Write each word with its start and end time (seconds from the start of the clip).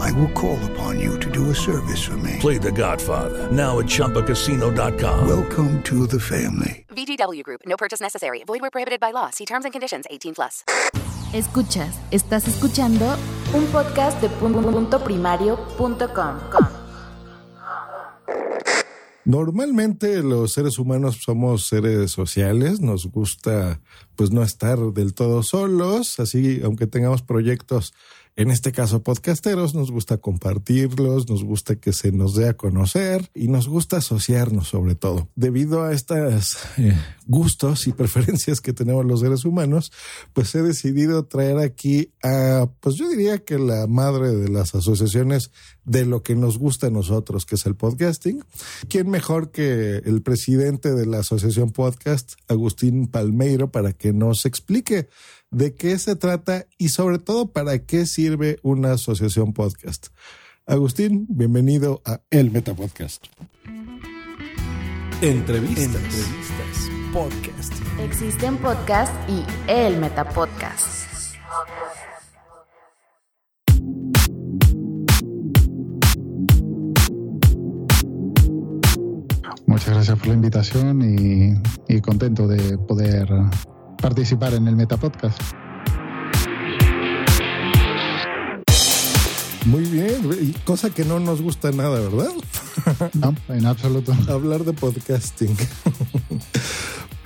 I 0.00 0.12
will 0.12 0.30
call 0.32 0.58
upon 0.70 1.00
you 1.00 1.18
to 1.18 1.30
do 1.30 1.50
a 1.50 1.54
service 1.54 2.02
for 2.02 2.16
me. 2.16 2.36
Play 2.40 2.58
The 2.58 2.72
Godfather 2.72 3.50
now 3.50 3.78
at 3.78 3.86
ChumbaCasino.com. 3.86 5.28
Welcome 5.28 5.82
to 5.84 6.06
the 6.06 6.20
family. 6.20 6.86
VGW 6.90 7.42
Group. 7.42 7.62
No 7.66 7.76
purchase 7.76 8.00
necessary. 8.00 8.42
Void 8.44 8.60
where 8.60 8.70
prohibited 8.70 9.00
by 9.00 9.12
law. 9.12 9.30
See 9.30 9.44
terms 9.44 9.64
and 9.64 9.72
conditions. 9.72 10.06
18 10.10 10.34
plus. 10.34 10.64
Escuchas, 11.34 11.94
estás 12.10 12.48
escuchando 12.48 13.04
un 13.52 13.66
podcast 13.66 14.18
de 14.22 14.30
punto 14.30 15.04
primario.com. 15.04 16.38
Normalmente 19.26 20.22
los 20.22 20.54
seres 20.54 20.78
humanos 20.78 21.18
somos 21.22 21.66
seres 21.66 22.10
sociales, 22.12 22.80
nos 22.80 23.04
gusta 23.04 23.78
pues 24.16 24.30
no 24.30 24.42
estar 24.42 24.78
del 24.94 25.12
todo 25.12 25.42
solos, 25.42 26.18
así 26.18 26.62
aunque 26.64 26.86
tengamos 26.86 27.20
proyectos 27.20 27.92
en 28.38 28.52
este 28.52 28.70
caso 28.70 29.02
podcasteros, 29.02 29.74
nos 29.74 29.90
gusta 29.90 30.18
compartirlos, 30.18 31.28
nos 31.28 31.42
gusta 31.42 31.74
que 31.74 31.92
se 31.92 32.12
nos 32.12 32.36
dé 32.36 32.48
a 32.48 32.56
conocer 32.56 33.28
y 33.34 33.48
nos 33.48 33.66
gusta 33.66 33.96
asociarnos 33.96 34.68
sobre 34.68 34.94
todo. 34.94 35.28
Debido 35.34 35.82
a 35.82 35.92
estos 35.92 36.56
eh, 36.76 36.96
gustos 37.26 37.88
y 37.88 37.92
preferencias 37.94 38.60
que 38.60 38.72
tenemos 38.72 39.04
los 39.04 39.20
seres 39.20 39.44
humanos, 39.44 39.90
pues 40.34 40.54
he 40.54 40.62
decidido 40.62 41.24
traer 41.24 41.58
aquí 41.58 42.12
a, 42.22 42.68
pues 42.78 42.94
yo 42.94 43.08
diría 43.08 43.38
que 43.38 43.58
la 43.58 43.88
madre 43.88 44.28
de 44.28 44.48
las 44.48 44.72
asociaciones 44.72 45.50
de 45.84 46.06
lo 46.06 46.22
que 46.22 46.36
nos 46.36 46.58
gusta 46.58 46.86
a 46.86 46.90
nosotros, 46.90 47.44
que 47.44 47.56
es 47.56 47.66
el 47.66 47.74
podcasting. 47.74 48.44
¿Quién 48.88 49.10
mejor 49.10 49.50
que 49.50 49.96
el 49.96 50.22
presidente 50.22 50.94
de 50.94 51.06
la 51.06 51.20
Asociación 51.20 51.72
Podcast, 51.72 52.34
Agustín 52.46 53.08
Palmeiro, 53.08 53.72
para 53.72 53.94
que 53.94 54.12
nos 54.12 54.46
explique 54.46 55.08
de 55.50 55.74
qué 55.74 55.98
se 55.98 56.16
trata 56.16 56.66
y 56.76 56.90
sobre 56.90 57.18
todo 57.18 57.50
para 57.50 57.78
qué 57.78 58.06
sirve 58.06 58.58
una 58.62 58.92
asociación 58.92 59.52
podcast. 59.52 60.08
Agustín, 60.66 61.26
bienvenido 61.30 62.02
a 62.04 62.20
El 62.30 62.50
Meta 62.50 62.74
Podcast. 62.74 63.24
Entrevistas. 65.22 65.84
Entrevistas. 65.84 66.90
Podcast. 67.12 67.72
Existen 68.00 68.58
podcast 68.58 69.12
y 69.28 69.42
el 69.70 69.98
Metapodcast. 69.98 71.08
Muchas 79.66 79.88
gracias 79.94 80.18
por 80.18 80.28
la 80.28 80.34
invitación 80.34 81.02
y, 81.02 81.94
y 81.94 82.00
contento 82.00 82.46
de 82.46 82.78
poder 82.78 83.28
participar 84.00 84.54
en 84.54 84.68
el 84.68 84.76
Metapodcast. 84.76 85.40
Muy 89.66 89.84
bien, 89.84 90.54
cosa 90.64 90.88
que 90.90 91.04
no 91.04 91.20
nos 91.20 91.42
gusta 91.42 91.72
nada, 91.72 92.00
¿verdad? 92.00 92.32
No, 93.14 93.34
en 93.48 93.66
absoluto. 93.66 94.14
Hablar 94.28 94.64
de 94.64 94.72
podcasting. 94.72 95.56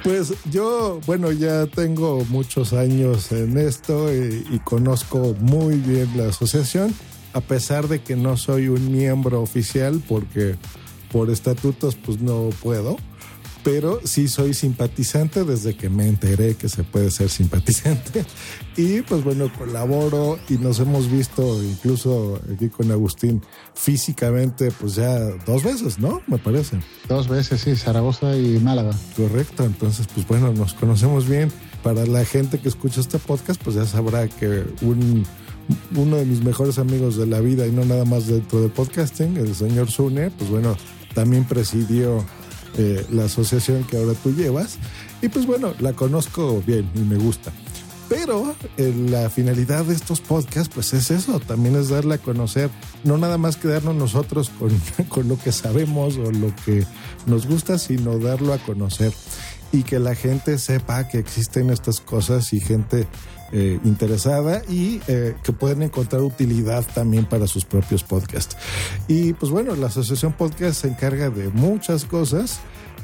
Pues 0.03 0.35
yo, 0.51 0.99
bueno, 1.07 1.31
ya 1.31 1.67
tengo 1.67 2.25
muchos 2.29 2.73
años 2.73 3.31
en 3.31 3.57
esto 3.57 4.13
y, 4.13 4.45
y, 4.51 4.59
conozco 4.59 5.37
muy 5.39 5.77
bien 5.77 6.11
la 6.17 6.27
asociación, 6.31 6.93
a 7.35 7.41
pesar 7.41 7.87
de 7.87 8.01
que 8.01 8.17
no 8.17 8.37
soy 8.37 8.67
un 8.67 8.91
miembro 8.91 9.41
oficial 9.41 10.03
porque 10.09 10.57
por 11.13 11.31
estatutos 11.31 11.95
pues 11.95 12.21
no 12.21 12.51
puedo 12.61 12.97
pero 13.63 14.01
sí 14.05 14.29
soy 14.29 14.55
simpatizante 14.55 15.45
desde 15.45 15.77
que 15.77 15.89
me 15.89 16.09
enteré 16.09 16.55
que 16.55 16.69
se 16.69 16.85
puede 16.85 17.11
ser 17.11 17.29
simpatizante. 17.29 18.25
Y 18.75 19.03
pues 19.03 19.23
bueno, 19.23 19.53
colaboro 19.53 20.39
y 20.49 20.55
nos 20.55 20.81
hemos 20.81 21.11
visto 21.11 21.63
incluso 21.63 22.41
aquí 22.55 22.71
con 22.71 22.91
Agustín 22.91 23.43
físicamente 23.75 24.71
pues 24.71 24.95
ya 24.95 25.19
dos 25.45 25.63
veces, 25.63 25.99
¿no? 25.99 26.23
Me 26.27 26.39
parece. 26.39 26.79
Dos 27.07 27.29
veces, 27.29 27.61
sí, 27.61 27.77
Zaragoza 27.77 28.35
y 28.35 28.59
Málaga. 28.61 28.93
Correcto, 29.15 29.65
entonces 29.65 30.07
pues 30.15 30.27
bueno, 30.27 30.55
nos 30.55 30.73
conocemos 30.73 31.29
bien. 31.29 31.53
Para 31.83 32.07
la 32.07 32.25
gente 32.25 32.61
que 32.61 32.69
escucha 32.71 33.03
este 33.03 33.19
podcast 33.19 33.63
pues 33.63 33.77
ya 33.77 33.85
sabrá 33.85 34.27
que 34.27 34.65
un 34.81 35.27
uno 35.95 36.17
de 36.17 36.25
mis 36.25 36.43
mejores 36.43 36.79
amigos 36.79 37.19
de 37.19 37.27
la 37.27 37.41
vida 37.41 37.67
y 37.67 37.73
no 37.73 37.85
nada 37.85 38.07
más 38.07 38.27
dentro 38.27 38.63
del 38.63 38.71
podcasting, 38.71 39.37
el 39.37 39.55
señor 39.55 39.91
Zune, 39.91 40.31
pues 40.31 40.51
bueno, 40.51 40.77
también 41.15 41.45
presidió 41.45 42.25
eh, 42.77 43.07
la 43.11 43.25
asociación 43.25 43.85
que 43.85 43.97
ahora 43.97 44.15
tú 44.15 44.33
llevas. 44.35 44.79
Y 45.21 45.29
pues 45.29 45.47
bueno, 45.47 45.75
la 45.79 45.93
conozco 45.93 46.63
bien 46.67 46.91
y 46.95 47.01
me 47.01 47.17
gusta. 47.17 47.53
Pero 48.09 48.55
eh, 48.77 48.95
la 49.09 49.31
finalidad 49.31 49.85
de 49.85 49.95
estos 49.95 50.21
podcasts, 50.21 50.71
pues 50.75 50.93
es 50.93 51.11
eso, 51.11 51.41
también 51.41 51.77
es 51.77 51.89
darle 51.89 52.17
a 52.17 52.19
conocer, 52.19 52.69
no 53.05 53.17
nada 53.17 53.39
más 53.39 53.57
quedarnos 53.57 53.95
nosotros 53.95 54.51
con, 54.51 54.71
con 55.09 55.29
lo 55.29 55.39
que 55.39 55.51
sabemos 55.51 56.19
o 56.19 56.31
lo 56.31 56.55
que 56.67 56.85
nos 57.27 57.47
gusta, 57.47 57.79
sino 57.79 58.19
darlo 58.19 58.53
a 58.53 58.59
conocer 58.59 59.13
y 59.73 59.83
que 59.83 59.99
la 59.99 60.15
gente 60.15 60.59
sepa 60.59 61.09
que 61.09 61.19
existen 61.19 61.71
estas 61.71 62.01
cosas 62.01 62.53
y 62.53 62.61
gente 62.61 63.09
eh, 63.53 63.79
interesada 63.85 64.63
y 64.69 65.01
eh, 65.09 65.35
que 65.43 65.53
pueden 65.53 65.83
encontrar 65.83 66.23
utilidad 66.23 66.85
también 66.95 67.27
para 67.27 67.47
sus 67.47 67.65
propios 67.65 68.03
podcasts. 68.03 68.57
Y 69.09 69.35
pues 69.35 69.53
bueno, 69.53 69.77
la 69.77 69.89
Asociación 69.89 70.33
Podcast 70.33 70.81
se 70.83 70.89
encarga 70.89 71.31
de 71.31 71.49
muchas 71.49 72.05
cosas 72.05 72.61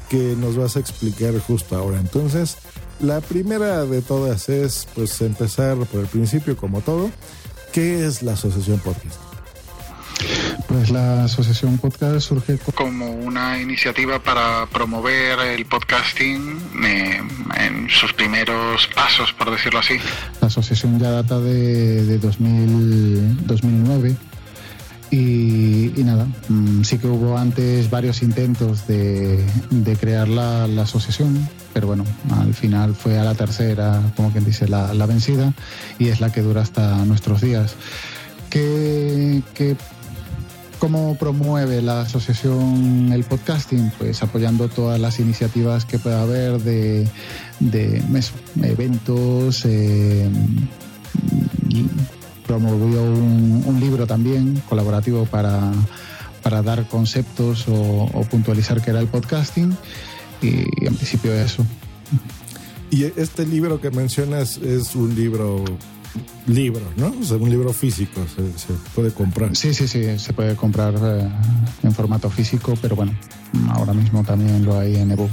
que 0.09 0.35
nos 0.37 0.57
vas 0.57 0.75
a 0.75 0.79
explicar 0.79 1.37
justo 1.39 1.75
ahora. 1.77 1.99
Entonces, 1.99 2.57
la 2.99 3.21
primera 3.21 3.85
de 3.85 4.01
todas 4.01 4.49
es 4.49 4.87
pues 4.95 5.21
empezar 5.21 5.77
por 5.77 6.01
el 6.01 6.07
principio 6.07 6.57
como 6.57 6.81
todo. 6.81 7.11
¿Qué 7.71 8.05
es 8.05 8.23
la 8.23 8.33
Asociación 8.33 8.79
Podcast? 8.79 9.28
Pues 10.67 10.91
la 10.91 11.23
Asociación 11.23 11.77
Podcast 11.77 12.19
surge 12.19 12.57
como 12.75 13.09
una 13.09 13.59
iniciativa 13.59 14.21
para 14.21 14.67
promover 14.67 15.39
el 15.39 15.65
podcasting 15.65 16.59
eh, 16.83 17.21
en 17.57 17.89
sus 17.89 18.13
primeros 18.13 18.87
pasos, 18.93 19.33
por 19.33 19.51
decirlo 19.51 19.79
así. 19.79 19.97
La 20.41 20.47
asociación 20.47 20.99
ya 20.99 21.11
data 21.11 21.39
de, 21.39 22.05
de 22.05 22.17
2000, 22.17 23.47
2009 23.47 24.15
y, 25.11 25.99
y, 25.99 26.03
nada, 26.03 26.27
mm, 26.49 26.83
sí 26.83 26.99
que 26.99 27.07
hubo 27.07 27.35
antes 27.37 27.89
varios 27.89 28.21
intentos 28.21 28.85
de, 28.85 29.43
de 29.71 29.95
crear 29.97 30.27
la, 30.27 30.67
la, 30.67 30.83
asociación, 30.83 31.49
pero 31.73 31.87
bueno, 31.87 32.05
al 32.29 32.53
final 32.53 32.93
fue 32.93 33.17
a 33.17 33.23
la 33.23 33.33
tercera, 33.33 34.01
como 34.15 34.31
quien 34.31 34.45
dice, 34.45 34.67
la, 34.67 34.93
la 34.93 35.07
vencida 35.07 35.53
y 35.97 36.09
es 36.09 36.21
la 36.21 36.31
que 36.31 36.41
dura 36.41 36.61
hasta 36.61 37.03
nuestros 37.05 37.41
días. 37.41 37.75
¿Qué, 38.51 39.41
qué 39.55 39.75
¿Cómo 40.79 41.15
promueve 41.15 41.81
la 41.81 42.01
asociación 42.01 43.11
el 43.11 43.25
podcasting? 43.25 43.91
Pues 43.97 44.23
apoyando 44.23 44.69
todas 44.69 44.97
las 44.97 45.19
iniciativas 45.19 45.83
que 45.83 45.99
pueda 45.99 46.21
haber 46.21 46.61
de, 46.61 47.05
de 47.59 48.01
eventos. 48.63 49.65
Eh, 49.65 50.29
promovió 52.47 53.03
un, 53.03 53.77
libro 53.81 54.07
también 54.07 54.61
colaborativo 54.69 55.25
para, 55.25 55.71
para 56.41 56.61
dar 56.61 56.87
conceptos 56.87 57.67
o, 57.67 58.09
o, 58.13 58.23
puntualizar 58.23 58.81
qué 58.81 58.91
era 58.91 59.01
el 59.01 59.07
podcasting. 59.07 59.75
Y 60.41 60.85
en 60.85 60.95
principio 60.95 61.33
eso. 61.33 61.65
Y 62.89 63.03
este 63.03 63.45
libro 63.45 63.81
que 63.81 63.91
mencionas 63.91 64.57
es 64.57 64.95
un 64.95 65.13
libro 65.13 65.65
libro, 66.47 66.81
¿no? 66.97 67.13
O 67.19 67.23
sea, 67.23 67.37
un 67.37 67.49
libro 67.49 67.73
físico 67.73 68.21
se, 68.35 68.57
se, 68.57 68.73
puede 68.95 69.11
comprar. 69.11 69.55
Sí, 69.55 69.73
sí, 69.73 69.87
sí, 69.87 70.17
se 70.17 70.33
puede 70.33 70.55
comprar 70.55 70.93
eh, 71.01 71.29
en 71.83 71.91
formato 71.93 72.29
físico, 72.29 72.73
pero 72.81 72.95
bueno, 72.95 73.13
ahora 73.69 73.93
mismo 73.93 74.23
también 74.23 74.65
lo 74.65 74.77
hay 74.77 74.95
en 74.95 75.11
ebook. 75.11 75.31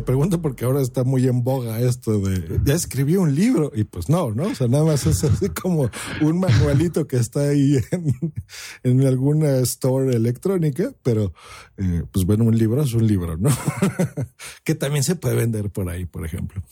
Pregunto 0.00 0.40
porque 0.40 0.64
ahora 0.64 0.80
está 0.80 1.04
muy 1.04 1.26
en 1.26 1.44
boga 1.44 1.80
esto 1.80 2.18
de 2.20 2.60
ya 2.64 2.74
escribí 2.74 3.16
un 3.16 3.34
libro 3.34 3.72
y 3.74 3.84
pues 3.84 4.08
no, 4.08 4.30
¿no? 4.32 4.44
O 4.44 4.54
sea, 4.54 4.68
nada 4.68 4.84
más 4.84 5.06
es 5.06 5.24
así 5.24 5.48
como 5.50 5.90
un 6.20 6.40
manualito 6.40 7.06
que 7.06 7.16
está 7.16 7.48
ahí 7.48 7.76
en, 7.90 8.32
en 8.82 9.06
alguna 9.06 9.58
store 9.58 10.14
electrónica, 10.14 10.92
pero 11.02 11.32
eh, 11.76 12.02
pues 12.12 12.24
bueno, 12.24 12.44
un 12.44 12.56
libro 12.56 12.82
es 12.82 12.94
un 12.94 13.06
libro, 13.06 13.36
¿no? 13.36 13.50
que 14.64 14.74
también 14.74 15.04
se 15.04 15.16
puede 15.16 15.36
vender 15.36 15.70
por 15.70 15.88
ahí, 15.88 16.06
por 16.06 16.24
ejemplo. 16.24 16.62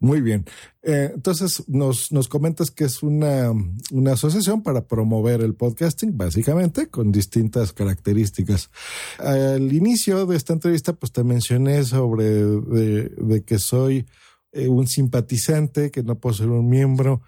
Muy 0.00 0.20
bien. 0.20 0.44
Eh, 0.88 1.12
entonces, 1.14 1.64
nos, 1.68 2.10
nos 2.12 2.28
comentas 2.28 2.70
que 2.70 2.84
es 2.84 3.02
una, 3.02 3.52
una 3.92 4.12
asociación 4.12 4.62
para 4.62 4.86
promover 4.86 5.42
el 5.42 5.54
podcasting, 5.54 6.16
básicamente, 6.16 6.88
con 6.88 7.12
distintas 7.12 7.74
características. 7.74 8.70
Al 9.18 9.70
inicio 9.70 10.24
de 10.24 10.34
esta 10.34 10.54
entrevista, 10.54 10.94
pues 10.94 11.12
te 11.12 11.24
mencioné 11.24 11.84
sobre 11.84 12.24
de, 12.24 13.44
que 13.44 13.58
soy 13.58 14.06
eh, 14.52 14.68
un 14.68 14.86
simpatizante, 14.86 15.90
que 15.90 16.02
no 16.02 16.18
puedo 16.18 16.36
ser 16.36 16.48
un 16.48 16.70
miembro. 16.70 17.20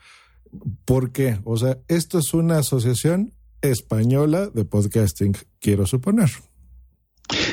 ¿Por 0.87 1.13
qué? 1.13 1.39
O 1.45 1.59
sea, 1.59 1.77
esto 1.87 2.21
es 2.21 2.33
una 2.33 2.61
asociación 2.61 3.35
española 3.61 4.49
de 4.49 4.65
podcasting, 4.65 5.37
quiero 5.59 5.85
suponer. 5.85 6.31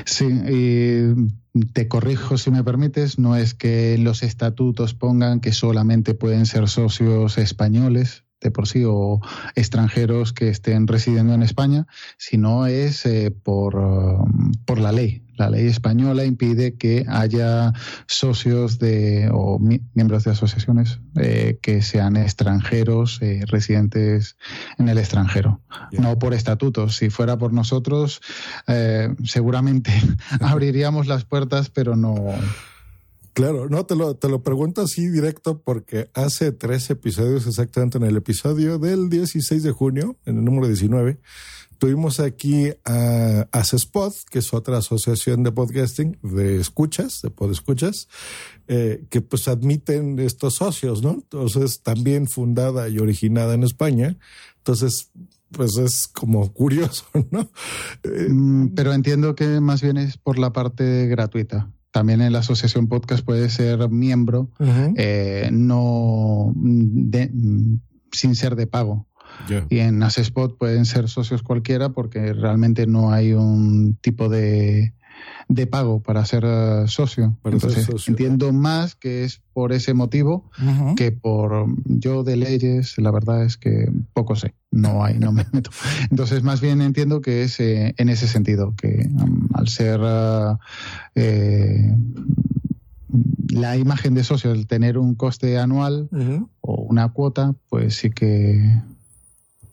Sí, 0.07 0.25
y 0.25 1.65
te 1.73 1.89
corrijo 1.89 2.37
si 2.37 2.49
me 2.49 2.63
permites, 2.63 3.19
no 3.19 3.35
es 3.35 3.53
que 3.53 3.97
los 3.97 4.23
estatutos 4.23 4.93
pongan 4.93 5.41
que 5.41 5.51
solamente 5.51 6.13
pueden 6.13 6.45
ser 6.45 6.69
socios 6.69 7.37
españoles 7.37 8.23
de 8.41 8.51
por 8.51 8.67
sí 8.67 8.83
o 8.85 9.19
extranjeros 9.55 10.31
que 10.33 10.49
estén 10.49 10.87
residiendo 10.87 11.33
en 11.33 11.41
España, 11.43 11.87
sino 12.17 12.67
es 12.67 13.05
eh, 13.05 13.31
por, 13.31 13.75
um, 13.75 14.51
por 14.65 14.79
la 14.79 14.91
ley. 14.91 15.23
La 15.37 15.51
ley 15.51 15.67
española 15.67 16.25
impide 16.25 16.75
que 16.77 17.05
haya 17.07 17.71
socios 18.07 18.79
de 18.79 19.29
o 19.31 19.59
mi- 19.59 19.81
miembros 19.93 20.23
de 20.23 20.31
asociaciones 20.31 20.99
eh, 21.15 21.59
que 21.61 21.83
sean 21.83 22.15
extranjeros 22.17 23.19
eh, 23.21 23.43
residentes 23.45 24.35
en 24.79 24.89
el 24.89 24.97
extranjero, 24.97 25.61
no 25.91 26.17
por 26.17 26.33
estatutos. 26.33 26.95
Si 26.95 27.09
fuera 27.11 27.37
por 27.37 27.53
nosotros, 27.53 28.19
seguramente 29.23 29.91
abriríamos 30.41 31.07
las 31.07 31.23
puertas, 31.25 31.69
pero 31.69 31.95
no. 31.95 32.15
Claro, 33.37 33.69
no, 33.69 33.85
te 33.85 33.95
lo, 33.95 34.15
te 34.15 34.29
lo 34.29 34.41
pregunto 34.41 34.81
así 34.81 35.09
directo 35.09 35.61
porque 35.61 36.09
hace 36.15 36.51
tres 36.51 36.89
episodios, 36.89 37.45
exactamente 37.45 37.99
en 37.99 38.05
el 38.05 38.17
episodio 38.17 38.79
del 38.79 39.09
16 39.09 39.61
de 39.61 39.71
junio, 39.71 40.17
en 40.25 40.39
el 40.39 40.43
número 40.43 40.65
19, 40.65 41.19
tuvimos 41.77 42.19
aquí 42.19 42.71
a 42.83 43.45
Spot, 43.61 44.11
que 44.31 44.39
es 44.39 44.55
otra 44.55 44.79
asociación 44.79 45.43
de 45.43 45.51
podcasting, 45.51 46.17
de 46.23 46.59
escuchas, 46.59 47.21
de 47.21 47.29
podescuchas, 47.29 48.07
eh, 48.67 49.05
que 49.11 49.21
pues 49.21 49.47
admiten 49.47 50.17
estos 50.17 50.55
socios, 50.55 51.03
¿no? 51.03 51.11
Entonces, 51.11 51.83
también 51.83 52.27
fundada 52.27 52.89
y 52.89 52.97
originada 52.97 53.53
en 53.53 53.61
España. 53.61 54.17
Entonces, 54.57 55.11
pues 55.51 55.77
es 55.77 56.07
como 56.07 56.51
curioso, 56.53 57.05
¿no? 57.29 57.51
Eh, 58.01 58.29
Mm, 58.29 58.69
Pero 58.73 58.93
entiendo 58.93 59.35
que 59.35 59.61
más 59.61 59.83
bien 59.83 59.97
es 59.97 60.17
por 60.17 60.39
la 60.39 60.51
parte 60.51 61.05
gratuita. 61.05 61.71
También 61.91 62.21
en 62.21 62.33
la 62.33 62.39
asociación 62.39 62.87
podcast 62.87 63.23
puede 63.25 63.49
ser 63.49 63.89
miembro, 63.89 64.51
eh, 64.97 65.49
no 65.51 66.53
de- 66.55 67.31
sin 68.11 68.35
ser 68.35 68.55
de 68.55 68.67
pago. 68.67 69.07
Y 69.69 69.79
en 69.79 70.01
Asespot 70.03 70.57
pueden 70.57 70.85
ser 70.85 71.09
socios 71.09 71.43
cualquiera 71.43 71.89
porque 71.89 72.33
realmente 72.33 72.87
no 72.87 73.11
hay 73.11 73.33
un 73.33 73.95
tipo 74.01 74.29
de, 74.29 74.93
de 75.49 75.67
pago 75.67 76.01
para 76.01 76.25
ser 76.25 76.43
eh, 76.45 76.83
socio. 76.87 77.37
Para 77.41 77.59
ser 77.59 77.69
Entonces, 77.69 77.85
socio. 77.85 78.11
entiendo 78.11 78.51
más 78.53 78.95
que 78.95 79.23
es 79.23 79.41
por 79.53 79.71
ese 79.71 79.93
motivo 79.93 80.49
que 80.95 81.11
por 81.11 81.67
yo 81.85 82.23
de 82.23 82.35
leyes, 82.35 82.97
la 82.97 83.11
verdad 83.11 83.43
es 83.43 83.57
que 83.57 83.91
poco 84.13 84.35
sé, 84.35 84.53
no 84.71 85.03
hay, 85.03 85.17
no 85.17 85.31
me 85.31 85.45
meto. 85.51 85.71
Entonces, 86.11 86.43
más 86.43 86.61
bien 86.61 86.81
entiendo 86.81 87.21
que 87.21 87.43
es 87.43 87.59
eh, 87.59 87.95
en 87.97 88.09
ese 88.09 88.27
sentido, 88.27 88.75
que 88.75 89.09
um, 89.13 89.47
al 89.53 89.67
ser 89.67 90.01
eh, 91.15 91.95
la 93.49 93.77
imagen 93.77 94.13
de 94.13 94.23
socio, 94.23 94.51
el 94.51 94.67
tener 94.67 94.97
un 94.97 95.15
coste 95.15 95.57
anual 95.57 96.09
o 96.61 96.81
una 96.81 97.09
cuota, 97.09 97.55
pues 97.69 97.95
sí 97.95 98.09
que 98.09 98.81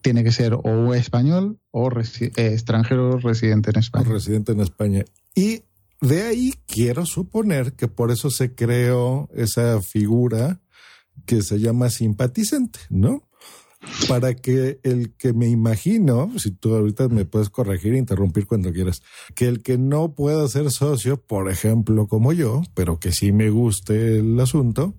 tiene 0.05 0.23
que 0.23 0.33
ser 0.33 0.53
o 0.53 0.93
español 0.93 1.59
o 1.71 1.91
eh, 1.91 2.31
extranjero 2.37 3.19
residente 3.19 3.71
en 3.71 3.79
España. 3.79 4.05
residente 4.07 4.53
en 4.53 4.61
España. 4.61 5.05
Y 5.35 5.63
de 6.03 6.23
ahí 6.25 6.53
quiero 6.67 7.07
suponer 7.07 7.73
que 7.73 7.89
por 7.89 8.11
eso 8.11 8.29
se 8.29 8.55
creó 8.55 9.31
esa 9.35 9.81
figura 9.81 10.61
que 11.25 11.41
se 11.41 11.59
llama 11.59 11.89
simpatizante, 11.89 12.81
¿no? 12.91 13.27
Para 14.07 14.35
que 14.35 14.79
el 14.83 15.15
que 15.17 15.33
me 15.33 15.49
imagino, 15.49 16.31
si 16.37 16.51
tú 16.51 16.75
ahorita 16.75 17.09
me 17.09 17.25
puedes 17.25 17.49
corregir 17.49 17.95
e 17.95 17.99
interrumpir 17.99 18.47
cuando 18.47 18.73
quieras, 18.75 19.01
que 19.35 19.47
el 19.47 19.63
que 19.63 19.79
no 19.79 20.15
pueda 20.15 20.47
ser 20.49 20.71
socio, 20.71 21.17
por 21.17 21.51
ejemplo, 21.51 22.09
como 22.09 22.35
yo, 22.35 22.61
pero 22.75 23.01
que 23.01 23.11
sí 23.11 23.33
me 23.33 23.49
guste 23.49 24.19
el 24.19 24.39
asunto, 24.39 24.97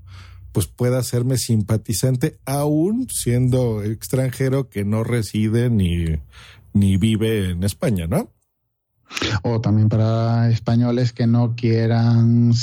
pues 0.56 0.68
pueda 0.68 1.00
hacerme 1.00 1.38
simpatizante 1.38 2.40
aún 2.46 3.10
siendo 3.10 3.84
extranjero 3.84 4.69
que 4.69 4.86
no 4.86 5.04
reside 5.04 5.69
ni, 5.69 6.06
ni 6.72 6.96
vive 6.96 7.50
en 7.50 7.66
España, 7.66 8.07
¿no? 8.07 8.31
O 9.44 9.60
también 9.60 9.90
para 9.90 10.50
españoles 10.50 11.12
que 11.12 11.28
no 11.28 11.56
quieran 11.57 12.54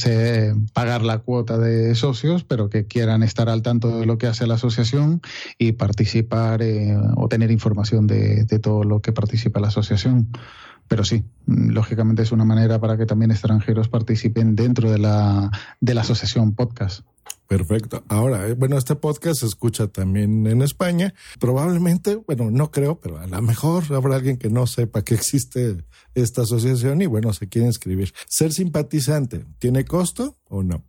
pagar 0.72 1.02
la 1.02 1.18
cuota 1.18 1.58
de 1.58 1.94
socios, 1.94 2.44
pero 2.44 2.70
que 2.70 2.86
quieran 2.86 3.22
estar 3.22 3.50
al 3.50 3.60
tanto 3.60 3.98
de 4.00 4.06
lo 4.06 4.16
que 4.16 4.26
hace 4.26 4.46
la 4.46 4.54
asociación 4.54 5.20
y 5.58 5.72
participar 5.72 6.62
eh, 6.62 6.96
o 7.16 7.28
tener 7.28 7.50
información 7.50 8.06
de, 8.06 8.44
de 8.44 8.58
todo 8.58 8.84
lo 8.84 9.00
que 9.00 9.12
participa 9.12 9.60
la 9.60 9.68
asociación. 9.68 10.28
Pero 10.88 11.04
sí, 11.04 11.24
lógicamente 11.46 12.22
es 12.22 12.32
una 12.32 12.44
manera 12.44 12.80
para 12.80 12.96
que 12.96 13.06
también 13.06 13.30
extranjeros 13.30 13.88
participen 13.88 14.54
dentro 14.54 14.90
de 14.90 14.98
la, 14.98 15.50
de 15.80 15.94
la 15.94 16.02
asociación 16.02 16.54
podcast. 16.54 17.04
Perfecto. 17.46 18.02
Ahora, 18.08 18.48
eh, 18.48 18.54
bueno, 18.54 18.78
este 18.78 18.96
podcast 18.96 19.40
se 19.40 19.46
escucha 19.46 19.86
también 19.86 20.46
en 20.46 20.62
España. 20.62 21.12
Probablemente, 21.38 22.16
bueno, 22.16 22.50
no 22.50 22.70
creo, 22.70 22.98
pero 22.98 23.18
a 23.18 23.26
lo 23.26 23.42
mejor 23.42 23.84
habrá 23.92 24.16
alguien 24.16 24.38
que 24.38 24.48
no 24.48 24.66
sepa 24.66 25.02
que 25.02 25.14
existe 25.14 25.84
esta 26.14 26.42
asociación 26.42 27.02
y 27.02 27.06
bueno, 27.06 27.32
se 27.34 27.48
quiere 27.48 27.66
inscribir. 27.66 28.14
Ser 28.26 28.54
simpatizante, 28.54 29.44
¿tiene 29.58 29.84
costo 29.84 30.38
o 30.48 30.62
no? 30.62 30.84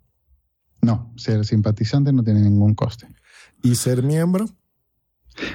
No, 0.82 1.14
ser 1.18 1.46
simpatizante 1.46 2.14
no 2.14 2.24
tiene 2.24 2.42
ningún 2.42 2.76
coste. 2.76 3.08
¿Y 3.62 3.76
ser 3.76 4.04
miembro? 4.04 4.46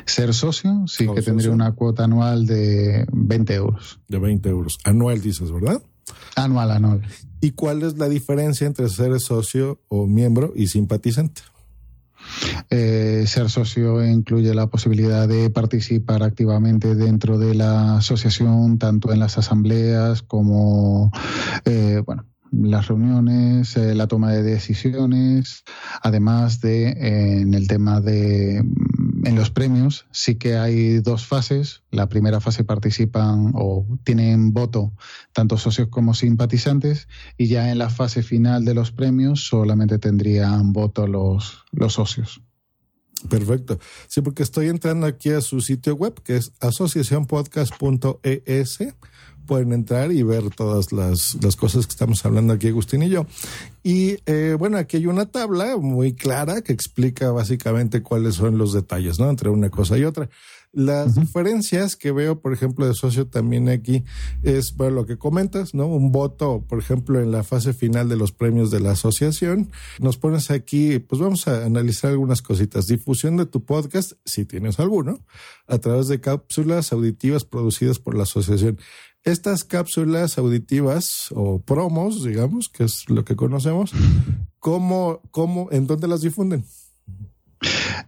Ser 0.06 0.34
socio 0.34 0.84
sí 0.86 1.06
que 1.14 1.22
tendría 1.22 1.50
una 1.50 1.72
cuota 1.72 2.04
anual 2.04 2.46
de 2.46 3.06
20 3.12 3.54
euros. 3.54 4.00
De 4.08 4.18
20 4.18 4.48
euros. 4.48 4.78
Anual 4.84 5.20
dices, 5.20 5.52
¿verdad? 5.52 5.82
Anual, 6.36 6.70
anual. 6.70 7.02
¿Y 7.40 7.52
cuál 7.52 7.82
es 7.82 7.98
la 7.98 8.08
diferencia 8.08 8.66
entre 8.66 8.88
ser 8.88 9.18
socio 9.20 9.80
o 9.88 10.06
miembro 10.06 10.52
y 10.56 10.68
simpatizante? 10.68 11.42
Eh, 12.70 13.24
ser 13.26 13.48
socio 13.48 14.04
incluye 14.04 14.54
la 14.54 14.66
posibilidad 14.66 15.28
de 15.28 15.50
participar 15.50 16.22
activamente 16.22 16.94
dentro 16.94 17.38
de 17.38 17.54
la 17.54 17.98
asociación, 17.98 18.78
tanto 18.78 19.12
en 19.12 19.20
las 19.20 19.38
asambleas 19.38 20.22
como, 20.22 21.10
eh, 21.64 22.02
bueno, 22.04 22.26
las 22.52 22.88
reuniones, 22.88 23.76
eh, 23.76 23.94
la 23.94 24.06
toma 24.06 24.32
de 24.32 24.42
decisiones, 24.42 25.64
además 26.02 26.60
de 26.60 26.88
eh, 26.88 27.40
en 27.40 27.54
el 27.54 27.66
tema 27.68 28.00
de 28.00 28.64
en 29.24 29.36
los 29.36 29.50
premios 29.50 30.06
sí 30.10 30.36
que 30.36 30.56
hay 30.56 31.00
dos 31.00 31.26
fases. 31.26 31.82
La 31.90 32.08
primera 32.08 32.40
fase 32.40 32.64
participan 32.64 33.52
o 33.54 33.86
tienen 34.04 34.52
voto 34.52 34.92
tanto 35.32 35.56
socios 35.56 35.88
como 35.88 36.14
simpatizantes 36.14 37.08
y 37.36 37.48
ya 37.48 37.70
en 37.70 37.78
la 37.78 37.90
fase 37.90 38.22
final 38.22 38.64
de 38.64 38.74
los 38.74 38.92
premios 38.92 39.46
solamente 39.46 39.98
tendrían 39.98 40.72
voto 40.72 41.06
los, 41.06 41.64
los 41.72 41.94
socios. 41.94 42.42
Perfecto. 43.28 43.78
Sí, 44.06 44.20
porque 44.20 44.42
estoy 44.42 44.68
entrando 44.68 45.06
aquí 45.06 45.30
a 45.30 45.40
su 45.40 45.60
sitio 45.60 45.94
web, 45.94 46.20
que 46.22 46.36
es 46.36 46.52
asociacionpodcast.es. 46.60 48.78
Pueden 49.46 49.72
entrar 49.72 50.12
y 50.12 50.22
ver 50.22 50.50
todas 50.50 50.92
las, 50.92 51.38
las 51.42 51.56
cosas 51.56 51.86
que 51.86 51.92
estamos 51.92 52.22
hablando 52.26 52.52
aquí, 52.52 52.68
Agustín 52.68 53.02
y 53.02 53.08
yo. 53.08 53.26
Y 53.82 54.18
eh, 54.26 54.54
bueno, 54.58 54.76
aquí 54.76 54.98
hay 54.98 55.06
una 55.06 55.24
tabla 55.24 55.78
muy 55.78 56.12
clara 56.12 56.60
que 56.60 56.74
explica 56.74 57.30
básicamente 57.30 58.02
cuáles 58.02 58.34
son 58.34 58.58
los 58.58 58.74
detalles, 58.74 59.18
¿no? 59.18 59.30
Entre 59.30 59.48
una 59.48 59.70
cosa 59.70 59.96
y 59.96 60.04
otra. 60.04 60.28
Las 60.78 61.16
diferencias 61.16 61.96
que 61.96 62.12
veo, 62.12 62.40
por 62.40 62.52
ejemplo, 62.52 62.86
de 62.86 62.94
socio 62.94 63.26
también 63.26 63.68
aquí 63.68 64.04
es, 64.44 64.76
bueno, 64.76 64.94
lo 64.94 65.06
que 65.06 65.18
comentas, 65.18 65.74
¿no? 65.74 65.88
Un 65.88 66.12
voto, 66.12 66.64
por 66.68 66.78
ejemplo, 66.78 67.20
en 67.20 67.32
la 67.32 67.42
fase 67.42 67.72
final 67.72 68.08
de 68.08 68.14
los 68.14 68.30
premios 68.30 68.70
de 68.70 68.78
la 68.78 68.92
asociación. 68.92 69.72
Nos 69.98 70.18
pones 70.18 70.52
aquí, 70.52 71.00
pues 71.00 71.20
vamos 71.20 71.48
a 71.48 71.64
analizar 71.64 72.12
algunas 72.12 72.42
cositas. 72.42 72.86
Difusión 72.86 73.36
de 73.38 73.46
tu 73.46 73.64
podcast, 73.64 74.12
si 74.24 74.44
tienes 74.44 74.78
alguno, 74.78 75.18
a 75.66 75.78
través 75.78 76.06
de 76.06 76.20
cápsulas 76.20 76.92
auditivas 76.92 77.44
producidas 77.44 77.98
por 77.98 78.14
la 78.14 78.22
asociación. 78.22 78.78
Estas 79.24 79.64
cápsulas 79.64 80.38
auditivas 80.38 81.30
o 81.32 81.58
promos, 81.58 82.22
digamos, 82.22 82.68
que 82.68 82.84
es 82.84 83.10
lo 83.10 83.24
que 83.24 83.34
conocemos, 83.34 83.90
¿cómo, 84.60 85.22
cómo, 85.32 85.70
en 85.72 85.88
dónde 85.88 86.06
las 86.06 86.20
difunden? 86.20 86.64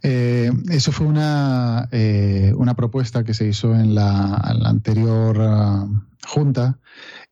Eh, 0.01 0.51
eso 0.69 0.91
fue 0.91 1.07
una, 1.07 1.87
eh, 1.91 2.53
una 2.55 2.75
propuesta 2.75 3.23
que 3.23 3.33
se 3.33 3.47
hizo 3.47 3.75
en 3.75 3.95
la, 3.95 4.35
anterior 4.65 5.37
uh, 5.37 6.01
junta 6.27 6.79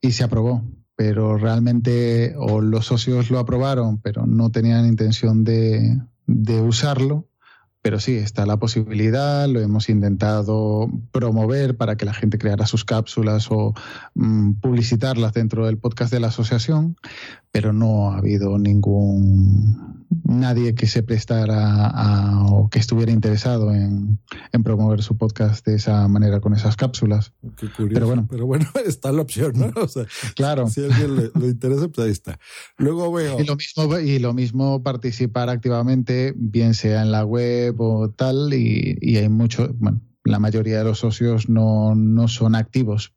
y 0.02 0.12
se 0.12 0.24
aprobó, 0.24 0.64
pero 0.96 1.38
realmente 1.38 2.36
o 2.38 2.62
los 2.62 2.86
socios 2.86 3.30
lo 3.32 3.40
aprobaron, 3.40 4.00
pero 4.02 4.26
no 4.26 4.50
tenían 4.52 4.86
intención 4.86 5.44
de, 5.44 6.00
de 6.26 6.62
usarlo. 6.62 7.30
Pero 7.82 8.02
sí, 8.02 8.16
está 8.16 8.46
la 8.46 8.58
posibilidad, 8.58 9.48
lo 9.48 9.62
hemos 9.62 9.88
intentado 9.88 10.90
promover 11.14 11.78
para 11.78 11.96
que 11.96 12.04
la 12.04 12.14
gente 12.14 12.38
creara 12.38 12.68
sus 12.68 12.84
cápsulas 12.84 13.48
o 13.52 13.74
mm, 14.16 14.56
publicitarlas 14.56 15.32
dentro 15.34 15.66
del 15.66 15.78
podcast 15.78 16.12
de 16.12 16.20
la 16.20 16.28
asociación, 16.28 16.98
pero 17.52 17.74
no 17.74 18.12
ha 18.12 18.18
habido 18.18 18.58
ningún 18.58 20.06
nadie 20.24 20.76
que 20.76 20.88
se 20.88 21.04
prestara 21.04 21.88
a, 21.88 22.46
o 22.46 22.70
que 22.70 22.80
estuviera 22.80 23.12
interesado 23.12 23.74
en, 23.74 24.20
promover 24.64 25.02
su 25.02 25.18
podcast 25.18 25.66
de 25.66 25.76
esa 25.76 26.08
manera 26.08 26.40
con 26.42 26.54
esas 26.54 26.76
cápsulas. 26.76 27.34
Qué 27.58 27.68
curioso. 27.72 27.94
Pero 27.94 28.08
bueno, 28.08 28.28
pero 28.30 28.46
bueno 28.46 28.66
está 28.86 29.12
la 29.12 29.22
opción, 29.22 29.54
¿no? 29.56 29.82
O 29.82 29.88
sea, 29.88 30.06
claro. 30.36 30.68
Si 30.68 30.84
a 30.84 30.86
alguien 30.86 31.16
le, 31.16 31.48
interesa, 31.48 31.88
pues 31.88 32.06
ahí 32.06 32.12
está. 32.12 32.40
Luego 32.78 33.12
veo. 33.12 33.40
Y 33.40 33.46
lo 33.46 33.56
mismo, 33.56 34.00
y 34.00 34.20
lo 34.20 34.34
mismo 34.34 34.84
participar 34.84 35.50
activamente, 35.50 36.34
bien 36.36 36.74
sea 36.74 37.02
en 37.02 37.12
la 37.12 37.26
web 37.26 37.80
o 37.80 38.10
tal, 38.10 38.54
y, 38.54 38.98
y 39.02 39.18
hay 39.18 39.30
mucho, 39.30 39.74
bueno, 39.76 40.02
la 40.24 40.40
mayoría 40.40 40.78
de 40.80 40.84
los 40.84 41.00
socios 41.00 41.50
no, 41.50 41.96
no 41.96 42.28
son 42.28 42.56
activos. 42.56 43.14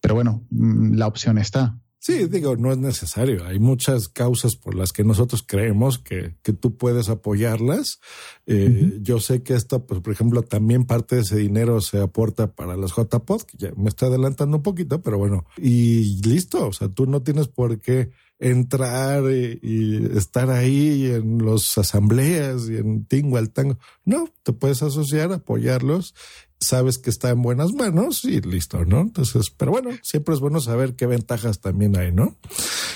Pero 0.00 0.14
bueno, 0.14 0.44
mm, 0.50 0.94
la 0.94 1.06
opción 1.06 1.38
está. 1.38 1.78
Sí, 2.08 2.26
digo, 2.26 2.56
no 2.56 2.72
es 2.72 2.78
necesario. 2.78 3.44
Hay 3.44 3.58
muchas 3.58 4.08
causas 4.08 4.56
por 4.56 4.74
las 4.74 4.94
que 4.94 5.04
nosotros 5.04 5.44
creemos 5.46 5.98
que, 5.98 6.36
que 6.42 6.54
tú 6.54 6.74
puedes 6.74 7.10
apoyarlas. 7.10 8.00
Eh, 8.46 8.98
Yo 9.02 9.20
sé 9.20 9.42
que 9.42 9.52
esto, 9.52 9.84
pues, 9.84 10.00
por 10.00 10.14
ejemplo, 10.14 10.40
también 10.40 10.86
parte 10.86 11.16
de 11.16 11.20
ese 11.20 11.36
dinero 11.36 11.82
se 11.82 12.00
aporta 12.00 12.54
para 12.54 12.78
las 12.78 12.92
JPod, 12.96 13.42
que 13.42 13.58
ya 13.58 13.72
me 13.76 13.90
está 13.90 14.06
adelantando 14.06 14.56
un 14.56 14.62
poquito, 14.62 15.02
pero 15.02 15.18
bueno, 15.18 15.44
y 15.58 16.22
listo. 16.26 16.68
O 16.68 16.72
sea, 16.72 16.88
tú 16.88 17.04
no 17.04 17.20
tienes 17.20 17.46
por 17.48 17.78
qué 17.78 18.08
entrar 18.38 19.24
y, 19.30 20.08
estar 20.16 20.50
ahí 20.50 21.06
en 21.06 21.44
las 21.44 21.76
asambleas 21.76 22.68
y 22.68 22.76
en 22.76 23.04
Tingo 23.04 23.36
al 23.36 23.50
Tango. 23.50 23.78
No, 24.04 24.28
te 24.42 24.52
puedes 24.52 24.82
asociar, 24.82 25.32
apoyarlos 25.32 26.14
sabes 26.60 26.98
que 26.98 27.10
está 27.10 27.30
en 27.30 27.42
buenas 27.42 27.72
manos 27.72 28.24
y 28.24 28.40
listo, 28.40 28.84
¿no? 28.84 29.00
Entonces, 29.00 29.46
pero 29.56 29.70
bueno, 29.70 29.90
siempre 30.02 30.34
es 30.34 30.40
bueno 30.40 30.60
saber 30.60 30.94
qué 30.94 31.06
ventajas 31.06 31.60
también 31.60 31.96
hay, 31.96 32.12
¿no? 32.12 32.36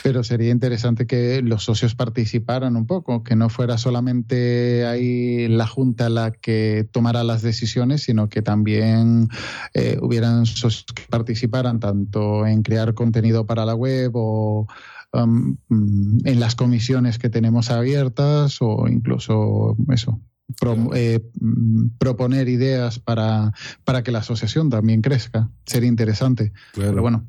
Pero 0.03 0.25
sería 0.25 0.51
interesante 0.51 1.07
que 1.07 1.43
los 1.43 1.65
socios 1.65 1.95
participaran 1.95 2.77
un 2.77 2.87
poco, 2.87 3.23
que 3.23 3.37
no 3.37 3.49
fuera 3.49 3.79
solamente 3.79 4.85
ahí 4.87 5.47
la 5.49 5.67
Junta 5.67 6.09
la 6.09 6.33
que 6.33 6.89
tomara 6.91 7.23
las 7.23 7.43
decisiones, 7.43 8.03
sino 8.03 8.29
que 8.29 8.43
también 8.43 9.29
eh, 9.75 9.99
hubieran 10.01 10.47
socios 10.47 10.85
que 10.93 11.05
participaran 11.09 11.79
tanto 11.79 12.47
en 12.47 12.63
crear 12.63 12.95
contenido 12.95 13.47
para 13.47 13.65
la 13.65 13.75
web 13.75 14.11
o 14.15 14.67
um, 15.13 15.57
en 15.69 16.41
las 16.41 16.55
comisiones 16.55 17.19
que 17.19 17.31
tenemos 17.31 17.71
abiertas 17.71 18.59
o 18.61 18.89
incluso 18.89 19.77
eso, 19.91 20.21
eh, 20.95 21.21
mm, 21.41 21.99
proponer 21.99 22.49
ideas 22.49 22.99
para, 22.99 23.53
para 23.85 24.03
que 24.03 24.13
la 24.13 24.19
asociación 24.21 24.71
también 24.71 25.03
crezca. 25.03 25.51
Sería 25.67 25.89
interesante. 25.89 26.53
Pero 26.75 27.01
bueno. 27.01 27.29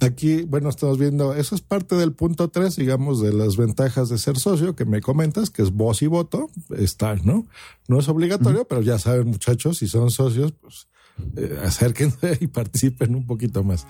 Aquí, 0.00 0.42
bueno, 0.42 0.68
estamos 0.68 0.98
viendo, 0.98 1.34
eso 1.34 1.54
es 1.54 1.60
parte 1.60 1.94
del 1.94 2.12
punto 2.12 2.48
3, 2.48 2.76
digamos, 2.76 3.20
de 3.20 3.32
las 3.32 3.56
ventajas 3.56 4.08
de 4.08 4.18
ser 4.18 4.36
socio, 4.38 4.74
que 4.76 4.84
me 4.84 5.00
comentas, 5.00 5.50
que 5.50 5.62
es 5.62 5.70
voz 5.70 6.02
y 6.02 6.06
voto, 6.06 6.50
está, 6.76 7.14
¿no? 7.16 7.46
No 7.88 8.00
es 8.00 8.08
obligatorio, 8.08 8.66
pero 8.66 8.82
ya 8.82 8.98
saben, 8.98 9.28
muchachos, 9.28 9.78
si 9.78 9.88
son 9.88 10.10
socios, 10.10 10.52
pues 10.52 10.88
eh, 11.36 11.58
acérquense 11.62 12.38
y 12.40 12.48
participen 12.48 13.14
un 13.14 13.26
poquito 13.26 13.62
más. 13.62 13.86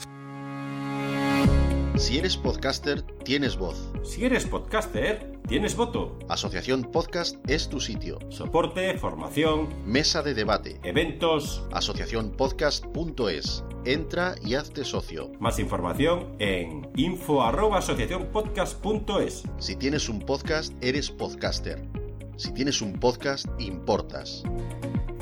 Si 1.96 2.18
eres 2.18 2.36
podcaster, 2.36 3.02
tienes 3.02 3.56
voz. 3.56 3.92
Si 4.02 4.24
eres 4.24 4.46
podcaster, 4.46 5.38
tienes 5.46 5.76
voto. 5.76 6.18
Asociación 6.28 6.82
Podcast 6.82 7.36
es 7.48 7.68
tu 7.68 7.78
sitio. 7.78 8.18
Soporte, 8.30 8.98
formación, 8.98 9.68
mesa 9.86 10.24
de 10.24 10.34
debate, 10.34 10.80
eventos. 10.82 11.62
Asociacionpodcast.es. 11.72 13.62
Entra 13.84 14.34
y 14.44 14.54
hazte 14.54 14.84
socio. 14.84 15.30
Más 15.38 15.60
información 15.60 16.34
en 16.40 16.90
info@asociacionpodcast.es. 16.96 19.44
Si 19.58 19.76
tienes 19.76 20.08
un 20.08 20.18
podcast, 20.18 20.72
eres 20.82 21.12
podcaster. 21.12 21.88
Si 22.36 22.52
tienes 22.52 22.82
un 22.82 22.94
podcast, 22.94 23.46
importas. 23.60 24.42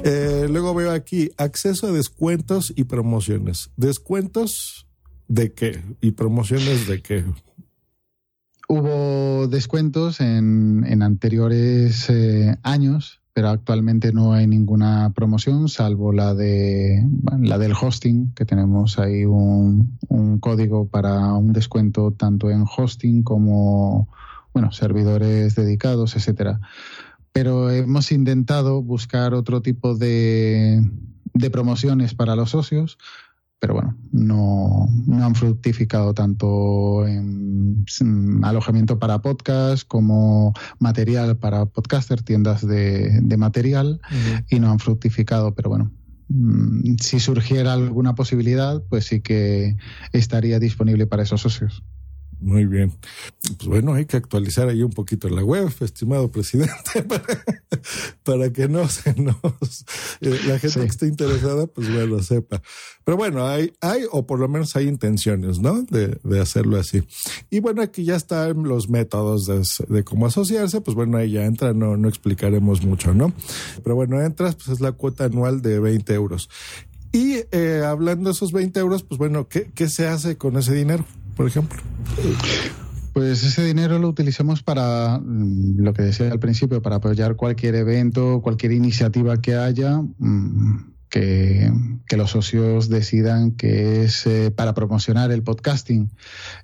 Eh, 0.04 0.46
luego 0.48 0.74
veo 0.74 0.90
aquí 0.90 1.32
acceso 1.36 1.88
a 1.88 1.92
descuentos 1.92 2.72
y 2.74 2.84
promociones. 2.84 3.70
Descuentos 3.76 4.86
¿De 5.32 5.54
qué? 5.54 5.82
¿Y 6.02 6.10
promociones 6.10 6.86
de 6.86 7.00
qué? 7.00 7.24
Hubo 8.68 9.48
descuentos 9.48 10.20
en, 10.20 10.84
en 10.86 11.02
anteriores 11.02 12.10
eh, 12.10 12.54
años, 12.62 13.22
pero 13.32 13.48
actualmente 13.48 14.12
no 14.12 14.34
hay 14.34 14.46
ninguna 14.46 15.10
promoción, 15.14 15.70
salvo 15.70 16.12
la 16.12 16.34
de 16.34 17.08
la 17.40 17.56
del 17.56 17.72
hosting, 17.72 18.34
que 18.34 18.44
tenemos 18.44 18.98
ahí 18.98 19.24
un, 19.24 19.96
un 20.08 20.38
código 20.38 20.86
para 20.88 21.32
un 21.32 21.54
descuento 21.54 22.10
tanto 22.10 22.50
en 22.50 22.66
hosting 22.66 23.22
como 23.22 24.10
bueno, 24.52 24.70
servidores 24.70 25.54
dedicados, 25.54 26.14
etcétera. 26.14 26.60
Pero 27.32 27.70
hemos 27.70 28.12
intentado 28.12 28.82
buscar 28.82 29.32
otro 29.32 29.62
tipo 29.62 29.96
de, 29.96 30.90
de 31.32 31.50
promociones 31.50 32.14
para 32.14 32.36
los 32.36 32.50
socios 32.50 32.98
pero 33.62 33.74
bueno, 33.74 33.96
no, 34.10 34.88
no 35.06 35.24
han 35.24 35.36
fructificado 35.36 36.14
tanto 36.14 37.06
en, 37.06 37.84
alojamiento 38.42 38.98
para 38.98 39.22
podcast 39.22 39.86
como 39.86 40.52
material 40.80 41.36
para 41.36 41.66
podcaster, 41.66 42.22
tiendas 42.22 42.66
de, 42.66 43.20
de 43.22 43.36
material, 43.36 44.00
y 44.50 44.58
no 44.58 44.72
han 44.72 44.80
fructificado, 44.80 45.54
pero 45.54 45.70
bueno, 45.70 45.92
mm, 46.26 46.96
si 47.00 47.20
surgiera 47.20 47.74
alguna 47.74 48.16
posibilidad, 48.16 48.82
pues 48.88 49.06
sí 49.06 49.20
que 49.20 49.76
estaría 50.12 50.58
disponible 50.58 51.06
para 51.06 51.22
esos 51.22 51.42
socios. 51.42 51.84
Muy 52.42 52.66
bien. 52.66 52.92
Pues 53.56 53.68
bueno, 53.68 53.94
hay 53.94 54.04
que 54.04 54.16
actualizar 54.16 54.68
ahí 54.68 54.82
un 54.82 54.90
poquito 54.90 55.28
la 55.28 55.44
web, 55.44 55.72
estimado 55.80 56.28
presidente, 56.30 57.04
para, 58.24 58.52
que 58.52 58.68
no 58.68 58.88
se 58.88 59.14
nos, 59.14 59.84
eh, 60.20 60.40
la 60.48 60.58
gente 60.58 60.80
que 60.80 60.86
esté 60.86 61.06
interesada, 61.06 61.68
pues 61.68 61.92
bueno, 61.92 62.20
sepa. 62.20 62.60
Pero 63.04 63.16
bueno, 63.16 63.46
hay, 63.46 63.72
hay, 63.80 64.02
o 64.10 64.26
por 64.26 64.40
lo 64.40 64.48
menos 64.48 64.74
hay 64.74 64.88
intenciones, 64.88 65.60
¿no? 65.60 65.82
De, 65.82 66.18
de 66.24 66.40
hacerlo 66.40 66.78
así. 66.78 67.04
Y 67.48 67.60
bueno, 67.60 67.80
aquí 67.80 68.04
ya 68.04 68.16
están 68.16 68.64
los 68.64 68.88
métodos 68.88 69.46
de, 69.46 69.62
de, 69.94 70.02
cómo 70.02 70.26
asociarse, 70.26 70.80
pues 70.80 70.96
bueno, 70.96 71.18
ahí 71.18 71.32
ya 71.32 71.44
entra, 71.44 71.72
no, 71.72 71.96
no 71.96 72.08
explicaremos 72.08 72.82
mucho, 72.82 73.14
¿no? 73.14 73.32
Pero 73.84 73.94
bueno, 73.94 74.20
entras, 74.20 74.56
pues 74.56 74.68
es 74.68 74.80
la 74.80 74.90
cuota 74.90 75.24
anual 75.24 75.62
de 75.62 75.78
20 75.78 76.12
euros. 76.12 76.48
Y 77.12 77.36
eh, 77.52 77.82
hablando 77.86 78.30
de 78.30 78.34
esos 78.34 78.50
20 78.52 78.80
euros, 78.80 79.04
pues 79.04 79.18
bueno, 79.18 79.46
¿qué, 79.46 79.70
¿qué 79.74 79.88
se 79.88 80.08
hace 80.08 80.36
con 80.36 80.56
ese 80.56 80.74
dinero? 80.74 81.04
Por 81.36 81.46
ejemplo? 81.46 81.80
Pues 83.12 83.44
ese 83.44 83.64
dinero 83.64 83.98
lo 83.98 84.08
utilizamos 84.08 84.62
para 84.62 85.18
mm, 85.22 85.80
lo 85.80 85.92
que 85.92 86.02
decía 86.02 86.32
al 86.32 86.40
principio, 86.40 86.80
para 86.80 86.96
apoyar 86.96 87.36
cualquier 87.36 87.74
evento, 87.74 88.40
cualquier 88.42 88.72
iniciativa 88.72 89.40
que 89.40 89.54
haya. 89.54 90.00
Mm, 90.18 90.92
que, 91.08 91.70
los 92.16 92.30
socios 92.30 92.88
decidan 92.88 93.52
que 93.52 94.04
es 94.04 94.26
eh, 94.26 94.50
para 94.50 94.74
promocionar 94.74 95.30
el 95.30 95.42
podcasting. 95.42 96.10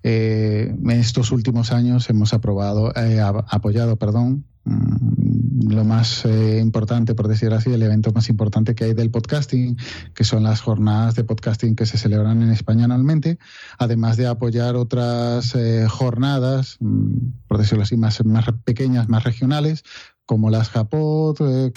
Eh, 0.03 0.75
en 0.75 0.91
estos 0.91 1.33
últimos 1.33 1.73
años 1.73 2.09
hemos 2.11 2.35
aprobado, 2.35 2.93
eh, 2.97 3.21
apoyado, 3.21 3.97
perdón, 3.97 4.45
Mm, 4.69 5.28
lo 5.67 5.85
más 5.85 6.25
eh, 6.25 6.59
importante, 6.61 7.15
por 7.15 7.29
decir 7.29 7.53
así, 7.53 7.73
el 7.73 7.83
evento 7.83 8.13
más 8.13 8.29
importante 8.29 8.75
que 8.75 8.85
hay 8.85 8.95
del 8.95 9.11
podcasting, 9.11 9.77
que 10.15 10.25
son 10.25 10.43
las 10.43 10.61
jornadas 10.61 11.15
de 11.15 11.25
podcasting 11.25 11.75
que 11.75 11.87
se 11.87 11.99
celebran 11.99 12.43
en 12.43 12.51
España 12.51 12.85
anualmente, 12.85 13.39
además 13.79 14.17
de 14.17 14.27
apoyar 14.27 14.77
otras 14.77 15.55
eh, 15.55 15.87
jornadas, 15.89 16.77
mm, 16.81 17.47
por 17.47 17.59
decirlo 17.59 17.83
así, 17.83 17.97
más, 17.97 18.25
más 18.25 18.47
pequeñas, 18.65 19.09
más 19.09 19.25
regionales, 19.25 19.83
como 20.27 20.51
las 20.51 20.69
Japot. 20.69 21.41
Eh. 21.41 21.73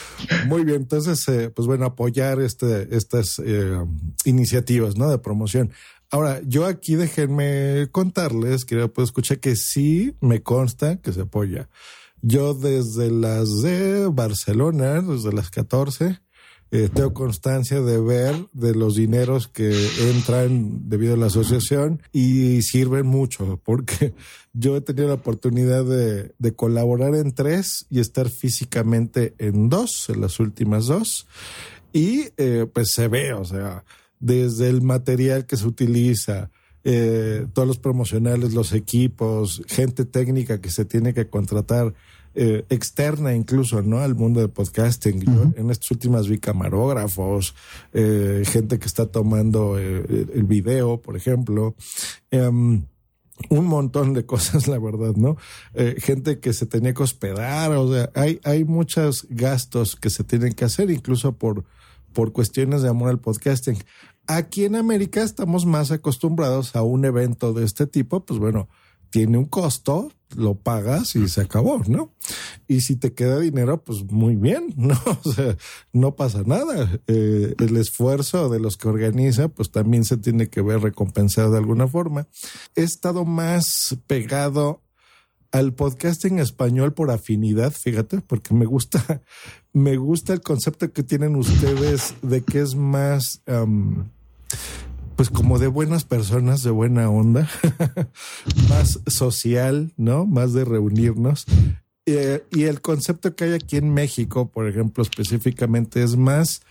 Muy 0.47 0.65
bien, 0.65 0.81
entonces, 0.81 1.25
pues 1.55 1.67
bueno, 1.67 1.85
apoyar 1.85 2.41
este, 2.41 2.95
estas 2.95 3.41
iniciativas 4.25 4.97
¿no? 4.97 5.09
de 5.09 5.19
promoción. 5.19 5.71
Ahora, 6.09 6.41
yo 6.45 6.65
aquí 6.65 6.95
déjenme 6.95 7.87
contarles, 7.91 8.65
que 8.65 8.89
pues 8.89 9.05
escuché 9.05 9.39
que 9.39 9.55
sí 9.55 10.17
me 10.19 10.43
consta 10.43 10.97
que 10.97 11.13
se 11.13 11.21
apoya 11.21 11.69
yo 12.21 12.53
desde 12.53 13.11
las 13.11 13.61
de 13.61 14.07
Barcelona, 14.07 15.01
desde 15.01 15.33
las 15.33 15.49
14, 15.49 16.19
eh, 16.73 16.89
tengo 16.93 17.13
constancia 17.13 17.81
de 17.81 17.99
ver 17.99 18.33
de 18.53 18.73
los 18.73 18.95
dineros 18.95 19.49
que 19.49 19.71
entran 20.09 20.87
debido 20.89 21.15
a 21.15 21.17
la 21.17 21.25
asociación 21.25 22.01
y 22.13 22.61
sirven 22.61 23.05
mucho 23.05 23.59
porque 23.65 24.13
yo 24.53 24.77
he 24.77 24.81
tenido 24.81 25.09
la 25.09 25.15
oportunidad 25.15 25.83
de, 25.83 26.33
de 26.37 26.55
colaborar 26.55 27.15
en 27.15 27.33
tres 27.33 27.87
y 27.89 27.99
estar 27.99 28.29
físicamente 28.29 29.35
en 29.37 29.67
dos, 29.67 30.09
en 30.09 30.21
las 30.21 30.39
últimas 30.39 30.85
dos. 30.85 31.27
Y 31.91 32.29
eh, 32.37 32.65
pues 32.71 32.91
se 32.93 33.09
ve, 33.09 33.33
o 33.33 33.43
sea, 33.43 33.83
desde 34.21 34.69
el 34.69 34.81
material 34.81 35.45
que 35.45 35.57
se 35.57 35.67
utiliza, 35.67 36.51
eh, 36.83 37.45
todos 37.53 37.67
los 37.67 37.77
promocionales, 37.77 38.53
los 38.53 38.73
equipos, 38.73 39.61
gente 39.67 40.05
técnica 40.05 40.61
que 40.61 40.69
se 40.69 40.85
tiene 40.85 41.13
que 41.13 41.27
contratar, 41.27 41.93
eh, 42.33 42.65
externa 42.69 43.35
incluso, 43.35 43.81
¿no? 43.81 43.99
Al 43.99 44.15
mundo 44.15 44.39
de 44.39 44.47
podcasting. 44.47 45.21
Yo 45.21 45.51
en 45.55 45.69
estas 45.69 45.91
últimas 45.91 46.27
vi 46.27 46.39
camarógrafos, 46.39 47.55
eh, 47.93 48.43
gente 48.45 48.79
que 48.79 48.87
está 48.87 49.05
tomando 49.05 49.77
eh, 49.77 50.27
el 50.33 50.43
video, 50.43 51.01
por 51.01 51.17
ejemplo. 51.17 51.75
Em, 52.29 52.83
un 53.49 53.65
montón 53.65 54.13
de 54.13 54.25
cosas, 54.25 54.67
la 54.69 54.79
verdad, 54.79 55.15
¿no? 55.15 55.37
Eh, 55.73 55.95
gente 55.99 56.39
que 56.39 56.53
se 56.53 56.65
tenía 56.65 56.93
que 56.93 57.03
hospedar, 57.03 57.71
o 57.71 57.91
sea, 57.91 58.09
hay, 58.15 58.39
hay 58.43 58.63
muchos 58.63 59.27
gastos 59.29 59.95
que 59.95 60.09
se 60.09 60.23
tienen 60.23 60.53
que 60.53 60.65
hacer, 60.65 60.91
incluso 60.91 61.33
por, 61.33 61.65
por 62.13 62.31
cuestiones 62.31 62.81
de 62.81 62.89
amor 62.89 63.09
al 63.09 63.19
podcasting. 63.19 63.77
Aquí 64.27 64.65
en 64.65 64.75
América 64.75 65.23
estamos 65.23 65.65
más 65.65 65.91
acostumbrados 65.91 66.75
a 66.75 66.83
un 66.83 67.05
evento 67.05 67.53
de 67.53 67.65
este 67.65 67.87
tipo, 67.87 68.25
pues 68.25 68.39
bueno, 68.39 68.69
tiene 69.11 69.37
un 69.37 69.45
costo, 69.45 70.11
lo 70.35 70.55
pagas 70.55 71.15
y 71.15 71.27
se 71.27 71.41
acabó, 71.41 71.81
¿no? 71.87 72.13
Y 72.67 72.81
si 72.81 72.95
te 72.95 73.13
queda 73.13 73.39
dinero, 73.39 73.83
pues 73.83 74.03
muy 74.05 74.35
bien, 74.35 74.73
¿no? 74.77 74.97
O 75.23 75.31
sea, 75.31 75.57
no 75.91 76.15
pasa 76.15 76.43
nada. 76.45 76.89
Eh, 77.07 77.53
el 77.59 77.77
esfuerzo 77.77 78.49
de 78.49 78.59
los 78.59 78.77
que 78.77 78.87
organiza, 78.87 79.49
pues 79.49 79.71
también 79.71 80.05
se 80.05 80.17
tiene 80.17 80.49
que 80.49 80.61
ver 80.61 80.79
recompensado 80.79 81.51
de 81.51 81.57
alguna 81.57 81.87
forma. 81.87 82.27
He 82.75 82.83
estado 82.83 83.25
más 83.25 83.97
pegado 84.07 84.81
al 85.51 85.73
podcasting 85.73 86.39
español 86.39 86.93
por 86.93 87.11
afinidad, 87.11 87.73
fíjate, 87.73 88.21
porque 88.21 88.53
me 88.53 88.65
gusta, 88.65 89.21
me 89.73 89.97
gusta 89.97 90.33
el 90.33 90.41
concepto 90.41 90.91
que 90.91 91.03
tienen 91.03 91.35
ustedes 91.35 92.15
de 92.21 92.41
que 92.41 92.59
es 92.59 92.75
más, 92.75 93.41
pues 95.15 95.29
como 95.29 95.59
de 95.59 95.67
buenas 95.67 96.03
personas, 96.03 96.63
de 96.63 96.71
buena 96.71 97.09
onda, 97.09 97.49
más 98.69 98.99
social, 99.07 99.93
¿no? 99.97 100.25
Más 100.25 100.53
de 100.53 100.65
reunirnos. 100.65 101.45
Eh, 102.05 102.43
y 102.51 102.63
el 102.63 102.81
concepto 102.81 103.35
que 103.35 103.45
hay 103.45 103.53
aquí 103.53 103.77
en 103.77 103.93
México, 103.93 104.49
por 104.49 104.67
ejemplo, 104.67 105.03
específicamente, 105.03 106.03
es 106.03 106.17
más, 106.17 106.61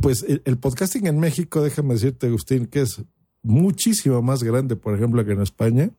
pues 0.00 0.24
el, 0.26 0.42
el 0.44 0.56
podcasting 0.56 1.06
en 1.06 1.20
México, 1.20 1.62
déjame 1.62 1.94
decirte, 1.94 2.26
Agustín, 2.26 2.66
que 2.66 2.80
es 2.80 3.02
muchísimo 3.42 4.22
más 4.22 4.42
grande, 4.42 4.74
por 4.74 4.94
ejemplo, 4.94 5.24
que 5.24 5.32
en 5.32 5.42
España, 5.42 5.90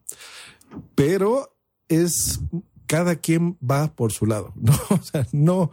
pero 0.95 1.55
es 1.87 2.41
cada 2.87 3.15
quien 3.15 3.57
va 3.59 3.93
por 3.95 4.11
su 4.11 4.25
lado, 4.25 4.53
¿no? 4.55 4.73
O 4.89 5.01
sea, 5.01 5.27
no, 5.31 5.71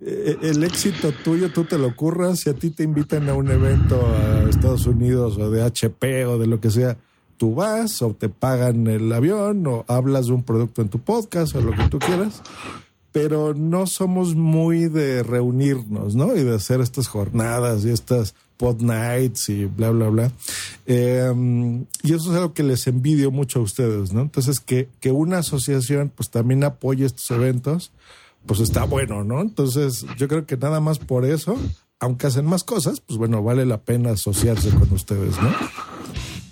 el 0.00 0.62
éxito 0.62 1.12
tuyo, 1.24 1.50
tú 1.50 1.64
te 1.64 1.78
lo 1.78 1.94
curras, 1.96 2.40
si 2.40 2.50
a 2.50 2.54
ti 2.54 2.70
te 2.70 2.84
invitan 2.84 3.28
a 3.28 3.34
un 3.34 3.50
evento 3.50 4.00
a 4.06 4.48
Estados 4.48 4.86
Unidos 4.86 5.36
o 5.38 5.50
de 5.50 5.62
HP 5.62 6.24
o 6.26 6.38
de 6.38 6.46
lo 6.46 6.60
que 6.60 6.70
sea, 6.70 6.96
tú 7.36 7.54
vas 7.54 8.02
o 8.02 8.14
te 8.14 8.28
pagan 8.28 8.86
el 8.86 9.12
avión 9.12 9.66
o 9.66 9.84
hablas 9.88 10.26
de 10.26 10.32
un 10.32 10.42
producto 10.42 10.82
en 10.82 10.88
tu 10.88 10.98
podcast 10.98 11.54
o 11.56 11.60
lo 11.60 11.72
que 11.72 11.88
tú 11.88 11.98
quieras, 11.98 12.42
pero 13.12 13.54
no 13.54 13.86
somos 13.86 14.34
muy 14.34 14.88
de 14.88 15.22
reunirnos, 15.22 16.14
¿no? 16.14 16.36
Y 16.36 16.44
de 16.44 16.54
hacer 16.54 16.80
estas 16.80 17.08
jornadas 17.08 17.84
y 17.84 17.90
estas 17.90 18.34
pod 18.56 18.80
nights 18.82 19.48
y 19.48 19.64
bla, 19.64 19.90
bla, 19.90 20.08
bla. 20.08 20.32
Eh, 20.86 21.32
y 22.02 22.12
eso 22.12 22.30
es 22.30 22.36
algo 22.36 22.52
que 22.52 22.62
les 22.64 22.86
envidio 22.86 23.30
mucho 23.30 23.60
a 23.60 23.62
ustedes, 23.62 24.12
¿no? 24.12 24.20
Entonces, 24.20 24.60
que, 24.60 24.88
que 25.00 25.10
una 25.10 25.38
asociación 25.38 26.12
pues 26.14 26.30
también 26.30 26.64
apoye 26.64 27.06
estos 27.06 27.30
eventos, 27.30 27.92
pues 28.48 28.60
está 28.60 28.84
bueno, 28.84 29.22
¿no? 29.22 29.42
Entonces, 29.42 30.06
yo 30.16 30.26
creo 30.26 30.46
que 30.46 30.56
nada 30.56 30.80
más 30.80 30.98
por 30.98 31.26
eso, 31.26 31.56
aunque 32.00 32.26
hacen 32.26 32.46
más 32.46 32.64
cosas, 32.64 33.00
pues 33.00 33.18
bueno, 33.18 33.42
vale 33.42 33.66
la 33.66 33.82
pena 33.82 34.12
asociarse 34.12 34.70
con 34.70 34.90
ustedes, 34.92 35.40
¿no? 35.40 35.54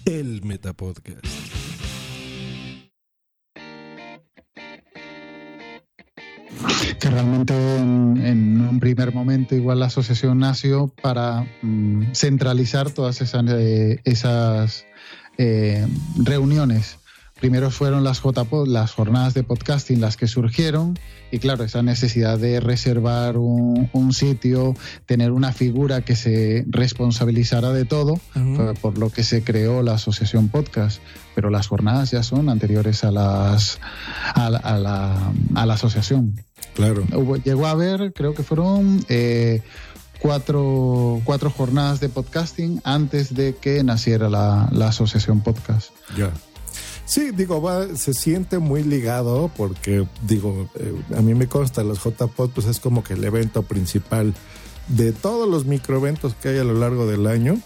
El 0.04 0.42
Metapodcast. 0.44 1.26
que 7.00 7.10
realmente 7.10 7.52
en, 7.54 8.66
un 8.66 8.80
primer 8.80 9.12
momento 9.12 9.54
igual 9.54 9.80
la 9.80 9.86
asociación 9.86 10.38
nació 10.38 10.88
para 11.02 11.46
mm, 11.60 12.14
centralizar 12.14 12.90
todas 12.90 13.20
esas, 13.20 13.44
eh, 13.50 14.00
esas 14.04 14.86
eh, 15.36 15.86
reuniones. 16.16 16.98
Primero 17.40 17.70
fueron 17.70 18.02
las 18.02 18.22
JPod, 18.22 18.66
las 18.66 18.92
jornadas 18.92 19.34
de 19.34 19.42
podcasting 19.42 20.00
las 20.00 20.16
que 20.16 20.26
surgieron 20.26 20.98
y 21.30 21.38
claro, 21.38 21.64
esa 21.64 21.82
necesidad 21.82 22.38
de 22.38 22.60
reservar 22.60 23.36
un, 23.36 23.90
un 23.92 24.12
sitio, 24.14 24.74
tener 25.04 25.32
una 25.32 25.52
figura 25.52 26.00
que 26.00 26.16
se 26.16 26.64
responsabilizara 26.68 27.72
de 27.72 27.84
todo, 27.84 28.14
uh 28.14 28.18
-huh. 28.34 28.56
fue 28.56 28.74
por 28.74 28.96
lo 28.96 29.10
que 29.10 29.22
se 29.22 29.42
creó 29.42 29.82
la 29.82 29.94
asociación 29.94 30.48
podcast. 30.48 31.00
Pero 31.34 31.50
las 31.50 31.66
jornadas 31.66 32.10
ya 32.10 32.22
son 32.22 32.48
anteriores 32.48 33.04
a 33.04 33.10
las 33.10 33.80
a 34.34 34.48
la, 34.48 34.58
a 34.58 34.78
la, 34.78 35.32
a 35.54 35.66
la 35.66 35.74
asociación. 35.74 36.40
Claro. 36.74 37.04
Hubo, 37.12 37.36
llegó 37.36 37.66
a 37.66 37.72
haber, 37.72 38.14
creo 38.14 38.34
que 38.34 38.44
fueron 38.44 39.04
eh, 39.10 39.60
cuatro, 40.20 41.20
cuatro 41.24 41.50
jornadas 41.50 42.00
de 42.00 42.08
podcasting 42.08 42.80
antes 42.84 43.34
de 43.34 43.54
que 43.56 43.84
naciera 43.84 44.30
la, 44.30 44.68
la 44.72 44.88
asociación 44.88 45.42
podcast. 45.42 45.90
Ya. 46.16 46.30
Sí, 47.06 47.30
digo, 47.30 47.62
va, 47.62 47.94
se 47.96 48.12
siente 48.12 48.58
muy 48.58 48.82
ligado 48.82 49.50
porque, 49.56 50.06
digo, 50.26 50.68
eh, 50.74 50.92
a 51.16 51.22
mí 51.22 51.34
me 51.34 51.46
consta, 51.46 51.84
los 51.84 52.02
JPod 52.02 52.50
pues 52.50 52.66
es 52.66 52.80
como 52.80 53.04
que 53.04 53.14
el 53.14 53.24
evento 53.24 53.62
principal 53.62 54.34
de 54.88 55.12
todos 55.12 55.48
los 55.48 55.66
microeventos 55.66 56.34
que 56.34 56.48
hay 56.48 56.58
a 56.58 56.64
lo 56.64 56.74
largo 56.74 57.06
del 57.06 57.28
año. 57.28 57.58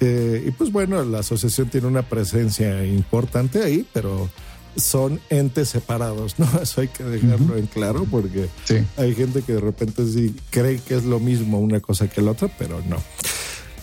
Eh, 0.00 0.44
y 0.46 0.50
pues 0.52 0.72
bueno, 0.72 1.04
la 1.04 1.18
asociación 1.18 1.68
tiene 1.68 1.86
una 1.86 2.02
presencia 2.02 2.84
importante 2.86 3.62
ahí, 3.62 3.86
pero 3.92 4.30
son 4.76 5.20
entes 5.28 5.68
separados, 5.68 6.38
¿no? 6.38 6.48
Eso 6.62 6.80
hay 6.80 6.88
que 6.88 7.04
dejarlo 7.04 7.54
uh 7.54 7.56
-huh. 7.56 7.58
en 7.58 7.66
claro 7.66 8.06
porque 8.10 8.48
sí. 8.64 8.76
hay 8.96 9.14
gente 9.14 9.42
que 9.42 9.54
de 9.54 9.60
repente 9.60 10.06
sí 10.06 10.34
cree 10.50 10.78
que 10.78 10.94
es 10.94 11.04
lo 11.04 11.20
mismo 11.20 11.58
una 11.58 11.80
cosa 11.80 12.08
que 12.08 12.22
la 12.22 12.30
otra, 12.30 12.48
pero 12.58 12.80
no 12.88 12.96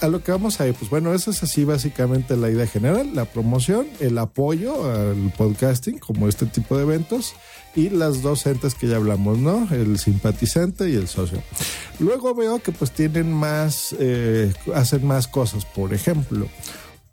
a 0.06 0.08
lo 0.08 0.24
que 0.24 0.32
vamos 0.32 0.62
a 0.62 0.68
ir, 0.68 0.76
pues 0.76 0.92
bueno, 0.92 1.14
eso 1.14 1.32
es 1.32 1.42
así 1.42 1.66
básicamente 1.66 2.38
la 2.38 2.52
idea 2.52 2.68
general, 2.68 3.16
la 3.16 3.26
promoción, 3.26 3.88
el 4.00 4.18
apoyo 4.20 4.92
al 4.92 5.34
podcasting 5.36 5.98
como 5.98 6.28
este 6.28 6.46
tipo 6.46 6.78
de 6.78 6.84
eventos 6.84 7.34
y 7.76 7.90
las 7.90 8.22
dos 8.22 8.46
entes 8.46 8.76
que 8.76 8.88
ya 8.88 8.98
hablamos, 8.98 9.40
¿no? 9.40 9.68
El 9.72 9.98
simpatizante 9.98 10.92
y 10.92 10.96
el 10.96 11.08
socio. 11.08 11.42
Luego 12.00 12.36
veo 12.36 12.60
que 12.60 12.72
pues 12.72 12.92
tienen 12.92 13.34
más, 13.34 13.96
eh, 14.00 14.54
hacen 14.76 15.08
más 15.08 15.28
cosas, 15.28 15.66
por 15.66 15.92
ejemplo, 15.92 16.48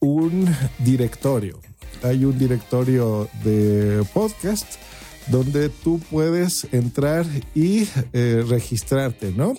un 0.01 0.55
directorio. 0.79 1.61
Hay 2.03 2.27
un 2.27 2.39
directorio 2.39 3.27
de 3.43 4.05
podcast 4.13 4.67
donde 5.29 5.71
tú 5.71 5.99
puedes 6.11 6.67
entrar 6.73 7.25
y 7.55 7.89
eh, 8.13 8.45
registrarte, 8.47 9.33
¿no? 9.33 9.55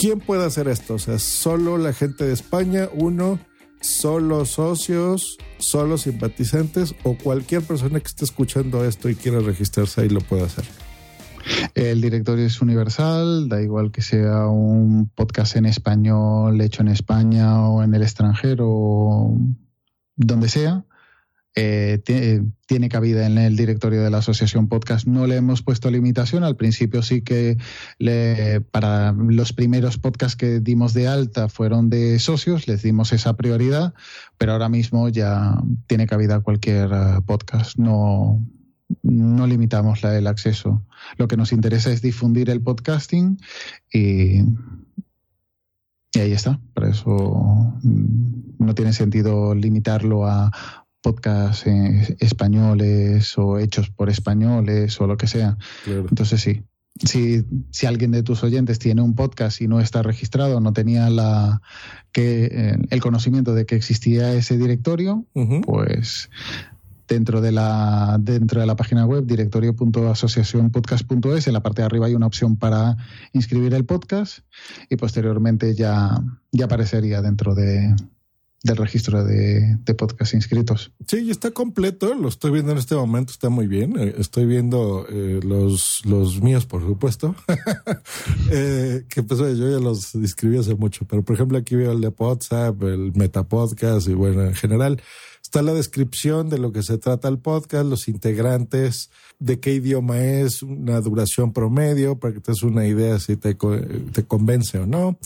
¿Quién 0.00 0.18
puede 0.18 0.46
hacer 0.46 0.66
esto? 0.66 0.94
O 0.94 0.98
sea, 0.98 1.18
solo 1.18 1.76
la 1.76 1.92
gente 1.92 2.24
de 2.24 2.32
España, 2.32 2.88
uno, 2.94 3.38
solo 3.82 4.46
socios, 4.46 5.36
solo 5.58 5.98
simpatizantes 5.98 6.94
o 7.02 7.18
cualquier 7.18 7.60
persona 7.60 8.00
que 8.00 8.06
esté 8.06 8.24
escuchando 8.24 8.82
esto 8.82 9.10
y 9.10 9.14
quiera 9.14 9.40
registrarse 9.40 10.00
ahí 10.00 10.08
lo 10.08 10.22
puede 10.22 10.44
hacer. 10.44 10.64
El 11.74 12.00
directorio 12.00 12.46
es 12.46 12.62
universal, 12.62 13.50
da 13.50 13.60
igual 13.60 13.92
que 13.92 14.00
sea 14.00 14.46
un 14.46 15.10
podcast 15.14 15.56
en 15.56 15.66
español 15.66 16.58
hecho 16.62 16.80
en 16.80 16.88
España 16.88 17.68
o 17.68 17.82
en 17.82 17.92
el 17.92 18.02
extranjero, 18.02 19.34
donde 20.16 20.48
sea. 20.48 20.86
Eh, 21.56 22.00
tiene 22.66 22.88
cabida 22.88 23.26
en 23.26 23.36
el 23.36 23.56
directorio 23.56 24.02
de 24.02 24.10
la 24.10 24.18
asociación 24.18 24.68
podcast. 24.68 25.06
No 25.06 25.26
le 25.26 25.36
hemos 25.36 25.62
puesto 25.62 25.90
limitación. 25.90 26.44
Al 26.44 26.56
principio 26.56 27.02
sí 27.02 27.22
que 27.22 27.58
le, 27.98 28.60
para 28.60 29.12
los 29.12 29.52
primeros 29.52 29.98
podcasts 29.98 30.36
que 30.36 30.60
dimos 30.60 30.94
de 30.94 31.08
alta 31.08 31.48
fueron 31.48 31.90
de 31.90 32.18
socios, 32.20 32.68
les 32.68 32.82
dimos 32.82 33.12
esa 33.12 33.36
prioridad, 33.36 33.94
pero 34.38 34.52
ahora 34.52 34.68
mismo 34.68 35.08
ya 35.08 35.60
tiene 35.88 36.06
cabida 36.06 36.40
cualquier 36.40 36.92
uh, 36.92 37.22
podcast. 37.26 37.76
No, 37.78 38.40
no 39.02 39.46
limitamos 39.46 40.04
el 40.04 40.28
acceso. 40.28 40.86
Lo 41.16 41.26
que 41.26 41.36
nos 41.36 41.52
interesa 41.52 41.90
es 41.90 42.00
difundir 42.00 42.48
el 42.50 42.62
podcasting 42.62 43.38
y, 43.92 44.42
y 46.12 46.18
ahí 46.18 46.32
está. 46.32 46.60
Por 46.74 46.84
eso 46.84 47.74
no 47.82 48.74
tiene 48.74 48.92
sentido 48.92 49.54
limitarlo 49.54 50.26
a 50.26 50.79
podcasts 51.02 51.66
eh, 51.66 52.16
españoles 52.20 53.36
o 53.38 53.58
hechos 53.58 53.90
por 53.90 54.10
españoles 54.10 55.00
o 55.00 55.06
lo 55.06 55.16
que 55.16 55.26
sea. 55.26 55.56
Claro. 55.84 56.06
Entonces 56.08 56.40
sí, 56.40 56.62
si, 57.04 57.44
si, 57.70 57.86
alguien 57.86 58.10
de 58.10 58.22
tus 58.22 58.42
oyentes 58.44 58.78
tiene 58.78 59.02
un 59.02 59.14
podcast 59.14 59.60
y 59.60 59.68
no 59.68 59.80
está 59.80 60.02
registrado, 60.02 60.60
no 60.60 60.72
tenía 60.72 61.08
la, 61.08 61.62
que, 62.12 62.48
eh, 62.52 62.76
el 62.90 63.00
conocimiento 63.00 63.54
de 63.54 63.66
que 63.66 63.76
existía 63.76 64.34
ese 64.34 64.58
directorio, 64.58 65.24
pues 65.64 66.28
dentro 67.08 67.40
de 67.40 67.52
la 67.52 68.18
dentro 68.20 68.60
de 68.60 68.66
la 68.66 68.76
página 68.76 69.04
web 69.04 69.26
directorio.asociacionpodcast.es 69.26 71.48
en 71.48 71.52
la 71.52 71.60
parte 71.60 71.82
de 71.82 71.86
arriba 71.86 72.06
hay 72.06 72.14
una 72.14 72.26
opción 72.26 72.56
para 72.56 72.96
inscribir 73.32 73.74
el 73.74 73.84
podcast 73.84 74.44
y 74.88 74.94
posteriormente 74.96 75.74
ya, 75.74 76.22
ya 76.52 76.66
aparecería 76.66 77.20
dentro 77.20 77.56
de, 77.56 77.96
del 78.62 78.76
registro 78.76 79.24
de, 79.24 79.78
podcast 79.96 80.34
inscritos. 80.34 80.92
Sí, 81.06 81.30
está 81.30 81.50
completo, 81.50 82.14
lo 82.14 82.28
estoy 82.28 82.50
viendo 82.50 82.72
en 82.72 82.78
este 82.78 82.94
momento, 82.94 83.32
está 83.32 83.48
muy 83.48 83.66
bien. 83.66 83.98
Eh, 83.98 84.14
estoy 84.18 84.46
viendo 84.46 85.06
eh, 85.08 85.40
los, 85.42 86.02
los 86.04 86.40
míos, 86.42 86.66
por 86.66 86.82
supuesto, 86.82 87.34
eh, 88.52 89.04
que 89.08 89.22
pues 89.22 89.40
yo 89.40 89.70
ya 89.70 89.80
los 89.80 90.14
inscribí 90.14 90.58
hace 90.58 90.74
mucho, 90.74 91.06
pero 91.06 91.22
por 91.22 91.34
ejemplo 91.34 91.58
aquí 91.58 91.74
veo 91.74 91.92
el 91.92 92.00
de 92.00 92.08
WhatsApp, 92.08 92.82
el 92.82 93.12
Metapodcast 93.14 94.08
y 94.08 94.14
bueno, 94.14 94.44
en 94.44 94.54
general 94.54 95.00
está 95.42 95.62
la 95.62 95.72
descripción 95.72 96.48
de 96.50 96.58
lo 96.58 96.70
que 96.70 96.82
se 96.82 96.98
trata 96.98 97.28
el 97.28 97.38
podcast, 97.38 97.86
los 97.86 98.08
integrantes, 98.08 99.10
de 99.38 99.58
qué 99.58 99.74
idioma 99.74 100.22
es, 100.22 100.62
una 100.62 101.00
duración 101.00 101.52
promedio, 101.52 102.18
para 102.18 102.34
que 102.34 102.40
te 102.40 102.52
des 102.52 102.62
una 102.62 102.86
idea 102.86 103.18
si 103.18 103.36
te, 103.36 103.54
te 103.54 104.24
convence 104.24 104.78
o 104.78 104.86
no 104.86 105.18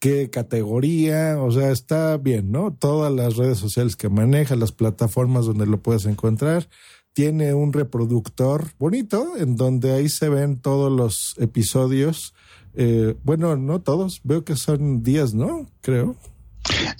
qué 0.00 0.30
categoría, 0.30 1.36
o 1.40 1.52
sea, 1.52 1.70
está 1.70 2.16
bien, 2.16 2.50
¿no? 2.50 2.72
Todas 2.72 3.12
las 3.12 3.36
redes 3.36 3.58
sociales 3.58 3.96
que 3.96 4.08
maneja, 4.08 4.56
las 4.56 4.72
plataformas 4.72 5.44
donde 5.44 5.66
lo 5.66 5.82
puedes 5.82 6.06
encontrar. 6.06 6.68
Tiene 7.12 7.54
un 7.54 7.72
reproductor 7.72 8.72
bonito 8.78 9.36
en 9.36 9.56
donde 9.56 9.92
ahí 9.92 10.08
se 10.08 10.28
ven 10.28 10.58
todos 10.58 10.90
los 10.90 11.34
episodios. 11.38 12.34
Eh, 12.74 13.14
bueno, 13.24 13.56
no 13.56 13.82
todos, 13.82 14.20
veo 14.24 14.42
que 14.44 14.56
son 14.56 15.02
días, 15.02 15.34
¿no? 15.34 15.68
Creo. 15.82 16.16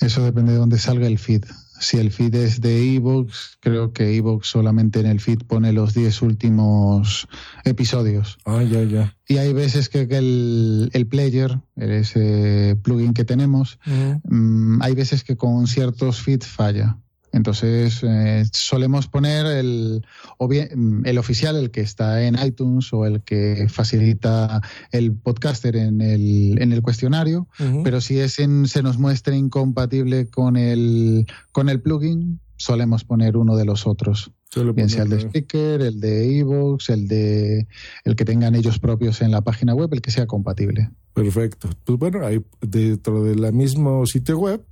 Eso 0.01 0.23
depende 0.23 0.53
de 0.53 0.59
dónde 0.59 0.79
salga 0.79 1.07
el 1.07 1.19
feed. 1.19 1.45
Si 1.81 1.97
el 1.97 2.13
feed 2.13 2.35
es 2.35 2.61
de 2.61 2.95
Evox, 2.95 3.59
creo 3.59 3.93
que 3.93 4.15
Evox 4.15 4.47
solamente 4.49 5.01
en 5.01 5.07
el 5.07 5.19
feed 5.19 5.39
pone 5.47 5.73
los 5.73 5.95
10 5.95 6.23
últimos 6.23 7.27
episodios. 7.65 8.39
Ah, 8.45 8.63
ya, 8.63 8.83
ya. 8.85 9.17
Y 9.27 9.39
hay 9.39 9.53
veces 9.55 9.89
que 9.89 10.03
el, 10.03 10.91
el 10.93 11.07
player, 11.07 11.59
ese 11.77 12.79
plugin 12.83 13.15
que 13.15 13.25
tenemos, 13.25 13.79
mm, 14.25 14.83
hay 14.83 14.95
veces 14.95 15.25
que 15.25 15.37
con 15.37 15.67
ciertos 15.67 16.21
feeds 16.21 16.47
falla. 16.47 16.99
Entonces, 17.33 18.01
eh, 18.03 18.45
solemos 18.53 19.07
poner 19.07 19.47
el, 19.47 20.05
o 20.39 20.49
bien, 20.49 21.03
el 21.05 21.19
oficial, 21.19 21.57
el 21.57 21.71
que 21.71 21.81
está 21.81 22.23
en 22.23 22.37
iTunes 22.45 22.93
o 22.93 23.07
el 23.07 23.23
que 23.23 23.69
facilita 23.69 24.61
el 24.91 25.13
podcaster 25.13 25.77
en 25.77 26.01
el, 26.01 26.61
en 26.61 26.73
el 26.73 26.83
cuestionario, 26.83 27.47
pero 27.85 28.01
si 28.01 28.19
es 28.19 28.39
en, 28.39 28.67
se 28.67 28.83
nos 28.83 28.99
muestra 28.99 29.37
incompatible 29.37 30.29
con 30.29 30.57
el, 30.57 31.27
con 31.53 31.69
el 31.69 31.81
plugin, 31.81 32.41
solemos 32.57 33.05
poner 33.05 33.37
uno 33.37 33.57
de 33.57 33.65
los 33.65 33.87
otros. 33.87 34.33
Bien 34.75 34.89
sea 34.89 35.05
el 35.05 35.11
de 35.11 35.21
Speaker, 35.21 35.81
el 35.81 36.01
de 36.01 36.39
Evox, 36.39 36.89
el 36.91 37.07
de 37.07 37.69
el 38.05 38.17
que 38.17 38.25
tengan 38.25 38.55
ellos 38.55 38.79
propios 38.79 39.23
en 39.23 39.31
la 39.31 39.43
página 39.43 39.75
web, 39.75 39.91
el 39.93 40.03
que 40.03 40.11
sea 40.11 40.27
compatible. 40.27 40.91
Perfecto. 41.15 41.69
Pues 41.85 41.99
bueno, 41.99 42.27
ahí 42.27 42.45
dentro 42.61 43.23
del 43.23 43.53
mismo 43.53 44.07
sitio 44.07 44.39
web 44.39 44.65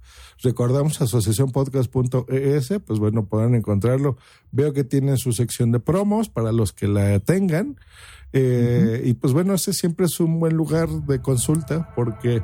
Recordamos 0.42 1.00
asociacionpodcast.es, 1.00 2.72
pues 2.86 2.98
bueno, 2.98 3.26
podrán 3.26 3.54
encontrarlo. 3.54 4.16
Veo 4.52 4.72
que 4.72 4.84
tienen 4.84 5.16
su 5.16 5.32
sección 5.32 5.72
de 5.72 5.80
promos 5.80 6.28
para 6.28 6.52
los 6.52 6.72
que 6.72 6.86
la 6.86 7.18
tengan. 7.18 7.76
Eh, 8.32 9.02
y 9.04 9.14
pues 9.14 9.32
bueno, 9.32 9.54
ese 9.54 9.72
siempre 9.72 10.06
es 10.06 10.20
un 10.20 10.38
buen 10.38 10.54
lugar 10.54 10.88
de 10.88 11.20
consulta 11.20 11.92
porque 11.96 12.42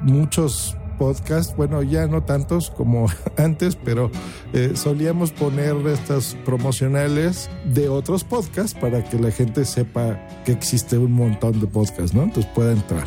muchos 0.00 0.76
podcasts, 0.96 1.54
bueno, 1.56 1.82
ya 1.82 2.06
no 2.06 2.22
tantos 2.22 2.70
como 2.70 3.06
antes, 3.36 3.76
pero 3.76 4.10
eh, 4.52 4.72
solíamos 4.74 5.32
poner 5.32 5.74
estas 5.86 6.34
promocionales 6.44 7.50
de 7.64 7.88
otros 7.88 8.24
podcasts 8.24 8.78
para 8.78 9.04
que 9.04 9.18
la 9.18 9.30
gente 9.30 9.64
sepa 9.64 10.18
que 10.44 10.52
existe 10.52 10.98
un 10.98 11.12
montón 11.12 11.60
de 11.60 11.66
podcasts, 11.66 12.14
¿no? 12.14 12.22
Entonces 12.22 12.50
pueda 12.54 12.72
entrar. 12.72 13.06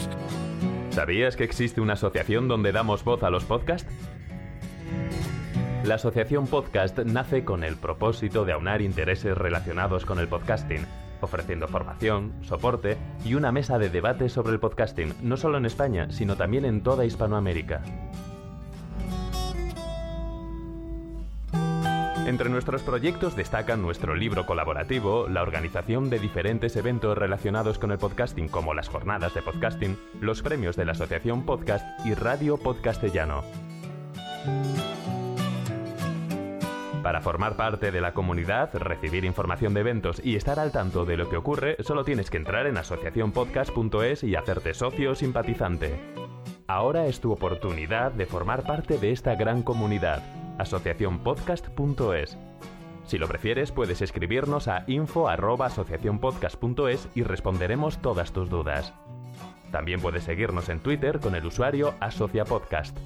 ¿Sabías 0.91 1.35
que 1.35 1.43
existe 1.43 1.81
una 1.81 1.93
asociación 1.93 2.47
donde 2.47 2.71
damos 2.71 3.03
voz 3.03 3.23
a 3.23 3.29
los 3.29 3.43
podcasts? 3.43 3.87
La 5.83 5.95
Asociación 5.95 6.45
Podcast 6.45 6.99
nace 6.99 7.43
con 7.45 7.63
el 7.63 7.77
propósito 7.77 8.43
de 8.45 8.51
aunar 8.51 8.81
intereses 8.81 9.37
relacionados 9.37 10.05
con 10.05 10.19
el 10.19 10.27
podcasting, 10.27 10.85
ofreciendo 11.21 11.67
formación, 11.67 12.33
soporte 12.41 12.97
y 13.25 13.35
una 13.35 13.51
mesa 13.51 13.77
de 13.79 13.89
debate 13.89 14.29
sobre 14.29 14.53
el 14.53 14.59
podcasting, 14.59 15.13
no 15.21 15.37
solo 15.37 15.57
en 15.57 15.65
España, 15.65 16.11
sino 16.11 16.35
también 16.35 16.65
en 16.65 16.81
toda 16.81 17.05
Hispanoamérica. 17.05 17.81
Entre 22.29 22.47
nuestros 22.47 22.83
proyectos 22.83 23.35
destacan 23.35 23.81
nuestro 23.81 24.13
libro 24.13 24.45
colaborativo, 24.45 25.27
la 25.27 25.41
organización 25.41 26.11
de 26.11 26.19
diferentes 26.19 26.75
eventos 26.75 27.17
relacionados 27.17 27.79
con 27.79 27.91
el 27.91 27.97
podcasting 27.97 28.49
como 28.49 28.75
las 28.75 28.87
jornadas 28.87 29.33
de 29.33 29.41
podcasting, 29.41 29.97
los 30.21 30.43
premios 30.43 30.75
de 30.75 30.85
la 30.85 30.91
Asociación 30.91 31.43
Podcast 31.43 31.83
y 32.05 32.13
Radio 32.13 32.57
Podcastellano. 32.57 33.68
Para 37.03 37.21
formar 37.21 37.55
parte 37.55 37.91
de 37.91 38.01
la 38.01 38.13
comunidad, 38.13 38.71
recibir 38.73 39.23
información 39.23 39.73
de 39.73 39.79
eventos 39.79 40.21
y 40.23 40.35
estar 40.35 40.59
al 40.59 40.73
tanto 40.73 41.05
de 41.05 41.15
lo 41.15 41.29
que 41.29 41.37
ocurre, 41.37 41.77
solo 41.79 42.03
tienes 42.03 42.29
que 42.29 42.35
entrar 42.37 42.67
en 42.67 42.77
asociacionpodcast.es 42.77 44.23
y 44.23 44.35
hacerte 44.35 44.73
socio 44.73 45.11
o 45.11 45.15
simpatizante. 45.15 45.97
Ahora 46.67 47.05
es 47.07 47.21
tu 47.21 47.31
oportunidad 47.31 48.11
de 48.11 48.25
formar 48.25 48.63
parte 48.63 48.97
de 48.97 49.11
esta 49.11 49.35
gran 49.35 49.63
comunidad. 49.63 50.21
asociacionpodcast.es. 50.59 52.37
Si 53.05 53.17
lo 53.17 53.29
prefieres, 53.29 53.71
puedes 53.71 54.01
escribirnos 54.01 54.67
a 54.67 54.83
info@asociacionpodcast.es 54.87 57.07
y 57.15 57.23
responderemos 57.23 58.01
todas 58.01 58.33
tus 58.33 58.49
dudas. 58.49 58.93
También 59.71 60.01
puedes 60.01 60.25
seguirnos 60.25 60.67
en 60.67 60.81
Twitter 60.81 61.19
con 61.19 61.33
el 61.33 61.45
usuario 61.45 61.93
AsociaPodcast. 62.01 62.97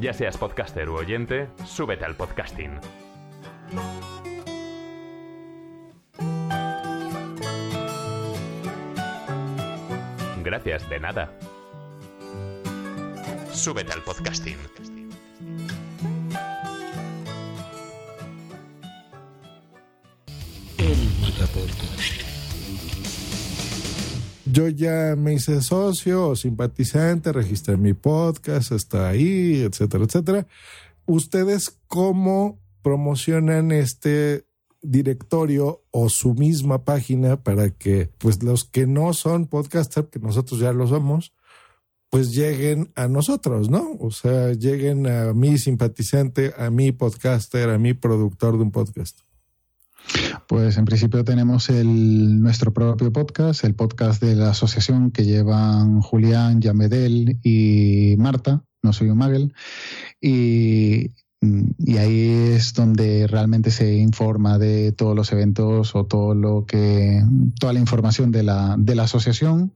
Ya 0.00 0.12
seas 0.12 0.36
podcaster 0.36 0.88
u 0.88 0.94
oyente, 0.94 1.48
súbete 1.66 2.04
al 2.04 2.14
podcasting. 2.14 2.78
Gracias, 10.44 10.88
de 10.88 11.00
nada. 11.00 11.32
Súbete 13.52 13.92
al 13.92 14.02
podcasting. 14.04 14.56
Yo 24.52 24.68
ya 24.68 25.14
me 25.16 25.34
hice 25.34 25.60
socio 25.62 26.28
o 26.28 26.36
simpatizante, 26.36 27.32
registré 27.32 27.76
mi 27.76 27.94
podcast, 27.94 28.72
está 28.72 29.08
ahí, 29.08 29.62
etcétera, 29.62 30.04
etcétera. 30.04 30.46
¿Ustedes 31.06 31.78
cómo 31.86 32.58
promocionan 32.82 33.72
este 33.72 34.46
directorio 34.82 35.82
o 35.90 36.08
su 36.08 36.34
misma 36.34 36.84
página 36.84 37.42
para 37.42 37.70
que 37.70 38.10
pues 38.18 38.42
los 38.42 38.64
que 38.64 38.86
no 38.86 39.12
son 39.12 39.46
podcasters, 39.46 40.08
que 40.08 40.18
nosotros 40.18 40.60
ya 40.60 40.72
lo 40.72 40.86
somos, 40.86 41.32
pues 42.10 42.32
lleguen 42.34 42.90
a 42.94 43.08
nosotros, 43.08 43.68
¿no? 43.68 43.96
O 44.00 44.10
sea, 44.10 44.52
lleguen 44.52 45.06
a 45.06 45.34
mi 45.34 45.58
simpatizante, 45.58 46.54
a 46.56 46.70
mi 46.70 46.92
podcaster, 46.92 47.68
a 47.68 47.78
mi 47.78 47.92
productor 47.92 48.56
de 48.56 48.62
un 48.62 48.70
podcast. 48.70 49.27
Pues 50.48 50.78
en 50.78 50.86
principio 50.86 51.24
tenemos 51.24 51.68
el, 51.68 52.40
nuestro 52.40 52.72
propio 52.72 53.12
podcast, 53.12 53.64
el 53.64 53.74
podcast 53.74 54.22
de 54.22 54.34
la 54.34 54.48
asociación 54.48 55.10
que 55.10 55.26
llevan 55.26 56.00
Julián, 56.00 56.62
Yamedel 56.62 57.38
y 57.42 58.14
Marta, 58.16 58.64
no 58.82 58.94
soy 58.94 59.10
un 59.10 59.18
Magel, 59.18 59.52
y, 60.22 61.10
ahí 61.98 62.54
es 62.54 62.72
donde 62.72 63.26
realmente 63.26 63.70
se 63.70 63.96
informa 63.96 64.56
de 64.56 64.92
todos 64.92 65.14
los 65.14 65.30
eventos 65.32 65.94
o 65.94 66.06
todo 66.06 66.34
lo 66.34 66.64
que, 66.64 67.22
toda 67.60 67.74
la 67.74 67.80
información 67.80 68.32
de 68.32 68.42
la, 68.42 68.76
de 68.78 68.94
la 68.94 69.02
asociación 69.02 69.74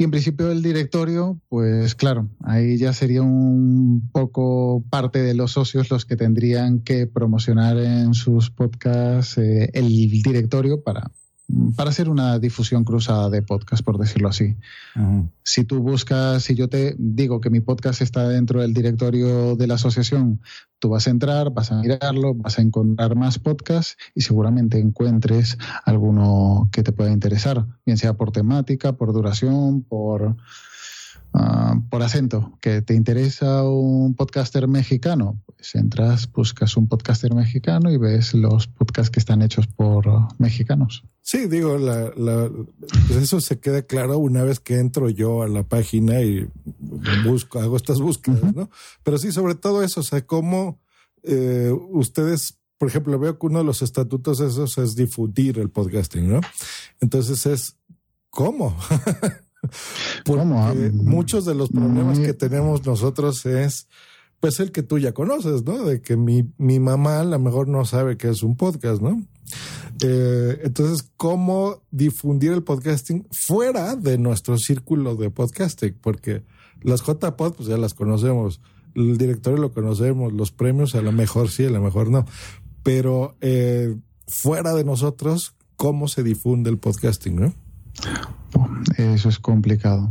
y 0.00 0.04
en 0.04 0.12
principio 0.12 0.52
el 0.52 0.62
directorio, 0.62 1.40
pues 1.48 1.96
claro, 1.96 2.28
ahí 2.44 2.78
ya 2.78 2.92
sería 2.92 3.20
un 3.22 4.08
poco 4.12 4.84
parte 4.88 5.20
de 5.20 5.34
los 5.34 5.50
socios 5.52 5.90
los 5.90 6.04
que 6.04 6.14
tendrían 6.14 6.78
que 6.80 7.08
promocionar 7.08 7.76
en 7.78 8.14
sus 8.14 8.48
podcasts 8.48 9.38
eh, 9.38 9.70
el 9.74 9.88
directorio 10.22 10.84
para, 10.84 11.10
para 11.76 11.90
hacer 11.90 12.10
una 12.10 12.38
difusión 12.38 12.84
cruzada 12.84 13.30
de 13.30 13.42
podcast, 13.42 13.82
por 13.82 13.98
decirlo 13.98 14.28
así. 14.28 14.56
Si 15.42 15.64
tú 15.64 15.80
buscas, 15.80 16.42
si 16.42 16.54
yo 16.54 16.68
te 16.68 16.94
digo 16.98 17.40
que 17.40 17.48
mi 17.48 17.60
podcast 17.60 18.02
está 18.02 18.28
dentro 18.28 18.60
del 18.60 18.74
directorio 18.74 19.56
de 19.56 19.66
la 19.66 19.74
asociación, 19.74 20.40
tú 20.78 20.90
vas 20.90 21.06
a 21.06 21.10
entrar, 21.10 21.50
vas 21.50 21.72
a 21.72 21.80
mirarlo, 21.80 22.34
vas 22.34 22.58
a 22.58 22.62
encontrar 22.62 23.16
más 23.16 23.38
podcasts 23.38 23.96
y 24.14 24.20
seguramente 24.20 24.78
encuentres 24.78 25.56
alguno 25.84 26.68
que 26.70 26.82
te 26.82 26.92
pueda 26.92 27.12
interesar, 27.12 27.66
bien 27.86 27.96
sea 27.96 28.14
por 28.14 28.30
temática, 28.30 28.92
por 28.92 29.12
duración, 29.12 29.82
por 29.82 30.36
Ah, 31.34 31.78
por 31.90 32.02
acento, 32.02 32.58
que 32.60 32.80
te 32.80 32.94
interesa 32.94 33.62
un 33.62 34.14
podcaster 34.14 34.66
mexicano, 34.66 35.40
pues 35.46 35.74
entras, 35.74 36.30
buscas 36.32 36.76
un 36.76 36.88
podcaster 36.88 37.34
mexicano 37.34 37.90
y 37.90 37.98
ves 37.98 38.32
los 38.32 38.66
podcasts 38.66 39.10
que 39.10 39.20
están 39.20 39.42
hechos 39.42 39.66
por 39.66 40.06
mexicanos. 40.38 41.04
Sí, 41.20 41.46
digo, 41.46 41.76
la, 41.76 42.10
pues 43.06 43.22
eso 43.22 43.40
se 43.42 43.60
queda 43.60 43.82
claro 43.82 44.18
una 44.18 44.42
vez 44.42 44.60
que 44.60 44.78
entro 44.78 45.10
yo 45.10 45.42
a 45.42 45.48
la 45.48 45.62
página 45.62 46.22
y 46.22 46.48
busco, 47.26 47.60
hago 47.60 47.76
estas 47.76 48.00
búsquedas, 48.00 48.54
¿no? 48.54 48.70
Pero 49.02 49.18
sí, 49.18 49.30
sobre 49.30 49.54
todo 49.54 49.82
eso, 49.82 50.00
o 50.00 50.04
sea, 50.04 50.24
cómo 50.24 50.80
eh, 51.22 51.70
ustedes, 51.90 52.58
por 52.78 52.88
ejemplo, 52.88 53.18
veo 53.18 53.38
que 53.38 53.46
uno 53.46 53.58
de 53.58 53.64
los 53.64 53.82
estatutos 53.82 54.40
esos 54.40 54.78
es 54.78 54.96
difundir 54.96 55.58
el 55.58 55.68
podcasting, 55.68 56.32
¿no? 56.32 56.40
Entonces 57.00 57.44
es, 57.44 57.76
¿cómo? 58.30 58.74
Porque 60.24 60.42
ah, 60.44 60.74
muchos 60.92 61.44
de 61.44 61.54
los 61.54 61.70
problemas 61.70 62.18
que 62.18 62.34
tenemos 62.34 62.86
nosotros 62.86 63.44
es 63.46 63.88
pues 64.40 64.60
el 64.60 64.70
que 64.70 64.82
tú 64.82 64.98
ya 64.98 65.12
conoces, 65.12 65.64
¿no? 65.64 65.84
De 65.84 66.00
que 66.00 66.16
mi, 66.16 66.52
mi 66.58 66.78
mamá 66.78 67.20
a 67.20 67.24
lo 67.24 67.38
mejor 67.38 67.68
no 67.68 67.84
sabe 67.84 68.16
que 68.16 68.28
es 68.28 68.42
un 68.42 68.56
podcast, 68.56 69.02
¿no? 69.02 69.20
Eh, 70.00 70.60
entonces, 70.62 71.10
¿cómo 71.16 71.82
difundir 71.90 72.52
el 72.52 72.62
podcasting 72.62 73.26
fuera 73.32 73.96
de 73.96 74.16
nuestro 74.16 74.56
círculo 74.58 75.16
de 75.16 75.30
podcasting? 75.30 75.96
Porque 76.00 76.44
las 76.82 77.02
JPod, 77.02 77.54
pues 77.54 77.68
ya 77.68 77.76
las 77.76 77.94
conocemos, 77.94 78.60
el 78.94 79.18
directorio 79.18 79.58
lo 79.58 79.72
conocemos, 79.72 80.32
los 80.32 80.52
premios 80.52 80.94
a 80.94 81.02
lo 81.02 81.10
mejor 81.10 81.50
sí, 81.50 81.64
a 81.64 81.70
lo 81.70 81.80
mejor 81.80 82.10
no, 82.10 82.24
pero 82.84 83.36
eh, 83.40 83.96
fuera 84.28 84.72
de 84.74 84.84
nosotros, 84.84 85.54
¿cómo 85.76 86.06
se 86.06 86.22
difunde 86.22 86.70
el 86.70 86.78
podcasting, 86.78 87.36
no? 87.36 87.54
Eso 88.96 89.28
es 89.28 89.38
complicado. 89.38 90.10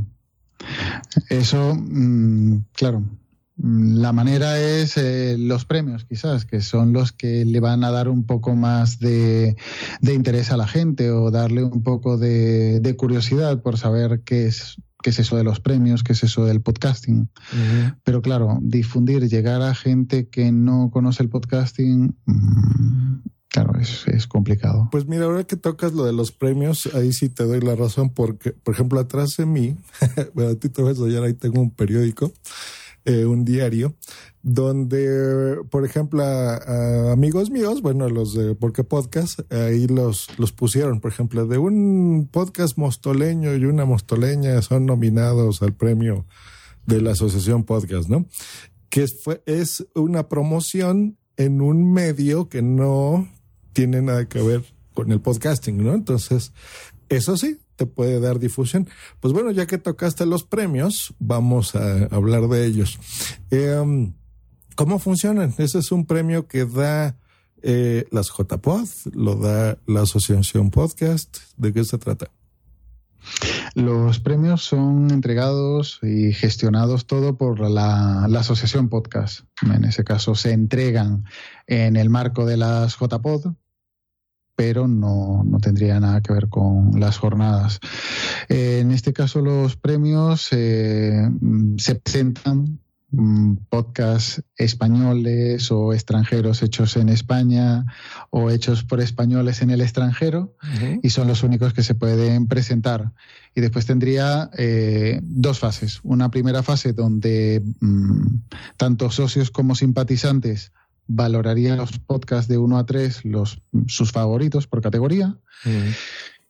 Eso, 1.30 1.76
mm, 1.76 2.65
claro, 2.73 3.04
mm, 3.58 3.97
la 3.97 4.12
manera 4.13 4.60
es 4.60 4.97
eh, 4.97 5.36
los 5.38 5.65
premios, 5.65 6.06
quizás, 6.06 6.45
que 6.45 6.62
son 6.62 6.93
los 6.93 7.12
que 7.12 7.45
le 7.45 7.60
van 7.60 7.84
a 7.84 7.91
dar 7.91 8.10
un 8.10 8.26
poco 8.26 8.56
más 8.56 9.00
de, 9.00 9.56
interés 10.02 10.52
a 10.52 10.58
la 10.58 10.67
gente 10.67 11.12
o 11.12 11.32
darle 11.32 11.63
un 11.63 11.84
poco 11.84 12.17
de, 12.17 12.95
curiosidad 12.97 13.62
por 13.62 13.78
saber 13.78 14.21
qué 14.26 14.47
es, 14.47 14.78
qué 15.04 15.12
es 15.12 15.19
eso 15.19 15.38
de 15.38 15.43
los 15.43 15.60
premios, 15.60 16.04
qué 16.04 16.13
es 16.13 16.23
eso 16.23 16.45
del 16.45 16.62
podcasting. 16.62 17.30
Pero 18.04 18.21
claro, 18.21 18.60
difundir, 18.62 19.28
llegar 19.28 19.62
a 19.62 19.76
gente 19.76 20.28
que 20.30 20.52
no 20.52 20.89
conoce 20.91 21.23
el 21.23 21.30
podcasting, 21.30 22.15
mm, 22.26 23.15
Claro, 23.63 23.80
es, 23.80 24.28
complicado. 24.28 24.88
Pues 24.91 25.08
mira, 25.08 25.26
ahora 25.26 25.43
que 25.43 25.56
tocas 25.56 25.93
lo 25.93 26.06
de 26.06 26.13
los 26.13 26.32
premios, 26.32 26.88
ahí 26.93 27.12
sí 27.12 27.28
te 27.30 27.43
doy 27.43 27.60
la 27.60 27.76
razón, 27.76 28.12
porque, 28.12 28.52
por 28.52 28.76
ejemplo, 28.76 29.00
atrás 29.00 29.36
de 29.38 29.48
mí, 29.48 29.76
bueno, 30.36 30.52
a 30.52 30.56
ti 30.56 30.70
te 30.70 30.84
vas 30.84 31.00
a 31.00 31.24
ahí 31.24 31.34
tengo 31.34 31.62
un 31.62 31.72
periódico, 31.72 32.32
eh, 33.06 33.26
un 33.26 33.46
diario, 33.46 33.96
donde, 34.43 35.58
por 35.72 35.86
ejemplo, 35.86 36.24
amigos 37.12 37.50
míos, 37.50 37.82
bueno, 37.82 38.08
los 38.10 38.36
de 38.36 38.54
Porque 38.54 38.84
Podcast, 38.84 39.39
ahí 39.52 39.88
los, 39.88 40.28
los 40.38 40.52
pusieron, 40.52 41.00
por 41.00 41.12
ejemplo, 41.12 41.48
de 41.48 41.58
un 41.58 42.30
podcast 42.32 42.78
mostoleño 42.78 43.56
y 43.56 43.65
una 43.65 43.86
mostoleña 43.86 44.62
son 44.62 44.86
nominados 44.86 45.63
al 45.63 45.74
premio 45.74 46.28
de 46.86 47.02
la 47.02 47.12
Asociación 47.12 47.63
Podcast, 47.63 48.08
¿no? 48.08 48.28
Que 48.89 49.08
fue, 49.08 49.41
es 49.48 49.88
una 49.96 50.30
promoción 50.30 51.17
en 51.38 51.62
un 51.62 51.91
medio 51.91 52.50
que 52.50 52.62
no 52.62 53.28
tiene 53.78 54.02
nada 54.02 54.28
que 54.28 54.42
ver 54.42 54.63
con 54.96 55.12
el 55.12 55.22
podcasting, 55.22 55.84
¿no? 55.84 55.94
Entonces, 55.94 56.52
eso 57.10 57.38
sí, 57.38 57.60
te 57.76 57.86
puede 57.86 58.20
dar 58.20 58.40
difusión. 58.40 58.90
Pues 59.20 59.36
bueno, 59.36 59.52
ya 59.52 59.68
que 59.68 59.78
tocaste 59.78 60.26
los 60.26 60.44
premios, 60.44 61.13
vamos 61.20 61.76
a 61.76 62.06
hablar 62.06 62.48
de 62.48 62.66
ellos. 62.66 62.98
Em, 63.52 64.16
¿Cómo 64.76 64.98
funcionan? 64.98 65.54
Ese 65.60 65.78
es 65.78 65.92
un 65.92 66.08
premio 66.08 66.48
que 66.48 66.66
da 66.66 67.20
eh, 67.62 68.08
las 68.12 68.32
JPod, 68.36 68.88
lo 69.13 69.36
da 69.36 69.78
la 69.86 70.02
Asociación 70.02 70.72
Podcast. 70.72 71.38
¿De 71.56 71.72
qué 71.72 71.84
se 71.84 72.00
trata? 72.00 72.32
Los 73.76 74.20
premios 74.20 74.63
son 74.63 75.12
entregados 75.12 76.00
y 76.02 76.34
gestionados 76.34 77.06
todo 77.06 77.38
por 77.38 77.60
la, 77.60 78.26
Asociación 78.26 78.90
Podcast. 78.90 79.42
En 79.62 79.84
ese 79.84 80.04
caso 80.04 80.34
se 80.34 80.52
entregan 80.52 81.26
en 81.68 81.96
el 81.96 82.10
marco 82.10 82.48
de 82.48 82.58
las 82.58 82.98
JPod, 82.98 83.54
pero 84.58 84.88
no, 84.88 85.46
tendría 85.62 86.00
nada 86.00 86.20
que 86.22 86.34
ver 86.34 86.50
con 86.50 87.00
las 87.00 87.20
jornadas. 87.20 87.80
Eh, 88.50 88.80
en 88.82 88.91
este 88.91 89.13
caso, 89.13 89.39
los 89.39 89.78
premios 89.78 90.50
eh, 90.52 91.30
se 91.78 91.93
presentan 91.93 92.80
mm, 93.12 93.54
podcasts 93.70 94.41
españoles 94.56 95.72
o 95.72 95.93
extranjeros 95.93 96.63
hechos 96.63 96.98
en 96.98 97.10
España 97.10 97.86
o 98.32 98.50
hechos 98.50 98.84
por 98.84 99.00
españoles 99.00 99.62
en 99.62 99.70
el 99.70 99.80
extranjero 99.80 100.56
y 101.04 101.12
son 101.12 101.28
los 101.28 101.43
únicos 101.43 101.74
que 101.74 101.84
se 101.84 101.93
pueden 101.93 102.48
presentar. 102.48 103.13
Y 103.54 103.62
después 103.62 103.86
tendría 103.86 104.50
eh, 104.58 105.20
dos 105.22 105.60
fases. 105.60 106.00
Una 106.02 106.32
primera 106.32 106.63
fase 106.63 106.93
donde 106.93 107.62
mm, 107.80 108.38
tanto 108.76 109.12
socios 109.12 109.52
como 109.52 109.76
simpatizantes 109.76 110.72
valoraría 111.08 111.76
los 111.76 112.00
podcasts 112.00 112.48
de 112.48 112.58
1 112.58 112.78
a 112.78 112.86
3, 112.86 113.26
los, 113.26 113.62
sus 113.88 114.12
favoritos 114.12 114.67
por 114.67 114.82
categoría. 114.82 115.38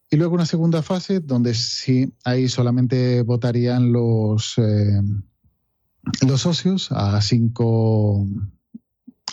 Y 0.09 0.15
luego 0.15 0.35
una 0.35 0.45
segunda 0.45 0.81
fase 0.81 1.19
donde 1.19 1.53
sí, 1.53 2.13
ahí 2.23 2.47
solamente 2.47 3.21
votarían 3.23 3.91
los, 3.91 4.57
eh, 4.57 5.01
los 6.25 6.41
socios 6.41 6.91
a 6.91 7.21
cinco, 7.21 8.25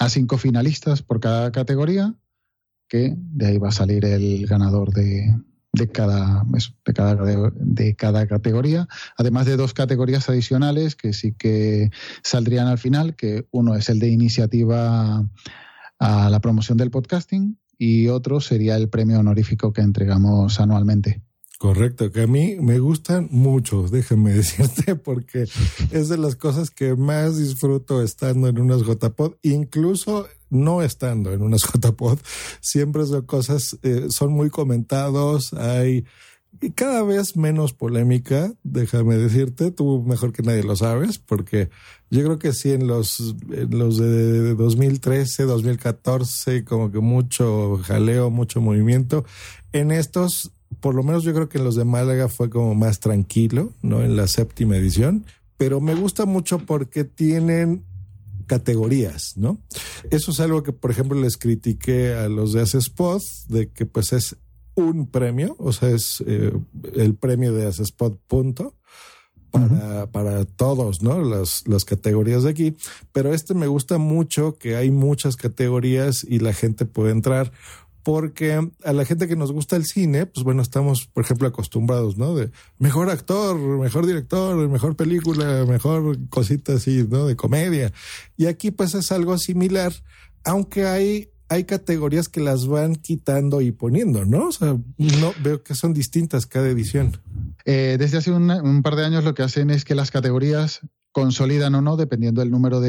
a 0.01 0.09
cinco 0.09 0.39
finalistas 0.39 1.03
por 1.03 1.21
cada 1.21 1.53
categoría, 1.53 2.15
que 2.89 3.15
de 3.17 3.47
ahí 3.47 3.59
va 3.59 3.69
a 3.69 3.73
salir 3.73 4.05
el 4.05 4.47
ganador 4.47 4.93
de, 4.93 5.33
de 5.75 5.89
cada, 5.89 6.45
de 6.85 6.93
cada, 6.93 7.17
de 7.55 7.97
cada 7.97 8.27
categoría, 8.27 8.89
además 9.17 9.47
de 9.47 9.57
dos 9.57 9.75
categorías 9.75 10.29
adicionales 10.29 10.95
que 10.95 11.13
sí 11.13 11.33
que 11.33 11.91
saldrían 12.23 12.69
al 12.69 12.79
final, 12.79 13.17
que 13.17 13.47
uno 13.51 13.75
es 13.75 13.89
el 13.89 13.99
de 13.99 14.09
iniciativa 14.09 15.29
a 15.99 16.31
la 16.31 16.41
promoción 16.41 16.79
del 16.79 16.91
podcasting 16.91 17.59
y 17.77 18.09
otro 18.09 18.41
sería 18.41 18.77
el 18.77 18.89
premio 18.89 19.19
honorífico 19.19 19.73
que 19.73 19.83
entregamos 19.83 20.61
anualmente. 20.61 21.23
Correcto, 21.64 22.12
que 22.12 22.20
a 22.20 22.27
mí 22.27 22.57
me 22.61 22.79
gustan 22.79 23.27
mucho, 23.31 23.88
déjame 23.88 24.33
decirte, 24.35 24.96
porque 24.96 25.46
es 25.92 26.11
de 26.11 26.18
las 26.18 26.37
cosas 26.37 26.68
que 26.68 26.94
más 26.94 27.38
disfruto 27.38 28.03
estando 28.03 28.48
en 28.48 28.59
unas 28.59 28.83
JPod, 28.83 29.37
incluso 29.40 30.29
no 30.50 30.83
estando 30.83 31.33
en 31.33 31.40
unas 31.40 31.62
JPod, 31.72 32.18
siempre 32.61 33.07
son 33.07 33.24
cosas, 33.24 33.79
eh, 33.83 34.09
son 34.11 34.35
muy 34.35 34.50
comentados, 34.50 35.55
hay 35.55 36.05
cada 36.74 37.03
vez 37.03 37.35
menos 37.35 37.72
polémica, 37.72 38.53
déjame 38.62 39.16
decirte, 39.16 39.70
tú 39.70 40.05
mejor 40.07 40.35
que 40.35 40.42
nadie 40.42 40.64
lo 40.64 40.77
sabes, 40.77 41.18
porque 41.18 41.70
yo 42.11 42.22
creo 42.24 42.38
que 42.38 42.53
sí 42.53 42.72
en 42.72 42.87
los, 42.87 43.35
en 43.50 43.79
los 43.79 43.96
de 43.96 44.55
2013, 44.55 45.44
2014, 45.44 46.62
como 46.64 46.92
que 46.92 47.00
mucho 47.00 47.81
jaleo, 47.85 48.29
mucho 48.29 48.61
movimiento, 48.61 49.24
en 49.72 49.90
estos 49.92 50.53
por 50.85 50.94
lo 50.94 51.03
menos 51.03 51.25
yo 51.25 51.33
creo 51.33 51.49
que 51.49 51.57
en 51.57 51.64
los 51.64 51.77
de 51.77 51.87
Málaga 51.87 52.29
fue 52.29 52.51
como 52.51 52.75
más 52.75 53.01
tranquilo, 53.01 53.73
¿no? 53.81 54.03
En 54.03 54.16
la 54.16 54.29
séptima 54.29 54.77
edición, 54.77 55.25
pero 55.57 55.81
me 55.81 55.94
gusta 55.94 56.27
mucho 56.27 56.59
porque 56.59 57.05
tienen 57.05 57.87
categorías, 58.47 59.33
¿no? 59.38 59.62
Eso 60.11 60.33
es 60.33 60.40
algo 60.40 60.62
que, 60.62 60.75
por 60.75 60.90
ejemplo, 60.90 61.18
les 61.18 61.38
critiqué 61.38 62.12
a 62.12 62.29
los 62.29 62.53
de 62.53 62.64
Spot, 62.64 63.23
de 63.49 63.70
que 63.70 63.87
pues 63.87 64.12
es 64.12 64.37
un 64.75 65.07
premio, 65.07 65.57
o 65.59 65.73
sea, 65.73 65.88
es 65.88 66.23
eh, 66.27 66.53
el 66.92 67.14
premio 67.14 67.55
de 67.55 67.66
Spot 67.66 68.20
punto. 68.29 68.75
Para, 69.51 70.11
para 70.11 70.44
todos, 70.44 71.01
¿no? 71.01 71.23
Las, 71.23 71.62
las 71.68 71.85
categorías 71.85 72.42
de 72.42 72.51
aquí. 72.51 72.75
Pero 73.12 73.33
este 73.33 73.55
me 73.55 73.68
gusta 73.68 73.99
mucho 73.99 74.59
que 74.59 74.75
hay 74.75 74.90
muchas 74.90 75.37
categorías 75.37 76.27
y 76.29 76.40
la 76.40 76.53
gente 76.53 76.87
puede 76.87 77.12
entrar 77.12 77.53
porque 78.05 78.71
a 78.85 78.93
la 78.93 79.05
gente 79.05 79.27
que 79.27 79.35
nos 79.35 79.51
gusta 79.51 79.77
el 79.77 79.87
cine, 79.87 80.27
pues 80.27 80.45
bueno, 80.45 80.62
estamos, 80.62 81.07
por 81.07 81.25
ejemplo, 81.25 81.49
acostumbrados, 81.49 82.19
¿no? 82.19 82.35
De 82.35 82.51
mejor 82.79 83.09
actor, 83.11 83.59
mejor 83.59 84.07
director, 84.07 84.69
mejor 84.69 84.95
película, 84.95 85.64
mejor 85.67 86.19
cosita 86.29 86.75
así, 86.75 87.07
¿no? 87.09 87.27
De 87.27 87.35
comedia. 87.35 87.93
Y 88.37 88.47
aquí 88.47 88.71
pues 88.71 88.95
es 88.95 89.11
algo 89.11 89.38
similar, 89.38 89.93
aunque 90.45 90.87
hay 90.87 91.31
hay 91.49 91.64
categorías 91.64 92.29
que 92.29 92.40
las 92.40 92.67
van 92.67 92.97
quitando 92.97 93.61
y 93.61 93.71
poniendo, 93.71 94.25
¿no? 94.25 94.49
O 94.49 94.53
sea, 94.53 94.77
no 94.99 95.35
veo 95.43 95.62
que 95.62 95.75
son 95.75 95.93
distintas 95.93 96.47
cada 96.47 96.69
edición. 96.69 97.21
Eh, 97.64 97.97
desde 97.99 98.19
hace 98.19 98.33
un, 98.33 98.51
un 98.51 98.83
par 98.83 98.97
de 98.97 99.05
años 99.05 99.25
lo 99.25 99.35
que 99.35 99.43
hacen 99.43 99.71
es 99.71 99.85
que 99.85 99.95
las 99.95 100.11
categorías 100.11 100.81
consolidan 101.12 101.75
o 101.75 101.81
no 101.81 101.97
dependiendo 101.97 102.40
del 102.40 102.51
número 102.51 102.81
de 102.81 102.88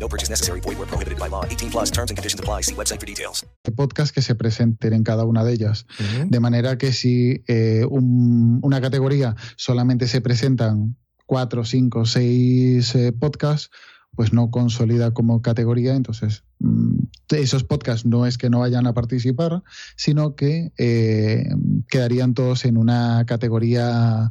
No 0.00 0.08
purchase 0.08 0.30
necessary. 0.30 0.60
Void 0.60 0.78
where 0.78 0.86
prohibited 0.88 1.18
by 1.18 1.28
law. 1.28 1.44
18 1.44 1.70
plus 1.70 1.90
terms 1.90 2.10
and 2.10 2.16
conditions 2.16 2.40
apply. 2.40 2.62
See 2.62 2.74
website 2.74 2.98
for 3.00 3.06
details. 3.06 3.44
podcast 3.76 4.12
que 4.14 4.22
se 4.22 4.34
presenten 4.34 4.92
en 4.94 5.04
cada 5.04 5.24
una 5.24 5.44
de 5.44 5.52
ellas. 5.52 5.86
De 6.28 6.40
manera 6.40 6.76
que 6.78 6.92
si 6.92 7.44
eh, 7.46 7.84
un- 7.88 8.58
una 8.62 8.80
categoría 8.80 9.36
solamente 9.56 10.08
se 10.08 10.20
presentan 10.20 10.96
cuatro, 11.26 11.64
cinco, 11.64 12.04
seis 12.06 12.94
eh, 12.96 13.12
podcasts, 13.12 13.70
pues 14.16 14.32
no 14.32 14.50
consolida 14.50 15.12
como 15.12 15.40
categoría. 15.40 15.94
Entonces, 15.94 16.42
mm, 16.58 16.98
esos 17.30 17.62
podcasts 17.64 18.04
no 18.06 18.26
es 18.26 18.38
que 18.38 18.50
no 18.50 18.58
vayan 18.60 18.86
a 18.88 18.92
participar, 18.94 19.62
sino 19.96 20.34
que 20.34 20.72
eh, 20.78 21.44
quedarían 21.88 22.34
todos 22.34 22.64
en 22.64 22.76
una 22.76 23.24
categoría 23.26 24.30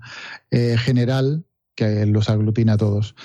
eh, 0.51 0.75
general 0.77 1.45
que 1.75 2.05
los 2.05 2.29
aglutina 2.29 2.73
a 2.73 2.77
todos. 2.77 3.15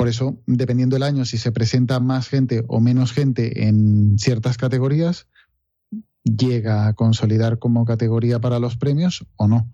Por 0.00 0.08
eso, 0.08 0.40
dependiendo 0.46 0.96
del 0.96 1.02
año, 1.02 1.26
si 1.26 1.36
se 1.36 1.52
presenta 1.52 2.00
más 2.00 2.26
gente 2.26 2.64
o 2.68 2.80
menos 2.80 3.12
gente 3.12 3.68
en 3.68 4.18
ciertas 4.18 4.56
categorías, 4.56 5.26
llega 6.24 6.86
a 6.86 6.94
consolidar 6.94 7.58
como 7.58 7.84
categoría 7.84 8.40
para 8.40 8.58
los 8.58 8.78
premios 8.78 9.26
o 9.36 9.46
no. 9.46 9.70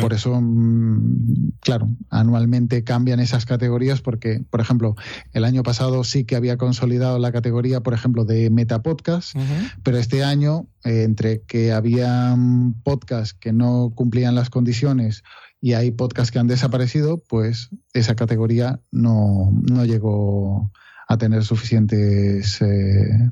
Por 0.00 0.12
eso, 0.14 0.40
mm, 0.40 1.52
claro, 1.60 1.86
anualmente 2.10 2.82
cambian 2.82 3.20
esas 3.20 3.46
categorías 3.46 4.00
porque, 4.00 4.42
por 4.50 4.60
ejemplo, 4.60 4.96
el 5.32 5.44
año 5.44 5.62
pasado 5.62 6.02
sí 6.02 6.24
que 6.24 6.34
había 6.34 6.56
consolidado 6.56 7.20
la 7.20 7.30
categoría, 7.30 7.82
por 7.84 7.94
ejemplo, 7.94 8.24
de 8.24 8.50
Metapodcast, 8.50 9.36
pero 9.84 9.98
este 9.98 10.24
año, 10.24 10.66
eh, 10.82 11.04
entre 11.04 11.42
que 11.42 11.70
había 11.70 12.34
mm, 12.34 12.82
podcasts 12.82 13.32
que 13.32 13.52
no 13.52 13.92
cumplían 13.94 14.34
las 14.34 14.50
condiciones 14.50 15.22
y 15.66 15.74
hay 15.74 15.90
podcasts 15.90 16.30
que 16.30 16.38
han 16.38 16.46
desaparecido, 16.46 17.18
pues 17.28 17.70
esa 17.92 18.14
categoría 18.14 18.78
no, 18.92 19.50
no 19.68 19.84
llegó 19.84 20.70
a 21.08 21.18
tener 21.18 21.42
suficientes 21.42 22.62
eh, 22.62 23.30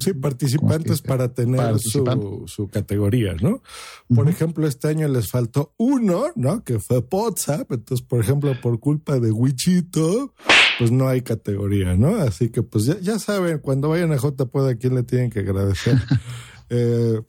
Sí, 0.00 0.14
participantes 0.14 1.00
para 1.00 1.32
tener 1.32 1.78
su, 1.78 2.42
su 2.46 2.66
categoría, 2.66 3.34
¿no? 3.40 3.62
Por 4.12 4.28
ejemplo, 4.28 4.66
este 4.66 4.88
año 4.88 5.06
les 5.06 5.30
faltó 5.30 5.74
uno, 5.76 6.24
¿no? 6.34 6.64
Que 6.64 6.80
fue 6.80 7.04
WhatsApp. 7.08 7.70
Entonces, 7.70 8.04
por 8.04 8.20
ejemplo, 8.20 8.52
por 8.60 8.80
culpa 8.80 9.20
de 9.20 9.30
Wichito, 9.30 10.34
pues 10.78 10.90
no 10.90 11.06
hay 11.06 11.22
categoría, 11.22 11.94
¿no? 11.94 12.16
Así 12.16 12.48
que, 12.48 12.64
pues 12.64 12.86
ya, 12.86 12.98
ya 12.98 13.20
saben, 13.20 13.60
cuando 13.60 13.90
vayan 13.90 14.10
a 14.10 14.16
JPod, 14.16 14.70
¿a 14.70 14.74
quién 14.74 14.96
le 14.96 15.04
tienen 15.04 15.30
que 15.30 15.38
agradecer? 15.38 15.96
eh, 16.72 17.20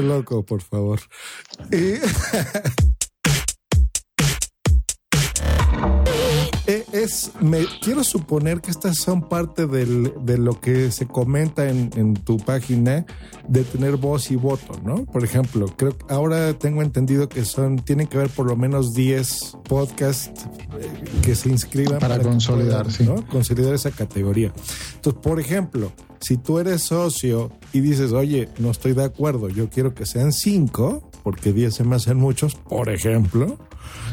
loco, 0.00 0.44
por 0.46 0.62
favor. 0.62 1.00
Y- 1.72 1.98
es, 7.02 7.30
me 7.40 7.64
quiero 7.80 8.04
suponer 8.04 8.60
que 8.60 8.70
estas 8.70 8.96
son 8.98 9.28
parte 9.28 9.66
del- 9.66 10.12
de 10.24 10.38
lo 10.38 10.60
que 10.60 10.90
se 10.90 11.06
comenta 11.06 11.68
en, 11.68 11.90
en 11.96 12.14
tu 12.14 12.36
página 12.38 13.04
de 13.48 13.64
tener 13.64 13.96
voz 13.96 14.30
y 14.30 14.36
voto, 14.36 14.80
¿no? 14.84 15.04
Por 15.06 15.24
ejemplo, 15.24 15.66
creo 15.76 15.96
que 15.96 16.04
ahora 16.12 16.52
tengo 16.54 16.82
entendido 16.82 17.28
que 17.28 17.44
son, 17.44 17.76
tienen 17.76 18.06
que 18.06 18.16
haber 18.16 18.30
por 18.30 18.46
lo 18.46 18.56
menos 18.56 18.94
10 18.94 19.56
podcasts 19.68 20.30
eh, 20.80 20.88
que 21.22 21.34
se 21.34 21.48
inscriban 21.48 21.98
Para 21.98 22.18
consolidar, 22.20 22.90
sí. 22.90 23.04
¿no? 23.04 23.26
Consolidar 23.28 23.74
esa 23.74 23.90
categoría. 23.90 24.52
Entonces, 24.94 25.20
por 25.22 25.40
ejemplo, 25.40 25.92
si 26.20 26.36
tú 26.36 26.58
eres 26.58 26.82
socio 26.82 27.50
y 27.72 27.80
dices, 27.80 28.12
oye, 28.12 28.48
no 28.58 28.70
estoy 28.70 28.92
de 28.92 29.04
acuerdo, 29.04 29.48
yo 29.48 29.68
quiero 29.68 29.94
que 29.94 30.06
sean 30.06 30.32
5, 30.32 31.10
porque 31.22 31.52
10 31.52 31.74
se 31.74 31.84
me 31.84 31.96
hacen 31.96 32.16
muchos, 32.16 32.54
por 32.54 32.88
ejemplo, 32.88 33.58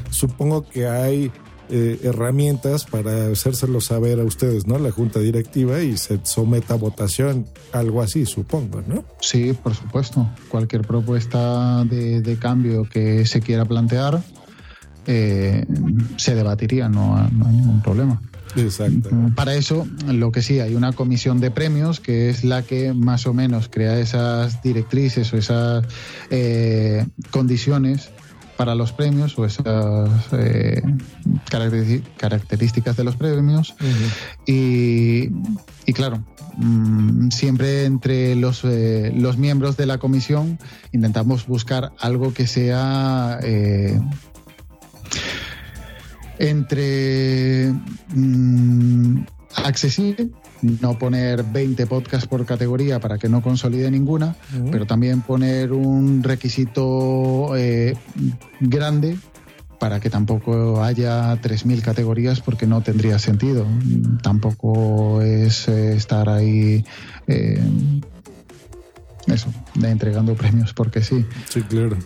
supongo 0.10 0.68
que 0.68 0.88
hay 0.88 1.32
eh, 1.70 2.00
herramientas 2.04 2.86
para 2.86 3.28
hacérselo 3.28 3.82
saber 3.82 4.20
a 4.20 4.24
ustedes, 4.24 4.68
¿no? 4.68 4.80
La 4.80 4.92
junta 4.92 5.20
directiva 5.20 5.82
y 5.82 5.98
se 5.98 6.20
someta 6.24 6.74
a 6.74 6.78
votación, 6.78 7.46
algo 7.72 8.02
así, 8.02 8.26
supongo, 8.26 8.82
¿no? 8.88 9.04
Sí, 9.22 9.54
por 9.54 9.76
supuesto. 9.76 10.30
Cualquier 10.50 10.82
propuesta 10.82 11.84
de, 11.86 12.22
de 12.22 12.38
cambio 12.38 12.84
que 12.84 13.26
se 13.26 13.42
quiera 13.42 13.66
plantear 13.66 14.22
eh, 15.12 15.66
se 16.18 16.36
debatiría, 16.36 16.88
no, 16.88 17.18
no 17.30 17.48
hay 17.48 17.56
ningún 17.56 17.82
problema. 17.82 18.22
Exacto. 18.56 19.10
Para 19.36 19.56
eso, 19.56 19.88
lo 20.08 20.32
que 20.32 20.42
sí, 20.42 20.60
hay 20.60 20.76
una 20.76 20.94
comisión 20.94 21.40
de 21.40 21.52
premios 21.52 22.00
que 22.00 22.30
es 22.30 22.44
la 22.44 22.62
que 22.62 22.94
más 22.94 23.26
o 23.28 23.34
menos 23.34 23.70
crea 23.70 24.00
esas 24.00 24.62
directrices 24.62 25.34
o 25.34 25.38
esas 25.38 25.86
eh, 26.30 27.06
condiciones 27.32 28.10
para 28.60 28.76
los 28.76 28.92
premios 28.92 29.40
o 29.40 29.46
esas 29.46 30.34
eh, 30.34 30.84
características 32.18 32.98
de 32.98 33.06
los 33.06 33.16
premios. 33.16 33.74
Y, 34.46 35.30
y 35.86 35.94
claro, 35.94 36.26
mm, 36.58 37.30
siempre 37.30 37.86
entre 37.86 38.36
los, 38.36 38.66
eh, 38.66 39.14
los 39.16 39.38
miembros 39.38 39.78
de 39.78 39.86
la 39.86 39.98
comisión 39.98 40.60
intentamos 40.92 41.48
buscar 41.48 41.94
algo 42.00 42.34
que 42.34 42.48
sea 42.48 43.40
eh, 43.44 43.98
entre 46.38 47.72
mm, 48.14 49.22
accesible, 49.56 50.32
no 50.62 50.98
poner 50.98 51.44
20 51.44 51.86
podcasts 51.88 52.28
por 52.28 52.46
categoría 52.46 53.00
para 53.00 53.18
que 53.18 53.30
no 53.30 53.42
consolide 53.42 53.90
ninguna, 53.92 54.36
pero 54.72 54.86
también 54.86 55.22
poner 55.22 55.72
un 55.72 56.24
requisito 56.24 57.56
eh, 57.56 57.96
grande 58.60 59.18
para 59.80 60.00
que 60.00 60.10
tampoco 60.10 60.84
haya 60.84 61.34
3.000 61.42 61.82
categorías 61.82 62.42
porque 62.42 62.68
no 62.68 62.82
tendría 62.82 63.18
sentido. 63.18 63.66
Tampoco 64.22 65.22
es 65.22 65.70
eh, 65.70 65.96
estar 65.96 66.28
ahí 66.30 66.84
eh, 67.28 67.62
eso, 69.28 69.54
de 69.76 69.90
entregando 69.90 70.36
premios 70.36 70.74
porque 70.74 71.02
sí. 71.02 71.26
Sí, 71.48 71.62
claro. 71.62 71.98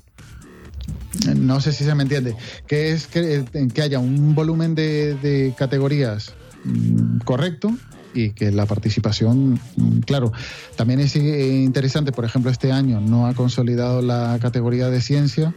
No 1.35 1.61
sé 1.61 1.71
si 1.71 1.83
se 1.83 1.95
me 1.95 2.03
entiende. 2.03 2.35
Que 2.67 2.91
es 2.91 3.07
que, 3.07 3.43
que 3.73 3.81
haya 3.81 3.99
un 3.99 4.35
volumen 4.35 4.75
de, 4.75 5.15
de 5.15 5.53
categorías 5.57 6.33
mm, 6.65 7.19
correcto 7.19 7.75
y 8.13 8.31
que 8.31 8.51
la 8.51 8.65
participación, 8.65 9.59
mm, 9.75 9.99
claro, 9.99 10.31
también 10.75 10.99
es 10.99 11.15
eh, 11.15 11.63
interesante, 11.63 12.11
por 12.11 12.25
ejemplo, 12.25 12.51
este 12.51 12.71
año 12.71 13.01
no 13.01 13.27
ha 13.27 13.33
consolidado 13.33 14.01
la 14.01 14.37
categoría 14.41 14.89
de 14.89 15.01
ciencia 15.01 15.53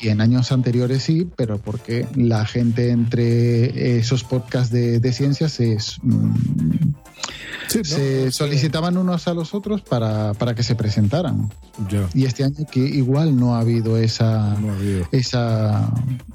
y 0.00 0.08
en 0.08 0.20
años 0.20 0.50
anteriores 0.50 1.02
sí, 1.02 1.28
pero 1.36 1.58
porque 1.58 2.06
la 2.14 2.46
gente 2.46 2.90
entre 2.90 3.98
esos 3.98 4.24
podcasts 4.24 4.72
de, 4.72 4.98
de 4.98 5.12
ciencias 5.12 5.60
es, 5.60 5.98
se 7.70 8.30
solicitaban 8.32 8.96
unos 8.96 9.28
a 9.28 9.34
los 9.34 9.54
otros 9.54 9.82
para, 9.82 10.34
para 10.34 10.54
que 10.54 10.62
se 10.62 10.74
presentaran. 10.74 11.50
Y 12.14 12.24
este 12.24 12.44
año 12.44 12.66
que 12.70 12.80
igual 12.80 13.36
no 13.36 13.54
ha 13.54 13.60
habido 13.60 13.96
esa, 13.96 14.56
esa 15.12 15.92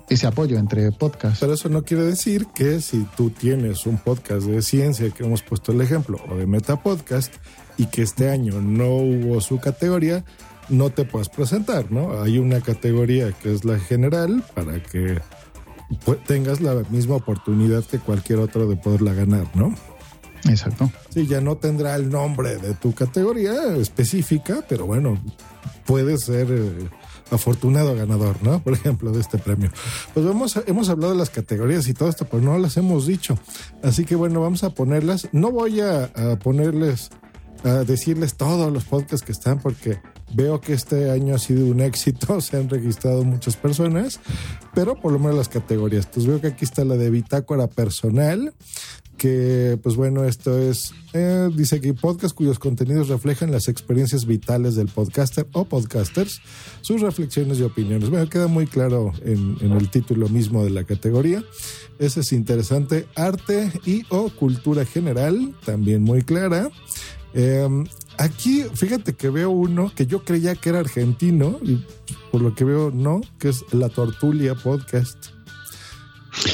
ese 0.10 0.28
apoyo 0.28 0.58
entre 0.58 0.92
podcasts. 0.92 1.40
Pero 1.40 1.54
eso 1.54 1.70
no 1.70 1.84
quiere 1.84 2.04
decir 2.04 2.48
que 2.48 2.82
si 2.82 3.06
tú 3.16 3.30
tienes 3.30 3.86
un 3.86 3.98
podcast 3.98 4.46
de 4.46 4.62
ciencia, 4.62 5.10
que 5.10 5.24
hemos 5.24 5.42
puesto 5.42 5.72
el 5.72 5.82
ejemplo, 5.82 6.20
o 6.30 6.36
de 6.36 6.46
Metapodcast, 6.46 7.34
y 7.78 7.88
que 7.88 8.04
este 8.04 8.30
año 8.30 8.62
no 8.62 8.96
hubo 8.96 9.42
su 9.42 9.60
categoría, 9.60 10.24
no 10.70 10.90
te 10.90 11.06
puedas 11.06 11.30
presentar, 11.30 11.92
¿no? 11.92 12.22
Hay 12.22 12.38
una 12.38 12.62
categoría 12.62 13.32
que 13.32 13.54
es 13.54 13.66
la 13.66 13.80
general 13.80 14.44
para 14.54 14.82
que 14.82 15.20
tengas 16.26 16.62
la 16.62 16.76
misma 16.90 17.16
oportunidad 17.16 17.84
que 17.84 18.00
cualquier 18.00 18.40
otro 18.40 18.68
de 18.68 18.76
poderla 18.76 19.14
ganar, 19.14 19.48
¿no? 19.56 19.76
Exacto. 20.50 20.92
Sí, 21.10 21.28
ya 21.28 21.42
no 21.42 21.58
tendrá 21.58 21.96
el 21.96 22.10
nombre 22.10 22.58
de 22.58 22.74
tu 22.76 22.94
categoría 22.94 23.76
específica, 23.78 24.64
pero 24.68 24.86
bueno, 24.86 25.20
puede 25.86 26.18
ser 26.18 26.48
eh, 26.50 26.90
afortunado 27.32 27.96
ganador, 27.96 28.42
¿no? 28.44 28.62
Por 28.62 28.74
ejemplo, 28.74 29.12
de 29.12 29.22
este 29.22 29.38
premio. 29.38 29.72
Pues 30.14 30.26
vamos, 30.26 30.60
hemos 30.68 30.90
hablado 30.90 31.14
de 31.14 31.20
las 31.20 31.30
categorías 31.30 31.88
y 31.88 31.94
todo 31.94 32.10
esto, 32.10 32.26
pero 32.26 32.44
no 32.44 32.58
las 32.58 32.78
hemos 32.78 33.08
dicho. 33.08 33.38
Así 33.84 34.06
que 34.06 34.16
bueno, 34.16 34.42
vamos 34.42 34.64
a 34.64 34.72
ponerlas. 34.72 35.30
No 35.32 35.52
voy 35.52 35.82
a, 35.82 36.06
a 36.06 36.38
ponerles, 36.38 37.10
a 37.64 37.84
decirles 37.84 38.36
todos 38.36 38.72
los 38.72 38.86
podcasts 38.86 39.26
que 39.26 39.32
están, 39.32 39.60
porque 39.60 40.00
veo 40.34 40.60
que 40.60 40.74
este 40.74 41.12
año 41.12 41.36
ha 41.36 41.40
sido 41.40 41.66
un 41.66 41.82
éxito, 41.82 42.42
se 42.42 42.58
han 42.58 42.70
registrado 42.70 43.24
muchas 43.24 43.56
personas, 43.56 44.20
pero 44.74 44.96
por 44.96 45.12
lo 45.12 45.20
menos 45.20 45.36
las 45.36 45.50
categorías. 45.50 46.08
Pues 46.08 46.26
veo 46.26 46.42
que 46.42 46.48
aquí 46.48 46.66
está 46.66 46.84
la 46.86 46.96
de 46.96 47.10
bitácora 47.10 47.68
personal, 47.68 48.54
que 49.18 49.80
pues 49.82 49.96
bueno, 49.96 50.26
esto 50.26 50.58
es, 50.58 50.94
eh, 51.14 51.50
dice 51.54 51.78
aquí 51.78 51.94
podcast 51.94 52.36
cuyos 52.36 52.60
contenidos 52.60 53.08
reflejan 53.08 53.52
las 53.52 53.68
experiencias 53.68 54.26
vitales 54.26 54.76
del 54.76 54.88
podcaster 54.88 55.48
o 55.54 55.66
podcasters, 55.66 56.42
sus 56.82 57.02
reflexiones 57.02 57.60
y 57.60 57.64
opiniones. 57.64 58.10
Bueno, 58.10 58.30
queda 58.30 58.48
muy 58.48 58.68
claro 58.68 59.14
en, 59.24 59.58
el 59.62 59.90
título 59.90 60.30
mismo 60.30 60.64
de 60.64 60.72
la 60.72 60.84
categoría. 60.84 61.44
Ese 62.00 62.22
es 62.22 62.34
interesante. 62.34 63.08
Arte 63.16 63.72
y 63.86 64.04
o 64.10 64.30
cultura 64.30 64.86
general, 64.86 65.56
también 65.66 66.04
muy 66.04 66.24
clara. 66.24 66.70
Eh, 67.34 67.68
aquí, 68.18 68.64
fíjate 68.74 69.14
que 69.14 69.30
veo 69.30 69.50
uno 69.50 69.92
que 69.96 70.06
yo 70.06 70.24
creía 70.24 70.56
que 70.56 70.70
era 70.70 70.80
argentino 70.80 71.60
y 71.62 71.84
por 72.32 72.42
lo 72.42 72.56
que 72.56 72.64
veo 72.64 72.92
no, 72.92 73.22
que 73.40 73.50
es 73.50 73.64
La 73.74 73.90
Tortulia 73.90 74.56
Podcast. 74.56 75.36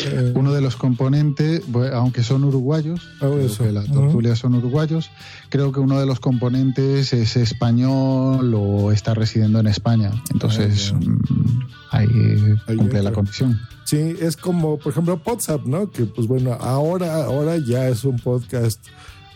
Eh, 0.06 0.34
Uno 0.36 0.54
de 0.54 0.62
los 0.62 0.76
componentes, 0.76 1.64
aunque 1.94 2.24
son 2.24 2.44
uruguayos, 2.44 3.02
creo 3.20 3.38
que 3.38 4.36
son 4.36 4.56
uruguayos, 4.56 5.10
creo 5.50 5.72
que 5.72 5.80
uno 5.80 6.00
de 6.00 6.06
los 6.06 6.20
componentes 6.20 7.14
es 7.14 7.36
español 7.36 8.54
o 8.56 8.92
está 8.92 9.14
residiendo 9.14 9.60
en 9.60 9.68
España. 9.68 10.12
Entonces, 10.34 10.94
mm, 10.94 11.60
ahí 11.92 12.08
cumple 12.78 13.04
la 13.04 13.12
condición. 13.12 13.60
Sí, 13.84 14.16
es 14.22 14.38
como, 14.38 14.78
por 14.78 14.94
ejemplo, 14.94 15.22
WhatsApp, 15.26 15.66
¿no? 15.66 15.90
Que 15.92 16.06
pues 16.06 16.28
bueno, 16.28 16.54
ahora, 16.54 17.26
ahora 17.26 17.58
ya 17.58 17.90
es 17.90 18.06
un 18.06 18.18
podcast 18.18 18.80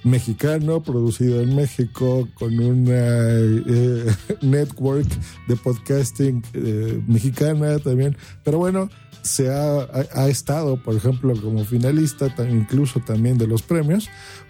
mexicano, 0.05 0.81
producido 0.83 1.41
en 1.41 1.55
México, 1.55 2.29
con 2.35 2.57
una 2.59 2.93
eh, 2.93 4.05
network 4.41 5.07
de 5.47 5.55
podcasting 5.57 6.43
eh, 6.53 7.01
mexicana 7.07 7.79
también. 7.79 8.15
Pero 8.43 8.59
bueno, 8.59 8.89
se 9.25 9.49
ha, 9.49 10.27
estado, 10.27 10.77
por 10.77 10.95
ejemplo, 10.95 11.33
como 11.41 11.65
finalista, 11.65 12.33
ta- 12.33 12.47
incluso 12.47 12.99
también 12.99 13.39
de 13.39 13.47
los 13.47 13.63
premios, 13.63 14.07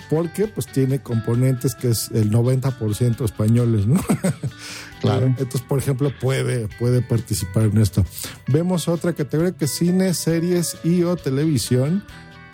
porque 0.09 0.47
pues 0.47 0.67
tiene 0.67 1.01
componentes 1.01 1.75
que 1.75 1.89
es 1.89 2.11
el 2.11 2.29
90% 2.29 3.23
españoles, 3.23 3.87
¿no? 3.87 4.03
claro. 5.01 5.27
Entonces, 5.27 5.61
por 5.61 5.79
ejemplo, 5.79 6.11
puede, 6.19 6.67
puede 6.77 7.01
participar 7.01 7.63
en 7.63 7.77
esto. 7.77 8.05
Vemos 8.47 8.87
otra 8.89 9.13
categoría 9.13 9.53
que 9.53 9.65
es 9.65 9.71
cine, 9.71 10.13
series 10.13 10.77
y 10.83 11.03
o 11.03 11.15
televisión. 11.15 12.03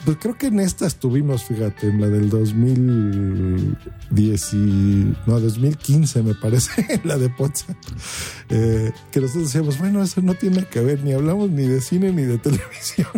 Pues 0.04 0.18
creo 0.20 0.36
que 0.36 0.48
en 0.48 0.60
esta 0.60 0.88
estuvimos, 0.88 1.44
fíjate, 1.44 1.88
en 1.88 2.02
la 2.02 2.08
del 2.08 2.28
2010 2.30 4.54
y, 4.54 5.14
no, 5.28 5.40
2015 5.40 6.24
me 6.24 6.34
parece, 6.34 7.00
la 7.04 7.20
de 7.20 7.30
Potsdam, 7.30 7.78
eh, 8.50 8.92
que 9.12 9.22
nosotros 9.22 9.44
decíamos, 9.46 9.78
bueno, 9.78 10.02
eso 10.02 10.22
no 10.22 10.34
tiene 10.34 10.66
que 10.66 10.82
ver, 10.82 11.04
ni 11.04 11.14
hablamos 11.14 11.52
ni 11.52 11.68
de 11.68 11.82
cine 11.82 12.12
ni 12.12 12.24
de 12.24 12.38
televisión. 12.40 13.10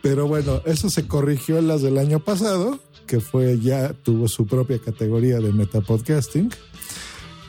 Pero 0.00 0.26
bueno, 0.26 0.62
eso 0.64 0.88
se 0.88 1.06
corrigió 1.06 1.58
en 1.58 1.68
las 1.68 1.82
del 1.82 1.98
año 1.98 2.20
pasado, 2.20 2.80
que 3.06 3.20
fue 3.20 3.60
ya, 3.60 3.92
tuvo 3.92 4.26
su 4.28 4.46
propia 4.46 4.78
categoría 4.78 5.40
de 5.40 5.52
metapodcasting. 5.52 6.50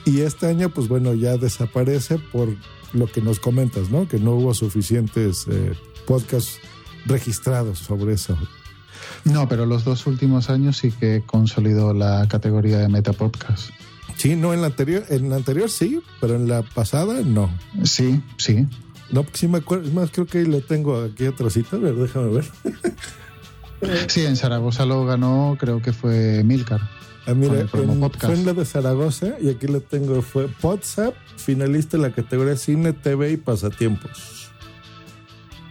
Y 0.03 0.19
este 0.21 0.47
año, 0.47 0.73
pues 0.73 0.89
bueno, 0.89 1.13
ya 1.13 1.37
desaparece 1.37 2.17
por 2.17 2.49
lo 2.93 3.07
que 3.07 3.21
nos 3.21 3.39
comentas, 3.39 3.91
¿no? 3.91 4.07
Que 4.07 4.19
no 4.19 4.33
hubo 4.33 4.53
suficientes 4.53 5.45
eh, 5.49 5.73
podcasts 6.05 6.59
registrados 7.07 7.79
sobre 7.79 8.13
eso. 8.13 8.37
No, 9.23 9.47
pero 9.47 9.65
los 9.65 9.83
dos 9.83 10.05
últimos 10.07 10.49
años 10.49 10.77
sí 10.77 10.91
que 10.91 11.23
consolidó 11.25 11.93
la 11.93 12.27
categoría 12.27 12.77
de 12.79 12.87
Metapodcast. 12.89 13.69
Sí, 14.15 14.35
no, 14.35 14.53
en 14.53 14.61
la 14.61 14.67
anterior, 14.67 15.03
en 15.09 15.29
la 15.29 15.35
anterior 15.35 15.69
sí, 15.69 16.01
pero 16.19 16.35
en 16.35 16.47
la 16.47 16.61
pasada 16.63 17.21
no. 17.23 17.49
Sí, 17.83 18.21
sí. 18.37 18.65
No, 19.11 19.23
porque 19.23 19.37
sí 19.37 19.47
me 19.47 19.59
acuerdo, 19.59 19.87
es 19.87 19.93
más, 19.93 20.09
creo 20.11 20.25
que 20.25 20.39
ahí 20.39 20.45
lo 20.45 20.59
tengo 20.61 21.01
aquí 21.03 21.27
otro 21.27 21.49
cita, 21.49 21.75
a 21.77 21.79
ver, 21.79 21.95
déjame 21.95 22.27
ver. 22.29 22.45
Sí, 24.07 24.25
en 24.25 24.35
Zaragoza 24.35 24.85
lo 24.87 25.05
ganó, 25.05 25.55
creo 25.59 25.81
que 25.83 25.93
fue 25.93 26.43
Milcar. 26.43 26.81
Ah, 27.27 27.35
mira, 27.35 27.59
en- 27.59 27.67
podcast. 27.67 28.25
fue 28.25 28.33
en 28.33 28.45
la 28.45 28.53
de 28.53 28.65
Zaragoza 28.65 29.35
y 29.39 29.49
aquí 29.49 29.67
lo 29.67 29.81
tengo, 29.81 30.21
fue 30.23 30.49
WhatsApp, 30.63 31.13
finalista 31.35 31.95
en 31.97 32.01
la 32.03 32.11
categoría 32.11 32.55
Cine, 32.57 32.93
TV 32.93 33.33
y 33.33 33.37
Pasatiempos. 33.37 34.46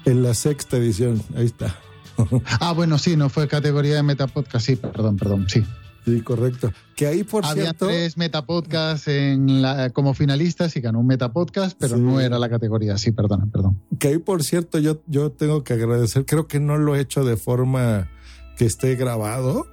En 0.06 0.22
la 0.22 0.32
sexta 0.34 0.78
edición, 0.78 1.22
ahí 1.36 1.46
está. 1.46 1.76
Ah, 2.60 2.72
bueno, 2.72 2.96
sí, 2.96 3.14
no 3.14 3.28
fue 3.28 3.46
categoría 3.46 3.96
de 3.96 4.02
Metapodcast, 4.02 4.64
sí, 4.64 4.76
perdón, 4.76 5.16
perdón, 5.16 5.46
sí. 5.50 5.62
Sí, 6.06 6.22
correcto. 6.22 6.72
Que 6.94 7.08
ahí, 7.08 7.24
por 7.24 7.44
Había 7.44 7.64
cierto, 7.64 7.88
tres 7.88 8.16
Metapodcasts 8.16 9.08
en 9.08 9.60
la, 9.60 9.90
como 9.90 10.14
finalistas 10.14 10.74
y 10.76 10.80
ganó 10.80 11.00
un 11.00 11.08
Metapodcast, 11.08 11.76
pero 11.78 11.98
no 11.98 12.18
era 12.20 12.38
la 12.38 12.48
categoría, 12.48 12.96
sí, 12.96 13.10
perdona, 13.10 13.46
perdón. 13.52 13.82
que 13.98 14.08
ahí, 14.08 14.18
por 14.18 14.44
cierto, 14.44 14.78
yo, 14.78 15.02
yo 15.08 15.30
tengo 15.30 15.62
que 15.62 15.74
agradecer, 15.74 16.24
creo 16.24 16.46
que 16.46 16.58
no 16.58 16.78
lo 16.78 16.96
he 16.96 17.00
hecho 17.00 17.22
de 17.22 17.36
forma 17.36 18.08
que 18.56 18.64
esté 18.64 18.94
grabado, 18.94 19.66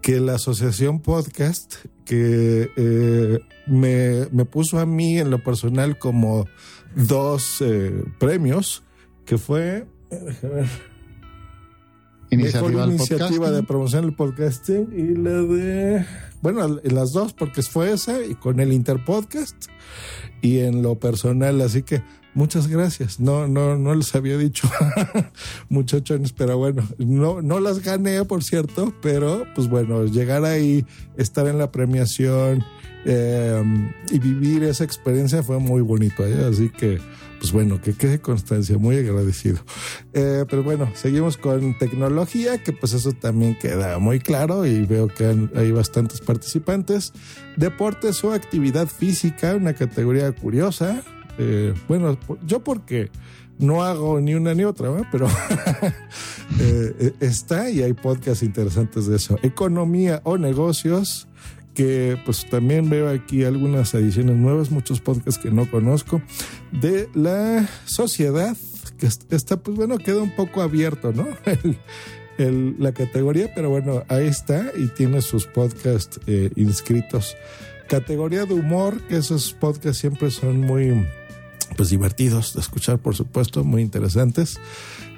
que 0.00 0.18
la 0.20 0.36
asociación 0.36 1.00
podcast 1.00 1.74
que 2.06 2.70
eh, 2.76 3.40
me, 3.66 4.28
me 4.30 4.44
puso 4.44 4.78
a 4.78 4.86
mí 4.86 5.18
en 5.18 5.30
lo 5.30 5.42
personal 5.42 5.98
como 5.98 6.46
dos 6.94 7.60
eh, 7.60 8.04
premios, 8.18 8.82
que 9.24 9.38
fue... 9.38 9.86
Iniciativa 12.30 12.86
Mejor 12.86 12.88
iniciativa 12.88 13.50
de 13.50 13.62
promoción 13.62 14.06
del 14.06 14.14
podcasting 14.14 14.88
y 14.96 15.16
la 15.16 15.42
de. 15.42 16.06
Bueno, 16.40 16.80
en 16.82 16.94
las 16.94 17.12
dos, 17.12 17.34
porque 17.34 17.60
fue 17.60 17.92
esa 17.92 18.24
y 18.24 18.34
con 18.36 18.58
el 18.58 18.72
Interpodcast 18.72 19.66
y 20.40 20.60
en 20.60 20.80
lo 20.80 20.94
personal. 20.98 21.60
Así 21.60 21.82
que 21.82 22.02
muchas 22.34 22.68
gracias. 22.68 23.20
No, 23.20 23.46
no, 23.46 23.76
no 23.76 23.94
les 23.94 24.14
había 24.14 24.36
dicho, 24.36 24.68
muchachones, 25.68 26.32
pero 26.32 26.58
bueno, 26.58 26.82
no, 26.98 27.42
no 27.42 27.60
las 27.60 27.80
gané, 27.80 28.24
por 28.24 28.42
cierto, 28.42 28.94
pero 29.02 29.44
pues 29.54 29.68
bueno, 29.68 30.04
llegar 30.06 30.44
ahí, 30.44 30.86
estar 31.16 31.46
en 31.46 31.58
la 31.58 31.70
premiación 31.70 32.64
eh, 33.04 33.62
y 34.10 34.18
vivir 34.18 34.62
esa 34.64 34.84
experiencia 34.84 35.42
fue 35.42 35.58
muy 35.58 35.82
bonito. 35.82 36.26
¿eh? 36.26 36.46
Así 36.48 36.68
que 36.68 37.00
pues 37.42 37.50
bueno, 37.50 37.80
que 37.80 37.94
quede 37.94 38.20
constancia, 38.20 38.78
muy 38.78 38.96
agradecido. 38.98 39.58
Eh, 40.12 40.44
pero 40.48 40.62
bueno, 40.62 40.88
seguimos 40.94 41.36
con 41.36 41.76
tecnología, 41.76 42.62
que 42.62 42.72
pues 42.72 42.92
eso 42.92 43.14
también 43.14 43.58
queda 43.58 43.98
muy 43.98 44.20
claro 44.20 44.64
y 44.64 44.86
veo 44.86 45.08
que 45.08 45.48
hay 45.56 45.72
bastantes 45.72 46.20
participantes. 46.20 47.12
Deportes 47.56 48.22
o 48.22 48.32
actividad 48.32 48.86
física, 48.86 49.56
una 49.56 49.74
categoría 49.74 50.30
curiosa. 50.30 51.02
Eh, 51.38 51.74
bueno, 51.88 52.18
yo 52.46 52.60
porque 52.60 53.10
no 53.58 53.82
hago 53.82 54.20
ni 54.20 54.34
una 54.34 54.54
ni 54.54 54.64
otra, 54.64 54.90
¿verdad? 54.90 55.06
pero 55.12 55.26
eh, 56.60 56.94
eh, 56.98 57.12
está 57.20 57.70
y 57.70 57.82
hay 57.82 57.92
podcasts 57.92 58.42
interesantes 58.42 59.06
de 59.06 59.16
eso. 59.16 59.38
Economía 59.42 60.20
o 60.24 60.38
negocios, 60.38 61.28
que 61.74 62.18
pues 62.24 62.48
también 62.50 62.90
veo 62.90 63.08
aquí 63.08 63.44
algunas 63.44 63.94
ediciones 63.94 64.36
nuevas, 64.36 64.70
muchos 64.70 65.00
podcasts 65.00 65.40
que 65.42 65.50
no 65.50 65.70
conozco, 65.70 66.20
de 66.72 67.08
la 67.14 67.68
sociedad, 67.86 68.56
que 68.98 69.06
est- 69.06 69.32
está 69.32 69.56
pues 69.56 69.76
bueno, 69.76 69.96
queda 69.98 70.22
un 70.22 70.34
poco 70.34 70.60
abierto, 70.62 71.12
¿no? 71.12 71.26
La 72.38 72.92
categoría, 72.92 73.52
pero 73.54 73.68
bueno, 73.70 74.02
ahí 74.08 74.26
está 74.26 74.72
y 74.76 74.88
tiene 74.88 75.20
sus 75.20 75.46
podcasts 75.46 76.18
inscritos. 76.56 77.36
Categoría 77.88 78.46
de 78.46 78.54
humor, 78.54 79.00
que 79.02 79.18
esos 79.18 79.52
podcasts 79.52 79.98
siempre 80.00 80.30
son 80.30 80.60
muy 80.62 81.06
pues 81.76 81.90
divertidos 81.90 82.54
de 82.54 82.60
escuchar, 82.60 82.98
por 82.98 83.14
supuesto, 83.14 83.64
muy 83.64 83.82
interesantes. 83.82 84.58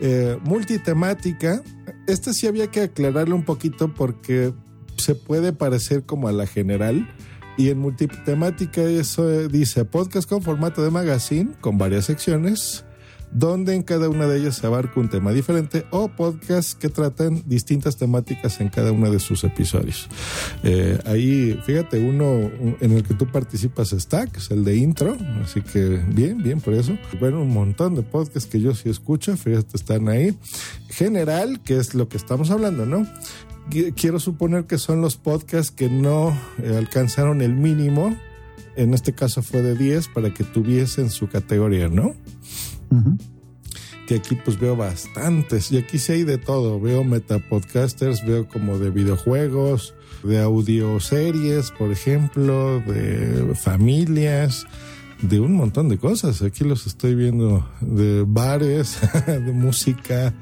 Eh, 0.01 0.39
multitemática, 0.45 1.63
este 2.07 2.33
sí 2.35 2.47
había 2.47 2.71
que 2.71 2.83
aclararlo 2.83 3.37
un 3.37 3.45
poquito 3.45 3.93
porque 3.93 4.53
se 4.97 5.15
puede 5.15 5.53
parecer 5.53 6.05
como 6.05 6.29
a 6.29 6.33
la 6.33 6.47
general. 6.47 7.09
Y 7.57 7.71
en 7.71 7.79
multitemática 7.79 8.83
eso 8.83 9.31
eh, 9.31 9.49
dice 9.49 9.85
podcast 9.85 10.29
con 10.29 10.43
formato 10.43 10.83
de 10.83 10.91
magazine, 10.91 11.53
con 11.61 11.79
varias 11.79 12.07
secciones, 12.07 12.85
donde 13.35 13.75
en 13.75 13.83
cada 13.83 14.09
una 14.09 14.27
de 14.27 14.39
ellas 14.39 14.57
se 14.57 14.67
abarca 14.67 14.99
un 15.01 15.11
tema 15.11 15.33
diferente, 15.33 15.85
o 15.91 16.09
podcasts 16.09 16.75
que 16.75 16.89
tratan 16.89 17.43
distintas 17.47 17.97
temáticas 17.97 18.61
en 18.61 18.69
cada 18.69 18.93
uno 18.93 19.11
de 19.11 19.19
sus 19.19 19.45
episodios. 19.45 20.09
Eh, 20.63 20.99
ahí, 21.05 21.61
fíjate, 21.67 21.99
uno 21.99 22.51
en 22.81 22.93
el 22.93 23.03
que 23.03 23.15
tú 23.15 23.27
participas 23.27 23.93
está, 23.93 24.27
que 24.29 24.39
es 24.39 24.51
el 24.51 24.65
de 24.65 24.77
intro, 24.77 25.17
así 25.43 25.61
que 25.61 26.01
bien, 26.09 26.43
bien 26.43 26.61
por 26.61 26.75
eso. 26.75 26.97
Bueno, 27.21 27.43
un 27.43 27.53
montón 27.53 27.97
de 27.97 28.03
podcasts 28.03 28.49
que 28.49 28.61
yo 28.61 28.75
sí 28.75 28.89
escucho, 28.89 29.37
fíjate, 29.37 29.77
están 29.77 30.09
ahí. 30.09 30.35
General, 30.89 31.61
que 31.61 31.77
es 31.77 31.95
lo 31.95 32.09
que 32.09 32.17
estamos 32.17 32.51
hablando, 32.51 32.87
¿no? 32.87 33.07
quiero 33.97 34.21
suponer 34.21 34.65
que 34.65 34.79
son 34.79 35.01
los 35.01 35.17
podcasts 35.17 35.71
que 35.71 35.89
no 35.89 36.39
eh, 36.63 36.77
alcanzaron 36.77 37.41
el 37.41 37.55
mínimo, 37.55 38.15
en 38.77 38.95
este 38.95 39.15
caso 39.15 39.43
fue 39.43 39.63
de 39.63 39.75
10, 39.75 40.09
para 40.09 40.35
que 40.35 40.45
tuviesen 40.45 41.11
su 41.11 41.29
categoría, 41.29 41.89
¿no? 41.89 42.15
Que 44.07 44.17
aquí 44.17 44.37
pues 44.45 44.59
veo 44.59 44.77
bastantes, 44.77 45.73
y 45.73 45.79
aquí 45.79 45.99
sí 45.99 46.13
hay 46.13 46.25
de 46.25 46.37
todo, 46.37 46.79
veo 46.79 47.05
metapodcasters, 47.05 48.25
veo 48.27 48.47
como 48.47 48.79
de 48.79 48.91
videojuegos, 48.91 49.95
de 50.23 50.41
audioseries, 50.41 51.71
por 51.71 51.91
ejemplo, 51.91 52.81
de 52.81 53.55
familias, 53.55 54.67
de 55.29 55.41
un 55.41 55.55
montón 55.55 55.89
de 55.89 55.99
cosas. 55.99 56.43
Aquí 56.43 56.65
los 56.65 56.87
estoy 56.87 57.15
viendo 57.15 57.69
de 57.81 58.25
bares, 58.27 58.99
de 59.27 59.53
música, 59.53 60.35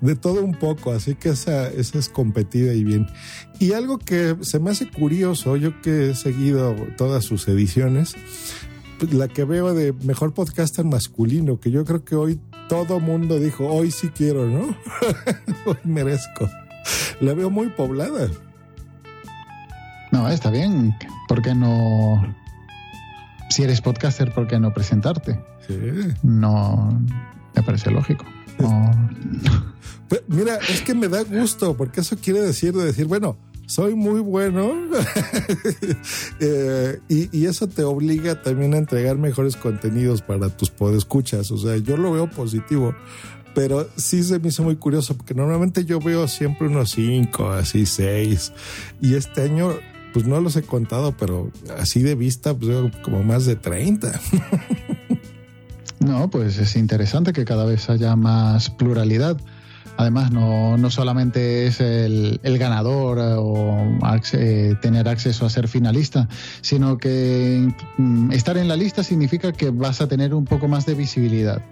de 0.00 0.16
todo 0.16 0.42
un 0.42 0.54
poco. 0.54 0.92
Así 0.92 1.14
que 1.14 1.30
esa, 1.30 1.68
esa 1.68 1.98
es 1.98 2.08
competida 2.08 2.74
y 2.74 2.84
bien. 2.84 3.06
Y 3.58 3.72
algo 3.72 3.98
que 3.98 4.36
se 4.42 4.58
me 4.58 4.70
hace 4.70 4.88
curioso, 4.90 5.56
yo 5.56 5.80
que 5.80 6.10
he 6.10 6.14
seguido 6.14 6.74
todas 6.96 7.24
sus 7.24 7.48
ediciones, 7.48 8.14
la 9.10 9.28
que 9.28 9.44
veo 9.44 9.74
de 9.74 9.92
mejor 9.92 10.34
podcaster 10.34 10.84
masculino, 10.84 11.60
que 11.60 11.70
yo 11.70 11.84
creo 11.84 12.04
que 12.04 12.16
hoy 12.16 12.40
todo 12.68 13.00
mundo 13.00 13.38
dijo, 13.38 13.66
hoy 13.66 13.90
sí 13.90 14.08
quiero, 14.08 14.46
¿no? 14.46 14.76
hoy 15.66 15.76
merezco. 15.84 16.48
La 17.20 17.34
veo 17.34 17.50
muy 17.50 17.68
poblada. 17.68 18.28
No, 20.12 20.28
está 20.28 20.50
bien. 20.50 20.94
¿Por 21.28 21.42
qué 21.42 21.54
no 21.54 22.22
si 23.48 23.62
eres 23.62 23.80
podcaster, 23.80 24.32
¿por 24.34 24.46
qué 24.46 24.58
no 24.58 24.74
presentarte? 24.74 25.40
Sí. 25.66 25.74
No, 26.22 26.90
me 27.54 27.62
parece 27.62 27.90
lógico. 27.90 28.24
Pues, 30.08 30.22
mira, 30.28 30.60
es 30.68 30.82
que 30.82 30.94
me 30.94 31.08
da 31.08 31.24
gusto, 31.24 31.76
porque 31.76 32.00
eso 32.00 32.16
quiere 32.16 32.40
decir 32.40 32.72
de 32.72 32.84
decir, 32.84 33.06
bueno, 33.06 33.36
soy 33.66 33.94
muy 33.94 34.20
bueno 34.20 34.72
eh, 36.40 37.00
y, 37.08 37.46
eso 37.46 37.68
te 37.68 37.82
obliga 37.82 38.40
también 38.42 38.74
a 38.74 38.78
entregar 38.78 39.18
mejores 39.18 39.56
contenidos 39.56 40.22
para 40.22 40.48
tus 40.48 40.70
podescuchas. 40.70 41.50
O 41.50 41.58
sea, 41.58 41.76
yo 41.76 41.96
lo 41.96 42.12
veo 42.12 42.30
positivo, 42.30 42.94
pero 43.54 43.88
sí 43.96 44.22
se 44.22 44.38
me 44.38 44.48
hizo 44.48 44.62
muy 44.62 44.76
curioso 44.76 45.16
porque 45.16 45.34
normalmente 45.34 45.84
yo 45.84 45.98
veo 45.98 46.28
siempre 46.28 46.68
unos 46.68 46.90
cinco, 46.90 47.50
así 47.50 47.86
seis, 47.86 48.52
y 49.00 49.14
este 49.14 49.42
año 49.42 49.72
pues 50.12 50.26
no 50.26 50.40
los 50.40 50.56
he 50.56 50.62
contado, 50.62 51.14
pero 51.16 51.50
así 51.78 52.00
de 52.02 52.14
vista, 52.14 52.54
pues 52.54 52.90
como 53.02 53.22
más 53.22 53.44
de 53.44 53.54
30. 53.54 54.18
no, 56.00 56.30
pues 56.30 56.56
es 56.56 56.74
interesante 56.74 57.34
que 57.34 57.44
cada 57.44 57.66
vez 57.66 57.90
haya 57.90 58.16
más 58.16 58.70
pluralidad. 58.70 59.36
Además, 59.96 60.30
no, 60.30 60.76
no 60.76 60.90
solamente 60.90 61.66
es 61.66 61.80
el, 61.80 62.40
ganador 62.58 63.18
o 63.38 63.98
eh, 64.32 64.74
tener 64.80 65.08
acceso 65.08 65.46
a 65.46 65.50
ser 65.50 65.68
finalista, 65.68 66.28
sino 66.60 66.98
que 66.98 67.68
mm, 67.96 68.32
estar 68.32 68.56
en 68.56 68.68
la 68.68 68.76
lista 68.76 69.02
significa 69.02 69.52
que 69.52 69.70
vas 69.70 70.00
a 70.00 70.08
tener 70.08 70.34
un 70.34 70.44
poco 70.44 70.68
más 70.68 70.86
de 70.86 70.94
visibilidad 70.94 71.62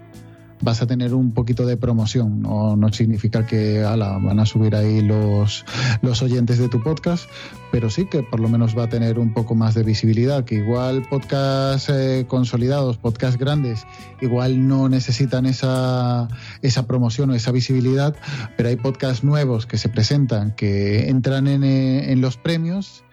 vas 0.65 0.81
a 0.81 0.87
tener 0.87 1.13
un 1.13 1.31
poquito 1.31 1.65
de 1.65 1.77
promoción. 1.77 2.41
No, 2.41 2.75
no 2.75 2.91
significa 2.91 3.45
que 3.45 3.83
ala, 3.83 4.17
van 4.17 4.39
a 4.39 4.45
subir 4.45 4.75
ahí 4.75 5.01
los, 5.01 5.63
los 6.01 6.21
oyentes 6.23 6.57
de 6.57 6.67
tu 6.67 6.81
podcast, 6.81 7.29
pero 7.71 7.89
sí 7.89 8.05
que 8.05 8.23
por 8.23 8.39
lo 8.39 8.49
menos 8.49 8.75
va 8.77 8.85
a 8.85 8.89
tener 8.89 9.19
un 9.19 9.31
poco 9.31 9.53
más 9.53 9.75
de 9.75 9.83
visibilidad, 9.83 10.43
que 10.43 10.55
igual 10.55 11.03
podcasts 11.07 11.89
eh, 11.89 12.25
consolidados, 12.27 12.97
podcasts 12.97 13.37
grandes, 13.37 13.85
igual 14.21 14.67
no 14.67 14.89
necesitan 14.89 15.45
esa, 15.45 16.27
esa 16.63 16.87
promoción 16.87 17.29
o 17.29 17.35
esa 17.35 17.51
visibilidad, 17.51 18.15
pero 18.57 18.69
hay 18.69 18.75
podcasts 18.75 19.23
nuevos 19.23 19.67
que 19.67 19.77
se 19.77 19.87
presentan, 19.87 20.55
que 20.55 21.09
entran 21.09 21.47
en, 21.47 21.63
eh, 21.63 22.11
en 22.11 22.21
los 22.21 22.37
premios 22.37 23.03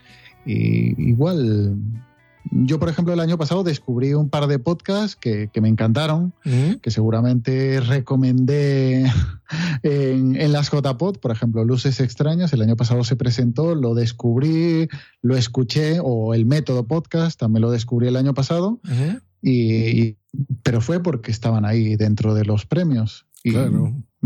y 0.46 1.00
igual 1.00 1.76
yo, 2.50 2.78
por 2.78 2.88
ejemplo, 2.88 3.14
el 3.14 3.20
año 3.20 3.38
pasado 3.38 3.62
descubrí 3.62 4.14
un 4.14 4.28
par 4.28 4.46
de 4.46 4.58
podcasts 4.58 5.16
que, 5.16 5.50
me 5.60 5.68
encantaron, 5.68 6.32
que 6.82 6.90
seguramente 6.90 7.80
recomendé 7.80 9.04
en, 9.82 10.36
en 10.40 10.52
las 10.52 10.70
JPod, 10.70 11.18
por 11.18 11.30
ejemplo, 11.30 11.64
Luces 11.64 12.00
Extrañas, 12.00 12.52
el 12.52 12.62
año 12.62 12.76
pasado 12.76 13.04
se 13.04 13.16
presentó, 13.16 13.74
lo 13.74 13.94
descubrí, 13.94 14.88
lo 15.22 15.36
escuché, 15.36 15.98
o 16.02 16.34
el 16.34 16.46
método 16.46 16.86
podcast, 16.86 17.38
también 17.38 17.62
lo 17.62 17.70
descubrí 17.70 18.08
el 18.08 18.16
año 18.16 18.34
pasado, 18.34 18.80
y, 19.40 20.16
pero 20.62 20.80
fue 20.80 21.02
porque 21.02 21.30
estaban 21.30 21.64
ahí 21.64 21.96
dentro 21.96 22.34
de 22.34 22.44
los 22.44 22.66
premios. 22.66 23.26
Y 23.44 23.54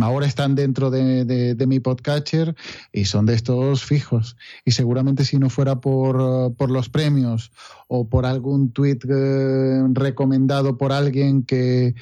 ahora 0.05 0.27
están 0.27 0.55
dentro 0.55 0.91
de, 0.91 1.57
mi 1.67 1.81
podcatcher 1.81 2.55
y 2.93 3.07
son 3.07 3.27
de 3.27 3.35
estos 3.35 3.85
fijos. 3.85 4.37
Y 4.65 4.73
seguramente 4.73 5.25
si 5.25 5.39
no 5.39 5.51
fuera 5.51 5.81
por, 5.81 6.55
por 6.55 6.71
los 6.71 6.89
premios 6.89 7.53
o 7.89 8.09
por 8.09 8.27
algún 8.27 8.73
tweet 8.73 8.99
eh, 9.09 9.83
recomendado 9.93 10.77
por 10.77 10.93
alguien 10.93 11.45
que, 11.45 11.95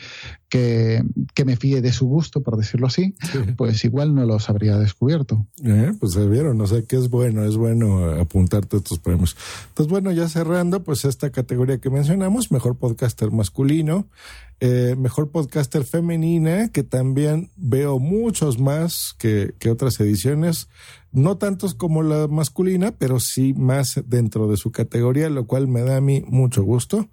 que, 0.48 1.44
me 1.44 1.56
fíe 1.56 1.82
de 1.82 1.92
su 1.92 2.06
gusto, 2.06 2.42
por 2.42 2.56
decirlo 2.56 2.86
así, 2.86 3.14
pues 3.56 3.84
igual 3.84 4.14
no 4.14 4.24
los 4.24 4.48
habría 4.48 4.78
descubierto. 4.78 5.46
Eh, 5.62 5.92
pues 5.98 6.12
se 6.12 6.26
vieron, 6.26 6.60
o 6.60 6.66
sea 6.66 6.82
que 6.82 6.96
es 6.96 7.10
bueno, 7.10 7.44
es 7.44 7.56
bueno 7.56 8.10
apuntarte 8.20 8.76
a 8.76 8.78
estos 8.78 8.98
premios. 8.98 9.36
Entonces, 9.68 9.90
bueno, 9.90 10.12
ya 10.12 10.28
cerrando, 10.28 10.82
pues 10.82 11.04
esta 11.04 11.30
categoría 11.30 11.78
que 11.78 11.90
mencionamos, 11.90 12.50
mejor 12.50 12.76
podcaster 12.76 13.30
masculino, 13.30 14.06
eh, 14.60 14.94
mejor 14.96 15.30
podcaster 15.30 15.84
femenina, 15.84 16.68
que 16.68 16.84
también 16.84 17.50
veo 17.56 17.83
muchos 17.86 18.58
más 18.58 19.14
que, 19.18 19.54
que 19.58 19.70
otras 19.70 20.00
ediciones 20.00 20.68
no 21.14 21.38
tantos 21.38 21.74
como 21.74 22.02
la 22.02 22.26
masculina, 22.26 22.92
pero 22.98 23.20
sí 23.20 23.54
más 23.54 24.02
dentro 24.06 24.48
de 24.48 24.56
su 24.56 24.72
categoría, 24.72 25.30
lo 25.30 25.46
cual 25.46 25.68
me 25.68 25.82
da 25.82 25.96
a 25.96 26.00
mí 26.00 26.24
mucho 26.26 26.64
gusto, 26.64 27.08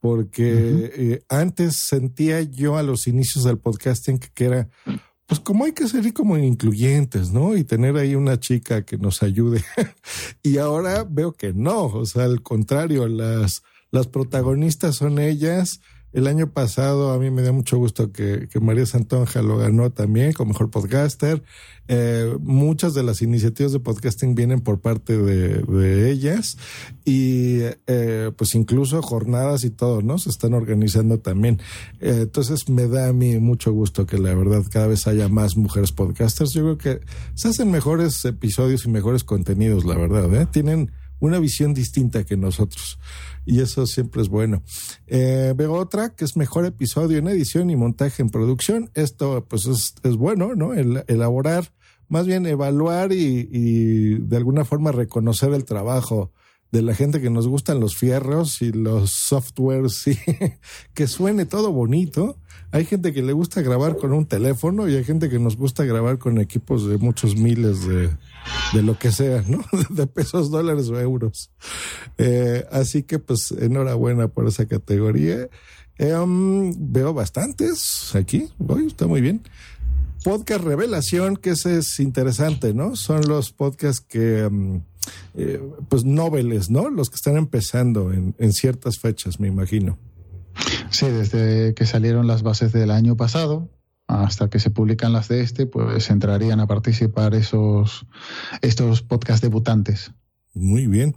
porque 0.00 0.90
eh, 0.94 1.24
antes 1.28 1.76
sentía 1.76 2.42
yo 2.42 2.76
a 2.76 2.82
los 2.82 3.06
inicios 3.06 3.44
del 3.44 3.58
podcasting 3.58 4.18
que, 4.18 4.44
era, 4.44 4.68
pues 5.26 5.40
como 5.40 5.64
hay 5.64 5.72
que 5.72 5.86
ser 5.86 6.12
como 6.12 6.36
incluyentes, 6.36 7.30
¿no? 7.30 7.56
Y 7.56 7.62
tener 7.62 7.96
ahí 7.96 8.16
una 8.16 8.38
chica 8.40 8.84
que 8.84 8.98
nos 8.98 9.22
ayude. 9.22 9.64
y 10.42 10.58
ahora 10.58 11.06
veo 11.08 11.32
que 11.32 11.52
no, 11.52 11.84
o 11.86 12.04
sea, 12.04 12.24
al 12.24 12.42
contrario, 12.42 13.06
las, 13.06 13.62
las 13.92 14.08
protagonistas 14.08 14.96
son 14.96 15.20
ellas, 15.20 15.80
el 16.12 16.26
año 16.26 16.50
pasado 16.50 17.12
a 17.12 17.18
mí 17.18 17.30
me 17.30 17.42
dio 17.42 17.52
mucho 17.52 17.76
gusto 17.76 18.10
que, 18.12 18.48
María 18.60 18.86
Santonja 18.86 19.42
lo 19.42 19.58
ganó 19.58 19.90
también 19.90 20.32
como 20.32 20.52
mejor 20.52 20.70
podcaster. 20.70 21.42
Eh, 21.88 22.36
muchas 22.40 22.94
de 22.94 23.02
las 23.02 23.22
iniciativas 23.22 23.72
de 23.72 23.80
podcasting 23.80 24.34
vienen 24.34 24.60
por 24.60 24.80
parte 24.80 25.16
de, 25.16 26.10
ellas 26.10 26.56
y 27.04 27.58
eh, 27.86 28.32
pues 28.36 28.54
incluso 28.54 29.02
jornadas 29.02 29.64
y 29.64 29.70
todo, 29.70 30.02
¿no? 30.02 30.18
Se 30.18 30.30
están 30.30 30.54
organizando 30.54 31.18
también. 31.18 31.60
Eh, 32.00 32.20
entonces 32.22 32.68
me 32.68 32.88
da 32.88 33.08
a 33.08 33.12
mí 33.12 33.38
mucho 33.38 33.72
gusto 33.72 34.06
que 34.06 34.18
la 34.18 34.34
verdad 34.34 34.62
cada 34.70 34.86
vez 34.86 35.06
haya 35.06 35.28
más 35.28 35.56
mujeres 35.56 35.92
podcasters. 35.92 36.52
Yo 36.52 36.62
creo 36.62 36.78
que 36.78 37.06
se 37.34 37.48
hacen 37.48 37.70
mejores 37.70 38.24
episodios 38.24 38.86
y 38.86 38.88
mejores 38.88 39.22
contenidos, 39.22 39.84
la 39.84 39.96
verdad. 39.96 40.34
¿eh? 40.34 40.46
Tienen 40.50 40.90
una 41.20 41.38
visión 41.38 41.74
distinta 41.74 42.24
que 42.24 42.36
nosotros. 42.36 42.98
Y 43.44 43.60
eso 43.60 43.86
siempre 43.86 44.22
es 44.22 44.28
bueno. 44.28 44.62
Eh, 45.06 45.54
veo 45.56 45.74
otra 45.74 46.14
que 46.14 46.24
es 46.24 46.36
mejor 46.36 46.66
episodio 46.66 47.18
en 47.18 47.28
edición 47.28 47.70
y 47.70 47.76
montaje 47.76 48.22
en 48.22 48.30
producción. 48.30 48.90
Esto 48.94 49.46
pues 49.48 49.66
es, 49.66 50.16
bueno, 50.16 50.54
¿no? 50.54 50.74
El, 50.74 51.04
elaborar, 51.06 51.72
más 52.08 52.26
bien 52.26 52.46
evaluar 52.46 53.12
y, 53.12 53.48
y 53.50 54.18
de 54.18 54.36
alguna 54.36 54.64
forma 54.64 54.92
reconocer 54.92 55.52
el 55.52 55.64
trabajo 55.64 56.32
de 56.72 56.82
la 56.82 56.94
gente 56.94 57.20
que 57.20 57.30
nos 57.30 57.46
gustan 57.46 57.80
los 57.80 57.96
fierros 57.96 58.60
y 58.60 58.72
los 58.72 59.10
softwares 59.10 60.06
y 60.08 60.18
que 60.94 61.06
suene 61.06 61.46
todo 61.46 61.72
bonito. 61.72 62.36
Hay 62.72 62.84
gente 62.84 63.12
que 63.12 63.22
le 63.22 63.32
gusta 63.32 63.62
grabar 63.62 63.96
con 63.96 64.12
un 64.12 64.26
teléfono 64.26 64.88
y 64.88 64.96
hay 64.96 65.04
gente 65.04 65.30
que 65.30 65.38
nos 65.38 65.56
gusta 65.56 65.84
grabar 65.84 66.18
con 66.18 66.38
equipos 66.38 66.86
de 66.88 66.98
muchos 66.98 67.36
miles 67.36 67.86
de, 67.86 68.10
de 68.72 68.82
lo 68.82 68.98
que 68.98 69.12
sea, 69.12 69.42
¿no? 69.46 69.64
De 69.90 70.06
pesos, 70.06 70.50
dólares 70.50 70.88
o 70.88 71.00
euros. 71.00 71.50
Eh, 72.18 72.64
así 72.70 73.02
que 73.02 73.18
pues 73.18 73.52
enhorabuena 73.52 74.28
por 74.28 74.46
esa 74.46 74.66
categoría. 74.66 75.48
Um, 75.98 76.74
veo 76.92 77.14
bastantes 77.14 78.14
aquí, 78.14 78.48
hoy 78.66 78.86
está 78.86 79.06
muy 79.06 79.20
bien. 79.20 79.42
Podcast 80.24 80.64
Revelación, 80.64 81.36
que 81.36 81.50
ese 81.50 81.78
es 81.78 82.00
interesante, 82.00 82.74
¿no? 82.74 82.96
Son 82.96 83.26
los 83.26 83.52
podcasts 83.52 84.04
que... 84.06 84.44
Um, 84.46 84.82
eh, 85.34 85.62
pues 85.88 86.04
noveles, 86.04 86.68
¿no? 86.68 86.90
Los 86.90 87.10
que 87.10 87.14
están 87.14 87.36
empezando 87.36 88.12
en, 88.12 88.34
en 88.38 88.52
ciertas 88.52 88.98
fechas, 88.98 89.38
me 89.38 89.46
imagino. 89.46 89.98
Sí, 90.90 91.06
desde 91.06 91.74
que 91.74 91.86
salieron 91.86 92.26
las 92.26 92.42
bases 92.42 92.72
del 92.72 92.90
año 92.90 93.16
pasado 93.16 93.68
hasta 94.06 94.48
que 94.48 94.60
se 94.60 94.70
publican 94.70 95.12
las 95.12 95.28
de 95.28 95.40
este, 95.40 95.66
pues 95.66 96.10
entrarían 96.10 96.60
a 96.60 96.66
participar 96.66 97.34
esos 97.34 98.06
estos 98.62 99.02
podcast 99.02 99.42
debutantes. 99.42 100.12
Muy 100.54 100.86
bien. 100.86 101.16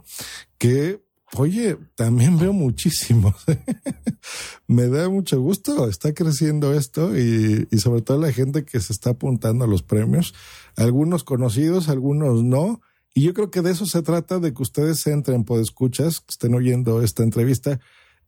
Que, 0.58 1.02
oye, 1.34 1.78
también 1.94 2.38
veo 2.38 2.52
muchísimos. 2.52 3.34
Me 4.66 4.88
da 4.88 5.08
mucho 5.08 5.40
gusto. 5.40 5.88
Está 5.88 6.12
creciendo 6.12 6.74
esto 6.74 7.16
y, 7.16 7.68
y 7.70 7.78
sobre 7.78 8.02
todo 8.02 8.20
la 8.20 8.32
gente 8.32 8.64
que 8.64 8.80
se 8.80 8.92
está 8.92 9.10
apuntando 9.10 9.64
a 9.64 9.68
los 9.68 9.82
premios. 9.82 10.34
Algunos 10.76 11.24
conocidos, 11.24 11.88
algunos 11.88 12.42
no. 12.42 12.80
Y 13.14 13.22
yo 13.22 13.34
creo 13.34 13.50
que 13.50 13.62
de 13.62 13.72
eso 13.72 13.86
se 13.86 14.02
trata, 14.02 14.38
de 14.38 14.52
que 14.52 14.62
ustedes 14.62 15.06
entren, 15.06 15.44
por 15.44 15.60
escuchas, 15.60 16.22
estén 16.28 16.54
oyendo 16.54 17.02
esta 17.02 17.22
entrevista, 17.22 17.80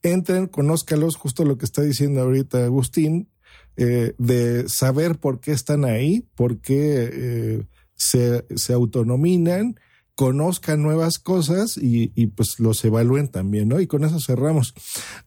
entren, 0.02 0.46
conózcalos, 0.46 1.16
justo 1.16 1.44
lo 1.44 1.56
que 1.56 1.64
está 1.64 1.82
diciendo 1.82 2.20
ahorita 2.22 2.64
Agustín, 2.64 3.28
eh, 3.76 4.14
de 4.18 4.68
saber 4.68 5.18
por 5.18 5.40
qué 5.40 5.52
están 5.52 5.84
ahí, 5.84 6.26
por 6.34 6.58
qué 6.60 7.10
eh, 7.12 7.66
se, 7.94 8.44
se 8.56 8.72
autonominan, 8.72 9.76
conozcan 10.14 10.82
nuevas 10.82 11.18
cosas 11.18 11.76
y, 11.76 12.12
y, 12.14 12.26
pues 12.28 12.58
los 12.58 12.84
evalúen 12.84 13.28
también, 13.28 13.68
¿no? 13.68 13.80
Y 13.80 13.86
con 13.86 14.04
eso 14.04 14.18
cerramos. 14.20 14.74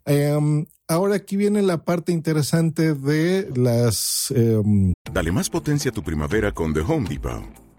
Um, 0.05 0.65
ahora 0.87 1.15
aquí 1.15 1.35
viene 1.37 1.61
la 1.61 1.83
parte 1.83 2.11
interesante 2.11 2.93
de 2.93 3.49
las... 3.55 4.31
Um... 4.35 4.93
Dale 5.11 5.31
más 5.31 5.49
potencia 5.49 5.91
a 5.91 5.93
tu 5.93 6.03
primavera 6.03 6.51
con 6.51 6.73
The 6.73 6.81
Home 6.81 7.09
Depot. 7.09 7.64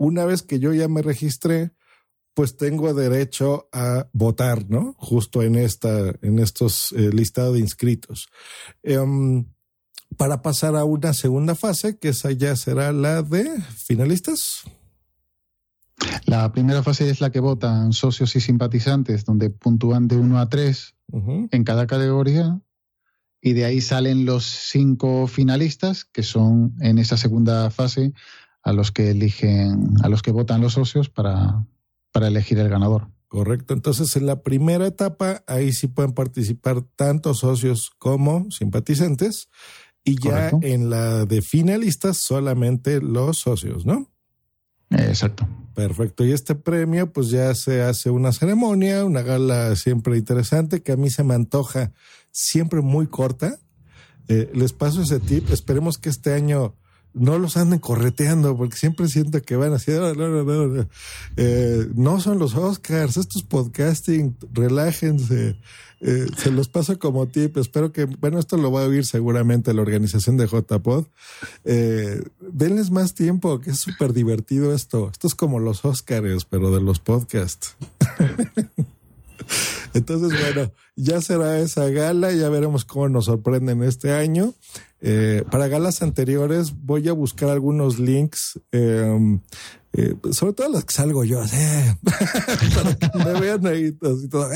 una 0.00 0.24
vez 0.24 0.42
que 0.42 0.58
yo 0.58 0.72
ya 0.72 0.88
me 0.88 1.02
registré, 1.02 1.72
pues 2.32 2.56
tengo 2.56 2.94
derecho 2.94 3.68
a 3.70 4.08
votar, 4.14 4.66
¿no? 4.70 4.94
Justo 4.96 5.42
en 5.42 5.56
esta, 5.56 6.14
en 6.22 6.38
estos 6.38 6.92
eh, 6.92 7.10
listados 7.12 7.54
de 7.54 7.60
inscritos. 7.60 8.28
Um, 8.82 9.44
para 10.16 10.40
pasar 10.40 10.74
a 10.74 10.84
una 10.84 11.12
segunda 11.12 11.54
fase, 11.54 11.98
que 11.98 12.08
esa 12.08 12.32
ya 12.32 12.56
será 12.56 12.92
la 12.92 13.20
de 13.20 13.44
finalistas. 13.86 14.62
La 16.24 16.50
primera 16.50 16.82
fase 16.82 17.10
es 17.10 17.20
la 17.20 17.30
que 17.30 17.40
votan 17.40 17.92
socios 17.92 18.34
y 18.36 18.40
simpatizantes, 18.40 19.26
donde 19.26 19.50
puntúan 19.50 20.08
de 20.08 20.16
1 20.16 20.38
a 20.38 20.48
3 20.48 20.94
uh 21.12 21.18
-huh. 21.18 21.48
en 21.50 21.62
cada 21.62 21.86
categoría. 21.86 22.58
Y 23.42 23.52
de 23.52 23.66
ahí 23.66 23.82
salen 23.82 24.24
los 24.24 24.44
cinco 24.46 25.26
finalistas, 25.26 26.06
que 26.06 26.22
son 26.22 26.74
en 26.80 26.98
esa 26.98 27.18
segunda 27.18 27.70
fase 27.70 28.14
a 28.62 28.72
los 28.72 28.92
que 28.92 29.10
eligen, 29.10 29.94
a 30.02 30.08
los 30.08 30.22
que 30.22 30.32
votan 30.32 30.60
los 30.60 30.74
socios 30.74 31.08
para, 31.08 31.66
para 32.12 32.28
elegir 32.28 32.58
el 32.58 32.68
ganador. 32.68 33.08
Correcto. 33.28 33.74
Entonces, 33.74 34.16
en 34.16 34.26
la 34.26 34.42
primera 34.42 34.86
etapa, 34.86 35.44
ahí 35.46 35.72
sí 35.72 35.86
pueden 35.86 36.12
participar 36.12 36.82
tanto 36.96 37.32
socios 37.32 37.90
como 37.98 38.50
simpatizantes. 38.50 39.48
Y 40.02 40.16
ya 40.16 40.50
Correcto. 40.50 40.60
en 40.62 40.90
la 40.90 41.26
de 41.26 41.40
finalistas, 41.42 42.16
solamente 42.16 43.00
los 43.00 43.38
socios, 43.38 43.86
¿no? 43.86 44.10
Exacto. 44.90 45.46
Perfecto. 45.74 46.24
Y 46.24 46.32
este 46.32 46.56
premio, 46.56 47.12
pues 47.12 47.30
ya 47.30 47.54
se 47.54 47.82
hace 47.82 48.10
una 48.10 48.32
ceremonia, 48.32 49.04
una 49.04 49.22
gala 49.22 49.76
siempre 49.76 50.16
interesante, 50.16 50.82
que 50.82 50.92
a 50.92 50.96
mí 50.96 51.10
se 51.10 51.22
me 51.22 51.34
antoja 51.34 51.92
siempre 52.32 52.80
muy 52.80 53.06
corta. 53.06 53.58
Eh, 54.26 54.50
les 54.54 54.72
paso 54.72 55.02
ese 55.02 55.20
tip. 55.20 55.50
Esperemos 55.50 55.98
que 55.98 56.08
este 56.08 56.34
año 56.34 56.74
no 57.12 57.38
los 57.38 57.56
anden 57.56 57.78
correteando, 57.78 58.56
porque 58.56 58.76
siempre 58.76 59.08
siento 59.08 59.42
que 59.42 59.56
van 59.56 59.72
así. 59.72 59.90
No, 59.92 60.14
no, 60.14 60.44
no, 60.44 60.66
no. 60.66 60.86
Eh, 61.36 61.88
son 62.20 62.38
los 62.38 62.54
Oscars, 62.54 63.16
estos 63.16 63.42
podcasting, 63.42 64.36
relájense. 64.52 65.56
Eh, 66.02 66.26
se 66.36 66.50
los 66.50 66.68
paso 66.68 66.98
como 66.98 67.28
tip. 67.28 67.56
Espero 67.58 67.92
que, 67.92 68.04
bueno, 68.04 68.38
esto 68.38 68.56
lo 68.56 68.72
va 68.72 68.84
a 68.84 68.86
oír 68.86 69.04
seguramente 69.04 69.74
la 69.74 69.82
organización 69.82 70.36
de 70.36 70.46
JPod. 70.46 71.06
Eh, 71.64 72.22
denles 72.40 72.90
más 72.90 73.14
tiempo, 73.14 73.60
que 73.60 73.70
es 73.70 73.80
súper 73.80 74.12
divertido 74.12 74.74
esto. 74.74 75.10
Esto 75.10 75.26
es 75.26 75.34
como 75.34 75.58
los 75.58 75.84
Oscars, 75.84 76.44
pero 76.44 76.70
de 76.70 76.80
los 76.80 77.00
podcasts. 77.00 77.76
Entonces, 79.94 80.38
bueno, 80.40 80.72
ya 80.96 81.20
será 81.20 81.58
esa 81.58 81.88
gala, 81.88 82.32
ya 82.32 82.48
veremos 82.48 82.84
cómo 82.84 83.08
nos 83.08 83.26
sorprenden 83.26 83.82
este 83.82 84.12
año. 84.12 84.54
Eh, 85.02 85.44
para 85.50 85.66
galas 85.68 86.02
anteriores 86.02 86.74
voy 86.76 87.08
a 87.08 87.12
buscar 87.12 87.48
algunos 87.48 87.98
links, 87.98 88.60
eh, 88.70 89.38
eh, 89.94 90.14
sobre 90.30 90.52
todo 90.52 90.68
las 90.68 90.84
que 90.84 90.92
salgo 90.92 91.24
yo, 91.24 91.40
para 92.74 92.96
que 92.96 93.18
me 93.18 93.40
vean 93.40 93.66
ahí 93.66 93.86
y 93.86 94.28
todo. 94.28 94.50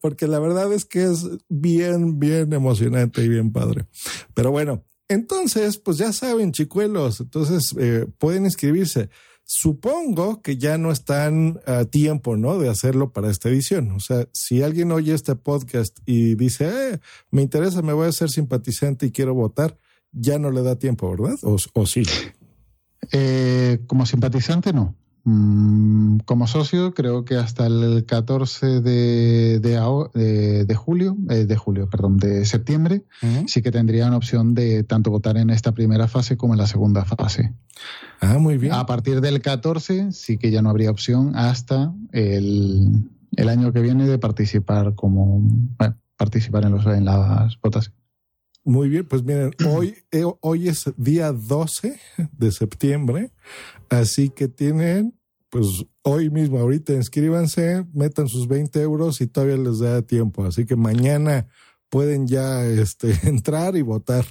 porque 0.00 0.26
la 0.26 0.38
verdad 0.38 0.72
es 0.72 0.84
que 0.84 1.04
es 1.04 1.26
bien, 1.48 2.18
bien 2.18 2.52
emocionante 2.52 3.24
y 3.24 3.28
bien 3.28 3.52
padre. 3.52 3.86
Pero 4.34 4.50
bueno, 4.50 4.84
entonces, 5.08 5.78
pues 5.78 5.96
ya 5.96 6.12
saben, 6.12 6.52
chicuelos, 6.52 7.20
entonces 7.20 7.74
pueden 8.18 8.44
inscribirse 8.44 9.08
supongo 9.48 10.42
que 10.42 10.58
ya 10.58 10.76
no 10.76 10.92
están 10.92 11.58
a 11.66 11.86
tiempo, 11.86 12.36
¿no? 12.36 12.58
De 12.58 12.68
hacerlo 12.68 13.12
para 13.14 13.30
esta 13.30 13.48
edición. 13.48 13.92
O 13.92 13.98
sea, 13.98 14.28
si 14.32 14.62
alguien 14.62 14.92
oye 14.92 15.14
este 15.14 15.36
podcast 15.36 15.98
y 16.04 16.34
dice, 16.34 16.66
eh, 16.66 16.98
me 17.30 17.40
interesa, 17.40 17.80
me 17.80 17.94
voy 17.94 18.08
a 18.08 18.12
ser 18.12 18.28
simpatizante 18.28 19.06
y 19.06 19.10
quiero 19.10 19.32
votar, 19.32 19.78
ya 20.12 20.38
no 20.38 20.50
le 20.50 20.62
da 20.62 20.76
tiempo, 20.76 21.10
¿verdad? 21.10 21.38
¿O, 21.44 21.56
o 21.72 21.86
sí? 21.86 22.02
Eh, 23.10 23.80
como 23.86 24.04
simpatizante, 24.04 24.74
no. 24.74 24.94
Mm, 25.30 26.20
como 26.24 26.46
socio, 26.46 26.94
creo 26.94 27.26
que 27.26 27.36
hasta 27.36 27.66
el 27.66 28.06
14 28.06 28.80
de, 28.80 29.60
de, 29.60 29.78
de, 30.14 30.64
de 30.64 30.74
julio, 30.74 31.18
eh, 31.28 31.44
de 31.44 31.54
julio, 31.54 31.90
perdón, 31.90 32.16
de 32.16 32.46
septiembre, 32.46 33.04
uh 33.22 33.26
-huh. 33.26 33.46
sí 33.46 33.60
que 33.60 33.70
tendrían 33.70 34.14
opción 34.14 34.54
de 34.54 34.84
tanto 34.84 35.10
votar 35.10 35.36
en 35.36 35.50
esta 35.50 35.72
primera 35.72 36.08
fase 36.08 36.38
como 36.38 36.54
en 36.54 36.58
la 36.60 36.66
segunda 36.66 37.04
fase. 37.04 37.52
Ah, 38.22 38.38
muy 38.38 38.56
bien. 38.56 38.72
A 38.72 38.86
partir 38.86 39.20
del 39.20 39.42
14 39.42 40.12
sí 40.12 40.38
que 40.38 40.50
ya 40.50 40.62
no 40.62 40.70
habría 40.70 40.90
opción 40.90 41.36
hasta 41.36 41.92
el, 42.12 43.10
el 43.36 43.48
año 43.50 43.70
que 43.74 43.82
viene 43.82 44.06
de 44.06 44.18
participar 44.18 44.94
como 44.94 45.40
bueno, 45.78 45.96
participar 46.16 46.64
en, 46.64 46.72
los, 46.72 46.86
en 46.86 47.04
las 47.04 47.60
votaciones. 47.60 47.98
Muy 48.64 48.88
bien, 48.88 49.06
pues 49.06 49.22
miren, 49.22 49.50
hoy, 49.68 49.94
eh, 50.10 50.24
hoy 50.40 50.68
es 50.68 50.84
día 50.96 51.32
12 51.32 51.98
de 52.32 52.52
septiembre, 52.52 53.30
así 53.90 54.30
que 54.30 54.48
tienen, 54.48 55.17
pues 55.50 55.66
hoy 56.02 56.30
mismo, 56.30 56.58
ahorita 56.58 56.92
inscríbanse, 56.92 57.84
metan 57.92 58.28
sus 58.28 58.48
20 58.48 58.80
euros 58.82 59.20
y 59.20 59.26
todavía 59.26 59.56
les 59.56 59.78
da 59.78 60.02
tiempo, 60.02 60.44
así 60.44 60.66
que 60.66 60.76
mañana 60.76 61.48
pueden 61.88 62.26
ya 62.26 62.64
este, 62.66 63.14
entrar 63.28 63.76
y 63.76 63.82
votar. 63.82 64.24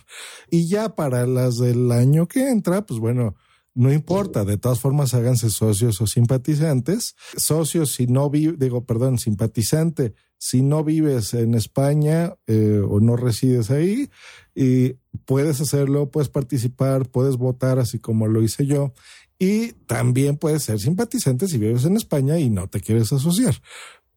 Y 0.49 0.67
ya 0.67 0.95
para 0.95 1.25
las 1.25 1.57
del 1.57 1.91
año 1.91 2.27
que 2.27 2.49
entra, 2.49 2.85
pues 2.85 2.99
bueno, 2.99 3.35
no 3.73 3.93
importa, 3.93 4.43
de 4.43 4.57
todas 4.57 4.79
formas 4.79 5.13
háganse 5.13 5.49
socios 5.49 6.01
o 6.01 6.07
simpatizantes. 6.07 7.15
Socios 7.35 7.93
si 7.93 8.07
no 8.07 8.29
vive, 8.29 8.55
digo, 8.57 8.85
perdón, 8.85 9.19
simpatizante 9.19 10.13
si 10.39 10.61
no 10.61 10.83
vives 10.83 11.33
en 11.33 11.55
España 11.55 12.35
eh, 12.45 12.81
o 12.87 12.99
no 12.99 13.15
resides 13.15 13.71
ahí, 13.71 14.09
y 14.53 14.93
puedes 15.25 15.61
hacerlo, 15.61 16.11
puedes 16.11 16.29
participar, 16.29 17.09
puedes 17.09 17.37
votar 17.37 17.79
así 17.79 17.99
como 17.99 18.27
lo 18.27 18.41
hice 18.41 18.65
yo. 18.65 18.93
Y 19.39 19.73
también 19.85 20.37
puedes 20.37 20.63
ser 20.63 20.79
simpatizante 20.79 21.47
si 21.47 21.57
vives 21.57 21.85
en 21.85 21.95
España 21.95 22.39
y 22.39 22.49
no 22.49 22.67
te 22.67 22.79
quieres 22.79 23.13
asociar. 23.13 23.61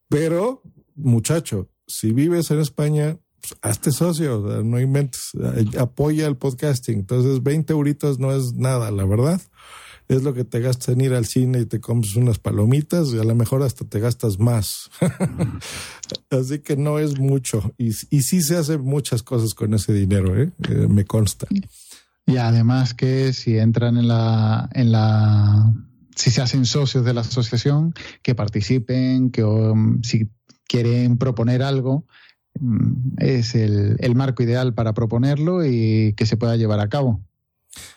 Pero, 0.09 0.63
muchacho, 0.95 1.69
si 1.87 2.13
vives 2.13 2.51
en 2.51 2.61
España, 2.61 3.19
pues, 3.41 3.55
hazte 3.63 3.93
socio, 3.93 4.41
no 4.65 4.81
inventes, 4.81 5.33
apoya 5.79 6.27
el 6.27 6.37
podcasting. 6.37 7.01
Entonces, 7.01 7.43
20 7.43 7.73
euritos 7.73 8.19
no 8.19 8.33
es 8.33 8.55
nada, 8.55 8.91
la 8.91 9.05
verdad 9.05 9.41
es 10.11 10.25
lo 10.25 10.35
que 10.35 10.45
te 10.45 10.59
gastas 10.59 10.89
en 10.89 11.03
ir 11.03 11.15
al 11.15 11.25
cine 11.25 11.61
y 11.61 11.67
te 11.67 11.81
comes 11.81 12.17
unas 12.17 12.41
palomitas 12.41 13.13
y 13.13 13.19
a 13.19 13.25
lo 13.25 13.37
mejor 13.37 13.63
hasta 13.63 13.85
te 13.85 14.01
gastas 14.01 14.41
más. 14.41 14.91
Así 16.31 16.59
que 16.59 16.77
no 16.77 16.99
es 16.99 17.21
mucho. 17.21 17.73
Y, 17.79 17.91
y 18.11 18.23
sí 18.23 18.43
se 18.43 18.57
hacen 18.57 18.81
muchas 18.81 19.23
cosas 19.23 19.55
con 19.55 19.73
ese 19.73 19.93
dinero, 19.93 20.37
¿eh? 20.37 20.51
Eh, 20.69 20.89
me 20.89 21.05
consta. 21.05 21.47
Y 22.27 22.37
además 22.37 22.95
que 22.95 23.33
si 23.33 23.59
entran 23.59 23.97
en 23.97 24.09
la, 24.09 24.69
en 24.73 24.93
la 24.93 25.73
si 26.15 26.31
se 26.31 26.43
hacen 26.43 26.67
socios 26.67 27.05
de 27.05 27.15
la 27.15 27.23
asociación, 27.23 27.95
que 28.23 28.35
participen, 28.35 29.31
que 29.31 29.43
um, 29.43 30.03
si 30.03 30.31
quieren 30.69 31.19
proponer 31.19 31.63
algo, 31.63 32.07
mm, 32.61 33.15
es 33.19 33.55
el, 33.55 33.97
el, 33.99 34.15
marco 34.15 34.43
ideal 34.43 34.75
para 34.75 34.93
proponerlo 34.93 35.65
y 35.65 36.15
que 36.17 36.27
se 36.27 36.37
pueda 36.37 36.57
llevar 36.57 36.81
a 36.81 36.89
cabo. 36.89 37.21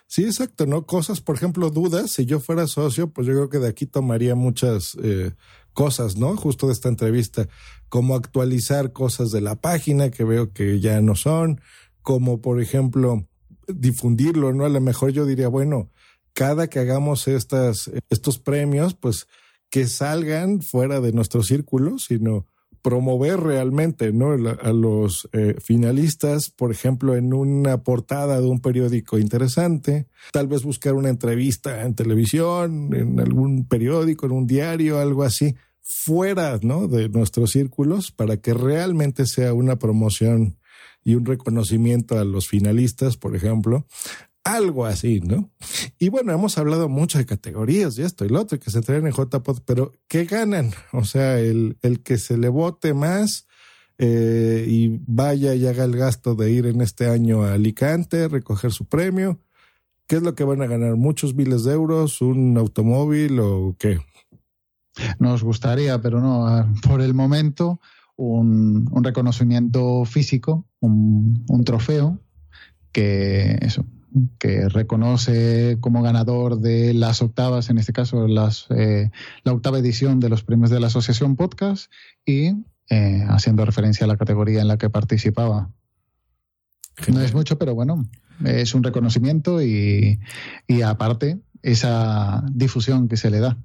Sí, 0.07 0.23
exacto, 0.23 0.65
¿no? 0.65 0.85
Cosas, 0.85 1.21
por 1.21 1.35
ejemplo, 1.35 1.69
dudas. 1.69 2.11
Si 2.11 2.25
yo 2.25 2.39
fuera 2.39 2.67
socio, 2.67 3.09
pues 3.09 3.27
yo 3.27 3.33
creo 3.33 3.49
que 3.49 3.59
de 3.59 3.67
aquí 3.67 3.87
tomaría 3.87 4.35
muchas 4.35 4.95
eh, 5.01 5.31
cosas, 5.73 6.17
¿no? 6.17 6.37
Justo 6.37 6.67
de 6.67 6.73
esta 6.73 6.89
entrevista, 6.89 7.47
como 7.89 8.15
actualizar 8.15 8.93
cosas 8.93 9.31
de 9.31 9.41
la 9.41 9.55
página 9.55 10.11
que 10.11 10.23
veo 10.23 10.53
que 10.53 10.79
ya 10.79 11.01
no 11.01 11.15
son, 11.15 11.61
como 12.01 12.41
por 12.41 12.61
ejemplo 12.61 13.27
difundirlo, 13.67 14.53
¿no? 14.53 14.65
A 14.65 14.69
lo 14.69 14.81
mejor 14.81 15.11
yo 15.11 15.25
diría, 15.25 15.47
bueno, 15.47 15.89
cada 16.33 16.67
que 16.67 16.79
hagamos 16.79 17.27
estas, 17.27 17.91
estos 18.09 18.39
premios, 18.39 18.95
pues 18.95 19.27
que 19.69 19.87
salgan 19.87 20.61
fuera 20.61 21.01
de 21.01 21.13
nuestro 21.13 21.43
círculo, 21.43 21.97
sino 21.97 22.45
promover 22.83 23.39
realmente 23.39 24.11
¿no? 24.11 24.33
a 24.33 24.73
los 24.73 25.27
eh, 25.31 25.55
finalistas, 25.63 26.49
por 26.49 26.69
ejemplo, 26.69 27.15
en 27.15 27.33
una 27.33 27.81
portada 27.81 28.41
de 28.41 28.47
un 28.47 28.59
periódico 28.59 29.17
interesante, 29.17 30.07
tal 30.33 30.47
vez 30.47 30.63
buscar 30.63 30.93
una 30.93 31.09
entrevista 31.09 31.83
en 31.85 31.95
televisión, 31.95 32.93
en 32.93 33.19
algún 33.19 33.65
periódico, 33.65 34.25
en 34.25 34.33
un 34.33 34.47
diario, 34.47 34.99
algo 34.99 35.23
así, 35.23 35.55
fuera 35.81 36.59
¿no? 36.61 36.87
de 36.87 37.07
nuestros 37.09 37.51
círculos, 37.51 38.11
para 38.11 38.37
que 38.37 38.53
realmente 38.53 39.25
sea 39.25 39.53
una 39.53 39.77
promoción 39.77 40.57
y 41.03 41.15
un 41.15 41.25
reconocimiento 41.25 42.17
a 42.17 42.23
los 42.23 42.47
finalistas, 42.47 43.17
por 43.17 43.35
ejemplo, 43.35 43.85
algo 44.43 44.85
así, 44.85 45.21
¿no? 45.21 45.51
Y 45.97 46.09
bueno, 46.09 46.33
hemos 46.33 46.57
hablado 46.57 46.89
mucho 46.89 47.17
de 47.17 47.25
categorías 47.25 47.97
y 47.97 48.01
esto 48.01 48.25
y 48.25 48.29
lo 48.29 48.41
otro 48.41 48.59
que 48.59 48.71
se 48.71 48.81
traen 48.81 49.07
en 49.07 49.13
JPod, 49.13 49.59
pero 49.65 49.93
¿qué 50.07 50.25
ganan? 50.25 50.71
O 50.91 51.05
sea, 51.05 51.39
el, 51.39 51.77
el 51.81 52.03
que 52.03 52.17
se 52.17 52.37
le 52.37 52.49
vote 52.49 52.93
más 52.93 53.47
eh, 53.97 54.65
y 54.67 54.99
vaya 55.05 55.55
y 55.55 55.67
haga 55.67 55.85
el 55.85 55.95
gasto 55.95 56.35
de 56.35 56.51
ir 56.51 56.65
en 56.65 56.81
este 56.81 57.07
año 57.07 57.43
a 57.43 57.53
Alicante, 57.53 58.27
recoger 58.27 58.71
su 58.71 58.85
premio. 58.85 59.39
¿Qué 60.07 60.17
es 60.17 60.23
lo 60.23 60.35
que 60.35 60.43
van 60.43 60.61
a 60.61 60.67
ganar? 60.67 60.95
¿Muchos 60.95 61.33
miles 61.35 61.63
de 61.63 61.73
euros? 61.73 62.21
¿Un 62.21 62.57
automóvil 62.57 63.39
o 63.39 63.75
qué? 63.79 63.99
Nos 65.19 65.43
gustaría, 65.43 66.01
pero 66.01 66.19
no. 66.19 66.47
Ah, 66.47 66.67
por 66.87 67.01
el 67.01 67.13
momento, 67.13 67.79
un, 68.15 68.89
un 68.91 69.03
reconocimiento 69.03 70.05
físico, 70.05 70.65
un, 70.79 71.43
un 71.47 71.63
trofeo 71.63 72.19
que 72.91 73.57
eso, 73.61 73.85
que 74.37 74.69
reconoce 74.69 75.77
como 75.79 76.01
ganador 76.01 76.59
de 76.59 76.93
las 76.93 77.21
octavas, 77.21 77.69
en 77.69 77.77
este 77.77 77.93
caso 77.93 78.27
las, 78.27 78.67
eh, 78.69 79.09
la 79.43 79.53
octava 79.53 79.79
edición 79.79 80.19
de 80.19 80.29
los 80.29 80.43
premios 80.43 80.69
de 80.69 80.79
la 80.79 80.87
Asociación 80.87 81.35
Podcast 81.35 81.91
y 82.25 82.53
eh, 82.89 83.25
haciendo 83.27 83.65
referencia 83.65 84.05
a 84.05 84.07
la 84.07 84.17
categoría 84.17 84.61
en 84.61 84.67
la 84.67 84.77
que 84.77 84.89
participaba. 84.89 85.71
No 87.11 87.21
es 87.21 87.33
mucho, 87.33 87.57
pero 87.57 87.73
bueno, 87.73 88.05
es 88.45 88.75
un 88.75 88.83
reconocimiento 88.83 89.63
y, 89.63 90.19
y 90.67 90.81
aparte 90.83 91.39
esa 91.63 92.43
difusión 92.51 93.07
que 93.07 93.17
se 93.17 93.31
le 93.31 93.39
da. 93.39 93.57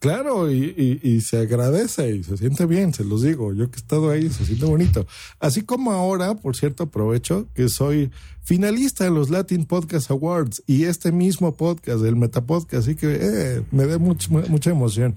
Claro, 0.00 0.50
y, 0.50 1.20
se 1.20 1.40
agradece 1.40 2.16
y 2.16 2.24
se 2.24 2.38
siente 2.38 2.64
bien, 2.64 2.94
se 2.94 3.04
los 3.04 3.20
digo. 3.20 3.52
Yo 3.52 3.70
que 3.70 3.76
he 3.76 3.80
estado 3.80 4.08
ahí, 4.08 4.30
se 4.30 4.46
siente 4.46 4.64
bonito. 4.64 5.06
Así 5.38 5.60
como 5.60 5.92
ahora, 5.92 6.34
por 6.36 6.56
cierto, 6.56 6.84
aprovecho 6.84 7.48
que 7.52 7.68
soy 7.68 8.10
finalista 8.42 9.06
en 9.06 9.14
los 9.14 9.28
Latin 9.28 9.66
Podcast 9.66 10.10
Awards 10.10 10.62
y 10.66 10.84
este 10.84 11.12
mismo 11.12 11.54
podcast, 11.54 12.02
el 12.02 12.16
Metapodcast, 12.16 12.88
así 12.88 12.96
que 12.96 13.18
eh, 13.20 13.62
me 13.72 13.86
da 13.86 13.98
much, 13.98 14.30
mucha 14.30 14.70
emoción. 14.70 15.14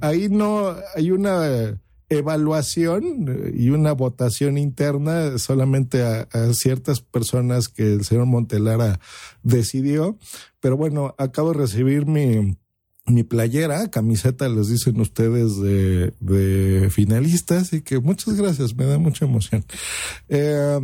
Ahí 0.00 0.28
no 0.28 0.74
hay 0.96 1.12
una 1.12 1.78
evaluación 2.08 3.52
y 3.56 3.70
una 3.70 3.92
votación 3.92 4.58
interna 4.58 5.38
solamente 5.38 6.02
a, 6.02 6.22
a, 6.32 6.52
ciertas 6.54 7.00
personas 7.00 7.68
que 7.68 7.84
el 7.84 8.04
señor 8.04 8.26
Montelara 8.26 8.98
decidió. 9.44 10.18
Pero 10.58 10.76
bueno, 10.76 11.14
acabo 11.18 11.52
de 11.52 11.58
recibir 11.58 12.06
mi 12.06 12.56
mi 13.06 13.22
playera, 13.22 13.90
camiseta, 13.90 14.48
les 14.48 14.68
dicen 14.68 14.98
ustedes 15.00 15.60
de, 15.60 16.14
de 16.20 16.90
finalistas 16.90 17.72
y 17.72 17.82
que 17.82 17.98
muchas 17.98 18.34
gracias, 18.34 18.74
me 18.74 18.86
da 18.86 18.98
mucha 18.98 19.26
emoción. 19.26 19.64
Eh, 20.28 20.80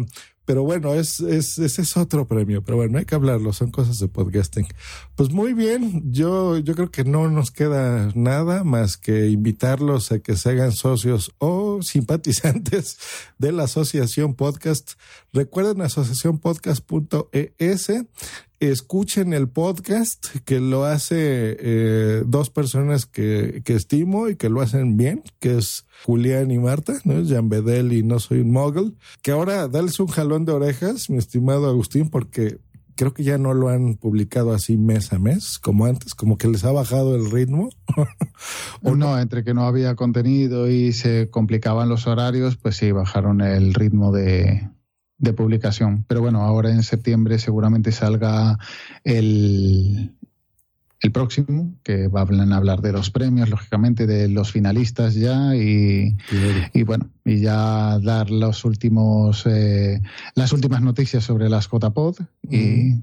pero 0.51 0.65
bueno, 0.65 0.95
es, 0.95 1.21
es, 1.21 1.59
ese 1.59 1.83
es 1.83 1.97
otro 1.97 2.27
premio, 2.27 2.65
pero 2.65 2.77
bueno, 2.77 2.99
hay 2.99 3.05
que 3.05 3.15
hablarlo, 3.15 3.53
son 3.53 3.71
cosas 3.71 4.01
de 4.01 4.09
podcasting. 4.09 4.67
Pues 5.15 5.31
muy 5.31 5.55
bien, 5.55 6.13
yo, 6.13 6.59
yo 6.59 6.75
creo 6.75 6.91
que 6.91 7.05
no 7.05 7.31
nos 7.31 7.53
queda 7.53 8.11
nada 8.17 8.65
más 8.65 8.97
que 8.97 9.29
invitarlos 9.29 10.11
a 10.11 10.19
que 10.19 10.37
se 10.37 10.51
hagan 10.51 10.73
socios 10.73 11.33
o 11.39 11.83
simpatizantes 11.83 12.99
de 13.39 13.53
la 13.53 13.63
Asociación 13.63 14.35
Podcast. 14.35 14.95
Recuerden 15.33 15.83
asociacionpodcast.es 15.83 17.93
escuchen 18.61 19.33
el 19.33 19.49
podcast 19.49 20.27
que 20.45 20.61
lo 20.61 20.85
hace 20.85 21.57
eh, 21.59 22.23
dos 22.27 22.51
personas 22.51 23.07
que, 23.07 23.63
que, 23.65 23.75
estimo 23.75 24.29
y 24.29 24.37
que 24.37 24.51
lo 24.51 24.61
hacen 24.61 24.99
bien, 24.99 25.23
que 25.41 25.57
es 25.57 25.87
Julián 26.05 26.51
y 26.51 26.59
Marta, 26.59 27.01
¿no? 27.05 27.27
Jan 27.27 27.49
Bedel 27.49 27.93
y 27.93 28.03
No 28.03 28.19
Soy 28.21 28.41
un 28.41 28.53
Mogul. 28.53 28.97
Que 29.23 29.31
ahora 29.31 29.67
dales 29.67 29.99
un 29.99 30.09
jalón 30.09 30.45
de 30.45 30.53
orejas, 30.53 31.09
mi 31.09 31.17
estimado 31.17 31.69
Agustín, 31.69 32.11
porque 32.11 32.59
creo 32.97 33.15
que 33.15 33.25
ya 33.25 33.39
no 33.39 33.55
lo 33.55 33.71
han 33.71 33.95
publicado 33.95 34.53
así 34.53 34.77
mes 34.77 35.15
a 35.15 35.19
mes, 35.19 35.59
como 35.59 35.87
antes, 35.87 36.15
como 36.15 36.37
que 36.37 36.49
les 36.49 36.65
ha 36.65 36.73
bajado 36.73 37.17
el 37.17 37.31
ritmo. 37.31 37.71
¿O 38.83 38.95
no, 38.95 39.19
entre 39.19 39.43
que 39.43 39.55
no 39.55 39.63
había 39.63 39.95
contenido 39.95 40.69
y 40.69 40.93
se 40.93 41.31
complicaban 41.31 41.89
los 41.89 42.07
horarios, 42.07 42.59
pues 42.59 42.77
sí, 42.77 42.93
bajaron 42.93 43.41
el 43.41 43.73
ritmo 43.73 44.13
de, 44.13 44.69
de 45.21 45.33
publicación. 45.33 46.05
Pero 46.09 46.21
bueno, 46.21 46.43
ahora 46.43 46.71
en 46.71 46.83
septiembre 46.83 47.39
seguramente 47.39 47.93
salga 47.93 48.59
el, 49.05 50.13
el 51.01 51.13
próximo, 51.13 51.75
que 51.85 52.09
van 52.09 52.53
a 52.53 52.57
hablar 52.57 52.81
de 52.81 52.93
los 52.93 53.11
premios, 53.11 53.49
lógicamente, 53.49 54.07
de 54.07 54.29
los 54.29 54.51
finalistas 54.51 55.15
ya 55.15 55.55
y, 55.55 56.17
y 56.75 56.83
bueno, 56.83 57.09
y 57.25 57.41
ya 57.41 57.99
dar 58.01 58.31
los 58.31 58.65
últimos, 58.65 59.45
eh, 59.47 60.01
las 60.35 60.53
últimas 60.53 60.83
noticias 60.83 61.23
sobre 61.23 61.49
las 61.49 61.69
JPod 61.69 62.17
y... 62.51 62.95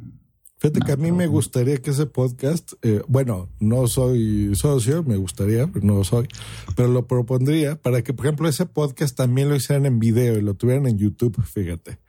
Fíjate 0.59 0.79
que 0.79 0.91
a 0.91 0.97
mí 0.97 1.11
me 1.11 1.27
gustaría 1.27 1.77
que 1.77 1.91
ese 1.91 2.07
podcast, 2.07 2.73
eh, 2.81 3.01
bueno, 3.07 3.47
no 3.59 3.85
soy 3.85 4.55
socio, 4.55 5.03
me 5.03 5.15
gustaría, 5.15 5.67
pero 5.67 5.85
no 5.85 6.03
soy, 6.03 6.27
pero 6.75 6.87
lo 6.87 7.05
propondría 7.05 7.79
para 7.79 8.01
que, 8.01 8.11
por 8.13 8.25
ejemplo, 8.25 8.49
ese 8.49 8.65
podcast 8.65 9.15
también 9.15 9.49
lo 9.49 9.55
hicieran 9.55 9.85
en 9.85 9.99
video 9.99 10.35
y 10.35 10.41
lo 10.41 10.55
tuvieran 10.55 10.87
en 10.87 10.97
YouTube, 10.97 11.39
fíjate, 11.43 11.99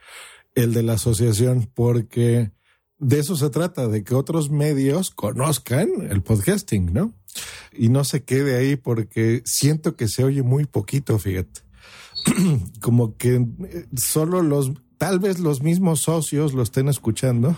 el 0.54 0.72
de 0.72 0.82
la 0.82 0.94
asociación, 0.94 1.70
porque 1.74 2.52
de 2.98 3.18
eso 3.18 3.36
se 3.36 3.50
trata, 3.50 3.86
de 3.86 4.02
que 4.02 4.14
otros 4.14 4.50
medios 4.50 5.10
conozcan 5.10 5.88
el 6.10 6.22
podcasting, 6.22 6.92
¿no? 6.92 7.12
Y 7.72 7.90
no 7.90 8.02
se 8.02 8.24
quede 8.24 8.56
ahí 8.56 8.76
porque 8.76 9.42
siento 9.44 9.94
que 9.94 10.08
se 10.08 10.24
oye 10.24 10.42
muy 10.42 10.64
poquito, 10.64 11.18
fíjate. 11.18 11.60
Como 12.80 13.16
que 13.18 13.34
eh, 13.34 13.86
solo 13.94 14.40
los 14.40 14.72
tal 14.98 15.20
vez 15.20 15.38
los 15.38 15.62
mismos 15.62 16.00
socios 16.00 16.52
lo 16.52 16.62
estén 16.62 16.88
escuchando, 16.88 17.56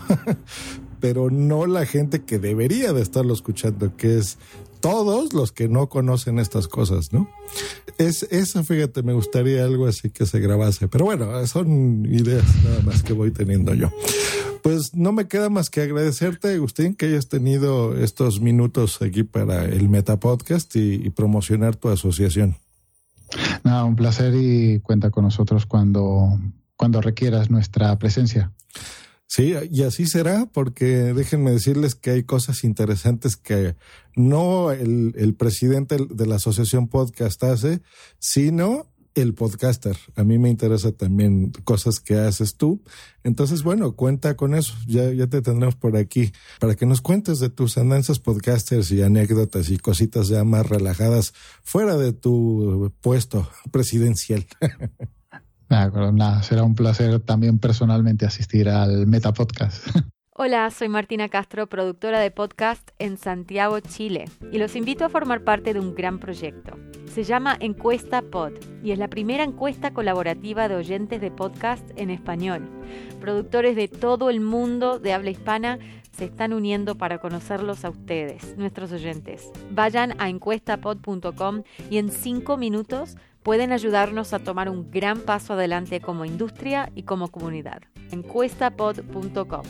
pero 1.00 1.30
no 1.30 1.66
la 1.66 1.86
gente 1.86 2.22
que 2.22 2.38
debería 2.38 2.92
de 2.92 3.02
estarlo 3.02 3.32
escuchando, 3.32 3.96
que 3.96 4.18
es 4.18 4.38
todos 4.80 5.32
los 5.32 5.52
que 5.52 5.68
no 5.68 5.88
conocen 5.88 6.38
estas 6.38 6.68
cosas, 6.68 7.12
¿no? 7.12 7.28
Es 7.98 8.22
eso, 8.30 8.62
fíjate, 8.64 9.02
me 9.02 9.12
gustaría 9.12 9.64
algo 9.64 9.86
así 9.86 10.10
que 10.10 10.24
se 10.26 10.40
grabase, 10.40 10.88
pero 10.88 11.04
bueno, 11.06 11.46
son 11.46 12.06
ideas 12.06 12.44
nada 12.64 12.80
más 12.82 13.02
que 13.02 13.12
voy 13.12 13.30
teniendo 13.30 13.74
yo. 13.74 13.90
Pues 14.62 14.94
no 14.94 15.12
me 15.12 15.26
queda 15.26 15.48
más 15.48 15.70
que 15.70 15.80
agradecerte, 15.80 16.54
Agustín, 16.54 16.94
que 16.94 17.06
hayas 17.06 17.28
tenido 17.28 17.96
estos 17.96 18.40
minutos 18.40 19.00
aquí 19.00 19.22
para 19.22 19.64
el 19.64 19.88
Meta 19.88 20.20
Podcast 20.20 20.76
y, 20.76 20.94
y 20.94 21.10
promocionar 21.10 21.76
tu 21.76 21.88
asociación. 21.88 22.56
Nada, 23.64 23.84
un 23.84 23.96
placer 23.96 24.34
y 24.34 24.80
cuenta 24.80 25.10
con 25.10 25.24
nosotros 25.24 25.64
cuando 25.64 26.38
cuando 26.80 27.02
requieras 27.02 27.50
nuestra 27.50 27.98
presencia. 27.98 28.54
Sí, 29.26 29.52
y 29.70 29.82
así 29.82 30.06
será, 30.06 30.46
porque 30.50 31.12
déjenme 31.12 31.50
decirles 31.50 31.94
que 31.94 32.08
hay 32.08 32.22
cosas 32.22 32.64
interesantes 32.64 33.36
que 33.36 33.76
no 34.16 34.70
el, 34.70 35.12
el 35.18 35.34
presidente 35.34 35.98
de 36.08 36.26
la 36.26 36.36
asociación 36.36 36.88
podcast 36.88 37.44
hace, 37.44 37.82
sino 38.18 38.86
el 39.14 39.34
podcaster. 39.34 39.94
A 40.16 40.24
mí 40.24 40.38
me 40.38 40.48
interesa 40.48 40.90
también 40.92 41.52
cosas 41.64 42.00
que 42.00 42.14
haces 42.14 42.56
tú. 42.56 42.82
Entonces, 43.24 43.62
bueno, 43.62 43.94
cuenta 43.94 44.34
con 44.34 44.54
eso. 44.54 44.72
Ya, 44.86 45.12
ya 45.12 45.26
te 45.26 45.42
tendremos 45.42 45.76
por 45.76 45.98
aquí 45.98 46.32
para 46.60 46.76
que 46.76 46.86
nos 46.86 47.02
cuentes 47.02 47.40
de 47.40 47.50
tus 47.50 47.76
andanzas 47.76 48.20
podcasters 48.20 48.90
y 48.90 49.02
anécdotas 49.02 49.68
y 49.68 49.76
cositas 49.76 50.28
ya 50.28 50.44
más 50.44 50.66
relajadas 50.66 51.34
fuera 51.62 51.98
de 51.98 52.14
tu 52.14 52.90
puesto 53.02 53.50
presidencial. 53.70 54.46
Nada, 55.70 56.42
será 56.42 56.64
un 56.64 56.74
placer 56.74 57.20
también 57.20 57.60
personalmente 57.60 58.26
asistir 58.26 58.68
al 58.68 59.06
Meta 59.06 59.32
Podcast. 59.32 59.86
Hola, 60.42 60.68
soy 60.70 60.88
Martina 60.88 61.28
Castro, 61.28 61.68
productora 61.68 62.18
de 62.18 62.32
podcast 62.32 62.90
en 62.98 63.18
Santiago, 63.18 63.78
Chile, 63.78 64.24
y 64.50 64.58
los 64.58 64.74
invito 64.74 65.04
a 65.04 65.08
formar 65.08 65.44
parte 65.44 65.72
de 65.72 65.78
un 65.80 65.94
gran 65.94 66.18
proyecto. 66.18 66.76
Se 67.12 67.24
llama 67.24 67.56
Encuesta 67.60 68.22
Pod 68.22 68.52
y 68.82 68.90
es 68.90 68.98
la 68.98 69.08
primera 69.08 69.44
encuesta 69.44 69.92
colaborativa 69.92 70.68
de 70.68 70.76
oyentes 70.76 71.20
de 71.20 71.30
podcast 71.30 71.88
en 71.96 72.10
español. 72.10 72.68
Productores 73.20 73.76
de 73.76 73.86
todo 73.86 74.30
el 74.30 74.40
mundo 74.40 74.98
de 74.98 75.12
habla 75.12 75.30
hispana 75.30 75.78
se 76.10 76.24
están 76.24 76.52
uniendo 76.52 76.96
para 76.96 77.18
conocerlos 77.18 77.84
a 77.84 77.90
ustedes, 77.90 78.56
nuestros 78.56 78.92
oyentes. 78.92 79.50
Vayan 79.70 80.14
a 80.18 80.28
encuestapod.com 80.28 81.62
y 81.90 81.98
en 81.98 82.10
cinco 82.10 82.56
minutos 82.56 83.16
pueden 83.42 83.72
ayudarnos 83.72 84.32
a 84.32 84.38
tomar 84.38 84.68
un 84.68 84.90
gran 84.90 85.20
paso 85.20 85.54
adelante 85.54 86.00
como 86.00 86.24
industria 86.24 86.90
y 86.94 87.04
como 87.04 87.28
comunidad. 87.28 87.82
Encuestapod.com. 88.10 89.62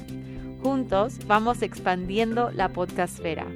Juntos 0.63 1.19
vamos 1.27 1.63
expandiendo 1.63 2.51
la 2.51 2.69
podcastfera. 2.71 3.47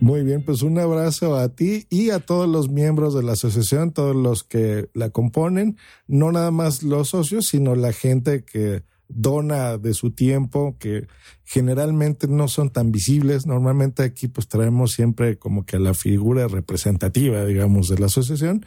Muy 0.00 0.24
bien, 0.24 0.44
pues 0.44 0.62
un 0.62 0.78
abrazo 0.80 1.36
a 1.36 1.50
ti 1.50 1.86
y 1.88 2.10
a 2.10 2.18
todos 2.18 2.48
los 2.48 2.68
miembros 2.68 3.14
de 3.14 3.22
la 3.22 3.32
asociación, 3.32 3.92
todos 3.92 4.16
los 4.16 4.42
que 4.42 4.88
la 4.94 5.10
componen, 5.10 5.76
no 6.08 6.32
nada 6.32 6.50
más 6.50 6.82
los 6.82 7.10
socios, 7.10 7.46
sino 7.46 7.76
la 7.76 7.92
gente 7.92 8.44
que 8.44 8.82
dona 9.14 9.78
de 9.78 9.94
su 9.94 10.10
tiempo, 10.10 10.76
que 10.78 11.06
generalmente 11.44 12.26
no 12.26 12.48
son 12.48 12.70
tan 12.70 12.90
visibles. 12.90 13.46
Normalmente 13.46 14.02
aquí 14.02 14.26
pues 14.28 14.48
traemos 14.48 14.92
siempre 14.92 15.38
como 15.38 15.64
que 15.64 15.78
la 15.78 15.94
figura 15.94 16.48
representativa, 16.48 17.44
digamos, 17.44 17.88
de 17.88 17.98
la 17.98 18.06
asociación, 18.06 18.64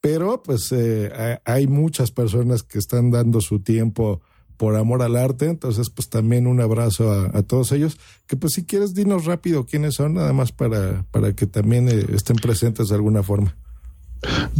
pero 0.00 0.42
pues 0.42 0.72
eh, 0.72 1.38
hay 1.44 1.66
muchas 1.66 2.10
personas 2.10 2.62
que 2.62 2.78
están 2.78 3.10
dando 3.10 3.40
su 3.40 3.60
tiempo 3.60 4.20
por 4.58 4.76
amor 4.76 5.02
al 5.02 5.16
arte. 5.16 5.46
Entonces, 5.46 5.88
pues 5.88 6.10
también 6.10 6.46
un 6.46 6.60
abrazo 6.60 7.10
a, 7.10 7.42
todos 7.42 7.72
ellos. 7.72 7.98
Que 8.26 8.36
pues 8.36 8.52
si 8.52 8.66
quieres, 8.66 8.92
dinos 8.92 9.24
rápido 9.24 9.64
quiénes 9.64 9.94
son, 9.94 10.14
nada 10.14 10.34
más 10.34 10.52
para, 10.52 11.04
para 11.10 11.32
que 11.32 11.46
también 11.46 11.88
eh, 11.88 12.04
estén 12.12 12.36
presentes 12.36 12.88
de 12.88 12.94
alguna 12.94 13.22
forma. 13.22 13.56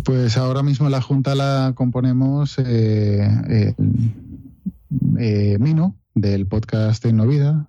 Pues 0.05 0.37
ahora 0.37 0.63
mismo 0.63 0.89
la 0.89 1.03
Junta 1.03 1.35
la 1.35 1.73
componemos 1.75 2.57
eh, 2.59 3.75
eh, 5.19 5.57
Mino, 5.59 5.97
del 6.15 6.47
podcast 6.47 7.03
Tecnovida, 7.03 7.69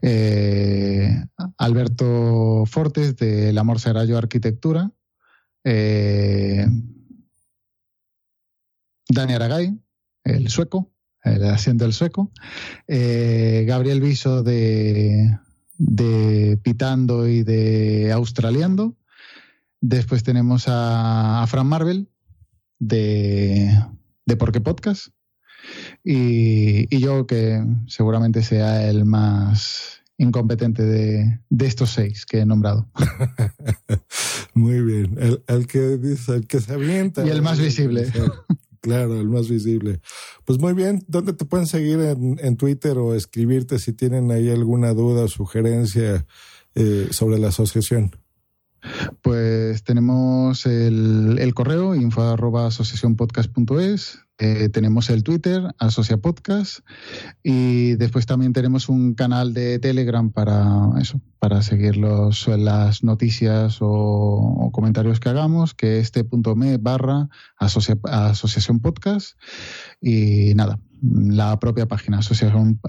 eh, 0.00 1.22
Alberto 1.58 2.64
Fortes, 2.66 3.16
del 3.16 3.58
Amor 3.58 3.78
Será 3.78 4.06
Yo 4.06 4.16
Arquitectura, 4.16 4.90
Dani 9.08 9.32
Aragay, 9.32 9.78
el 10.24 10.48
sueco, 10.48 10.92
el 11.24 11.44
asiento 11.44 11.84
del 11.84 11.92
sueco, 11.92 12.30
eh, 12.86 13.64
Gabriel 13.66 14.00
Viso 14.00 14.42
de, 14.42 15.38
de 15.78 16.58
Pitando 16.62 17.26
y 17.26 17.42
de 17.42 18.12
Australiando. 18.12 18.96
Después 19.80 20.22
tenemos 20.22 20.64
a, 20.66 21.44
Fran 21.48 21.66
Marvel 21.66 22.08
de, 22.78 23.72
de 24.26 24.36
Porque 24.36 24.60
Podcast. 24.60 25.08
Y, 26.04 26.94
y, 26.94 27.00
yo 27.00 27.26
que 27.26 27.62
seguramente 27.88 28.42
sea 28.42 28.88
el 28.88 29.04
más 29.04 30.02
incompetente 30.16 30.84
de, 30.84 31.40
de 31.48 31.66
estos 31.66 31.90
seis 31.90 32.26
que 32.26 32.40
he 32.40 32.46
nombrado. 32.46 32.88
Muy 34.54 34.80
bien. 34.82 35.16
El, 35.18 35.42
el 35.46 35.66
que 35.66 35.98
dice, 35.98 36.36
el 36.36 36.46
que 36.46 36.60
se 36.60 36.72
avienta. 36.72 37.26
Y 37.26 37.30
el 37.30 37.42
más 37.42 37.60
visible. 37.60 38.10
Claro, 38.80 39.20
el 39.20 39.28
más 39.28 39.48
visible. 39.48 40.00
Pues 40.44 40.58
muy 40.58 40.72
bien, 40.72 41.04
¿dónde 41.08 41.32
te 41.32 41.44
pueden 41.44 41.66
seguir 41.66 42.00
en, 42.00 42.38
en 42.40 42.56
Twitter 42.56 42.96
o 42.98 43.14
escribirte 43.14 43.78
si 43.78 43.92
tienen 43.92 44.30
ahí 44.30 44.50
alguna 44.50 44.94
duda 44.94 45.24
o 45.24 45.28
sugerencia 45.28 46.26
eh, 46.74 47.08
sobre 47.10 47.38
la 47.38 47.48
asociación? 47.48 48.12
Pues 49.22 49.82
tenemos 49.82 50.66
el, 50.66 51.52
correo 51.54 51.94
info 51.94 52.22
arroba 52.22 52.66
asociacionpodcast.es, 52.66 54.20
eh, 54.38 54.68
tenemos 54.68 55.10
el 55.10 55.24
Twitter, 55.24 55.74
Asocia 55.78 56.18
Podcast, 56.18 56.80
y 57.42 57.96
después 57.96 58.26
también 58.26 58.52
tenemos 58.52 58.88
un 58.88 59.14
canal 59.14 59.52
de 59.52 59.80
Telegram 59.80 60.30
para 60.30 60.90
eso, 61.00 61.20
para 61.40 61.62
seguir 61.62 61.96
los, 61.96 62.46
las 62.46 63.02
noticias 63.02 63.78
o, 63.80 64.70
comentarios 64.72 65.18
que 65.18 65.28
hagamos, 65.28 65.74
que 65.74 65.98
es 65.98 66.12
t.me 66.12 66.76
barra 66.76 67.28
Asociación 67.58 68.80
Podcast. 68.80 69.36
Y 70.00 70.54
nada, 70.54 70.78
la 71.02 71.58
propia 71.58 71.86
página 71.86 72.18
asociación. 72.18 72.80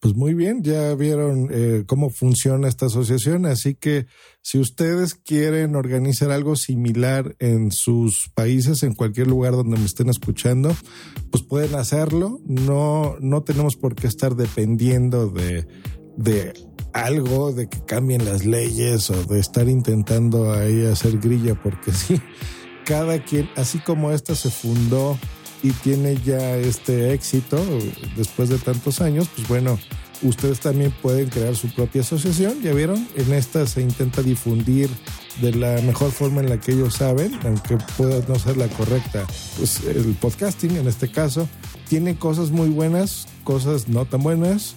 Pues 0.00 0.14
muy 0.14 0.32
bien, 0.32 0.62
ya 0.62 0.94
vieron 0.94 1.48
eh, 1.50 1.82
cómo 1.84 2.10
funciona 2.10 2.68
esta 2.68 2.86
asociación, 2.86 3.46
así 3.46 3.74
que 3.74 4.06
si 4.42 4.60
ustedes 4.60 5.14
quieren 5.14 5.74
organizar 5.74 6.30
algo 6.30 6.54
similar 6.54 7.34
en 7.40 7.72
sus 7.72 8.30
países, 8.32 8.84
en 8.84 8.94
cualquier 8.94 9.26
lugar 9.26 9.54
donde 9.54 9.76
me 9.76 9.84
estén 9.84 10.08
escuchando, 10.08 10.72
pues 11.32 11.42
pueden 11.42 11.74
hacerlo. 11.74 12.38
No, 12.46 13.16
no 13.20 13.42
tenemos 13.42 13.74
por 13.74 13.96
qué 13.96 14.06
estar 14.06 14.36
dependiendo 14.36 15.30
de, 15.30 15.66
de 16.16 16.52
algo, 16.92 17.52
de 17.52 17.68
que 17.68 17.84
cambien 17.84 18.24
las 18.24 18.46
leyes 18.46 19.10
o 19.10 19.24
de 19.24 19.40
estar 19.40 19.68
intentando 19.68 20.52
ahí 20.52 20.86
hacer 20.86 21.18
grilla, 21.18 21.60
porque 21.60 21.90
sí, 21.92 22.20
cada 22.84 23.24
quien, 23.24 23.48
así 23.56 23.80
como 23.80 24.12
esta 24.12 24.36
se 24.36 24.50
fundó 24.50 25.18
y 25.62 25.70
tiene 25.70 26.16
ya 26.24 26.56
este 26.56 27.12
éxito 27.12 27.62
después 28.16 28.48
de 28.48 28.58
tantos 28.58 29.00
años, 29.00 29.28
pues 29.34 29.48
bueno, 29.48 29.78
ustedes 30.22 30.60
también 30.60 30.92
pueden 31.02 31.28
crear 31.28 31.56
su 31.56 31.68
propia 31.68 32.02
asociación, 32.02 32.60
ya 32.62 32.72
vieron, 32.72 33.06
en 33.16 33.32
esta 33.32 33.66
se 33.66 33.82
intenta 33.82 34.22
difundir 34.22 34.88
de 35.40 35.54
la 35.54 35.80
mejor 35.82 36.10
forma 36.10 36.40
en 36.40 36.48
la 36.48 36.60
que 36.60 36.72
ellos 36.72 36.94
saben, 36.94 37.38
aunque 37.44 37.78
pueda 37.96 38.20
no 38.28 38.38
ser 38.38 38.56
la 38.56 38.68
correcta, 38.68 39.26
pues 39.56 39.84
el 39.84 40.16
podcasting 40.20 40.76
en 40.76 40.88
este 40.88 41.10
caso 41.10 41.48
tiene 41.88 42.16
cosas 42.16 42.50
muy 42.50 42.68
buenas, 42.68 43.26
cosas 43.44 43.88
no 43.88 44.04
tan 44.04 44.22
buenas, 44.22 44.74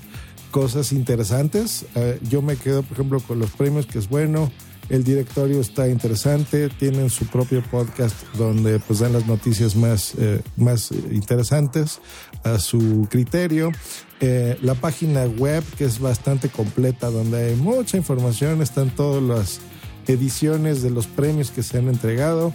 cosas 0.51 0.91
interesantes. 0.91 1.86
Uh, 1.95 2.23
yo 2.29 2.41
me 2.41 2.55
quedo, 2.57 2.84
por 2.84 2.93
ejemplo, 2.93 3.19
con 3.21 3.39
los 3.39 3.51
premios, 3.51 3.86
que 3.86 3.99
es 3.99 4.07
bueno, 4.07 4.51
el 4.91 5.05
directorio 5.05 5.61
está 5.61 5.87
interesante, 5.87 6.67
tienen 6.67 7.09
su 7.09 7.25
propio 7.25 7.63
podcast 7.63 8.13
donde 8.33 8.77
pues 8.79 8.99
dan 8.99 9.13
las 9.13 9.25
noticias 9.25 9.73
más, 9.73 10.15
eh, 10.17 10.41
más 10.57 10.91
interesantes 10.91 12.01
a 12.43 12.59
su 12.59 13.07
criterio. 13.09 13.71
Eh, 14.19 14.57
la 14.61 14.75
página 14.75 15.23
web 15.25 15.63
que 15.77 15.85
es 15.85 16.01
bastante 16.01 16.49
completa 16.49 17.09
donde 17.09 17.51
hay 17.51 17.55
mucha 17.55 17.95
información, 17.95 18.61
están 18.61 18.89
todas 18.93 19.23
las 19.23 19.61
ediciones 20.07 20.81
de 20.81 20.89
los 20.89 21.07
premios 21.07 21.51
que 21.51 21.63
se 21.63 21.77
han 21.77 21.87
entregado. 21.87 22.53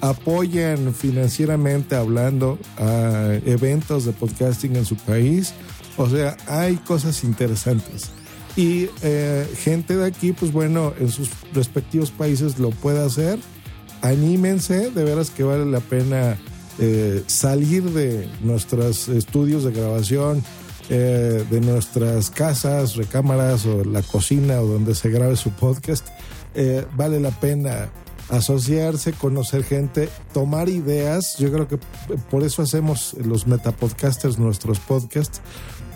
Apoyan 0.00 0.92
financieramente 0.92 1.94
hablando 1.94 2.58
a 2.78 3.38
eventos 3.46 4.04
de 4.04 4.12
podcasting 4.12 4.74
en 4.74 4.84
su 4.84 4.96
país. 4.96 5.54
O 5.96 6.10
sea, 6.10 6.36
hay 6.48 6.78
cosas 6.78 7.22
interesantes 7.22 8.10
y 8.56 8.88
eh, 9.02 9.46
gente 9.58 9.96
de 9.96 10.06
aquí, 10.06 10.32
pues 10.32 10.50
bueno, 10.50 10.94
en 10.98 11.10
sus 11.10 11.30
respectivos 11.52 12.10
países 12.10 12.58
lo 12.58 12.70
puede 12.70 13.04
hacer. 13.04 13.38
Anímense, 14.00 14.90
de 14.90 15.04
veras 15.04 15.30
que 15.30 15.42
vale 15.42 15.66
la 15.66 15.80
pena 15.80 16.38
eh, 16.78 17.22
salir 17.26 17.82
de 17.90 18.28
nuestros 18.42 19.08
estudios 19.08 19.62
de 19.64 19.72
grabación, 19.72 20.42
eh, 20.88 21.44
de 21.50 21.60
nuestras 21.60 22.30
casas, 22.30 22.96
recámaras 22.96 23.66
o 23.66 23.84
la 23.84 24.02
cocina 24.02 24.60
o 24.60 24.66
donde 24.66 24.94
se 24.94 25.10
grabe 25.10 25.36
su 25.36 25.50
podcast. 25.50 26.08
vale 26.96 27.20
la 27.20 27.32
pena 27.32 27.90
asociarse, 28.30 29.12
conocer 29.12 29.64
gente, 29.64 30.08
tomar 30.32 30.70
ideas. 30.70 31.36
Yo 31.38 31.52
creo 31.52 31.68
que 31.68 31.78
por 32.30 32.42
eso 32.42 32.62
hacemos 32.62 33.14
los 33.22 33.46
metapodcasters 33.46 34.38
nuestros 34.38 34.80
podcasts, 34.80 35.42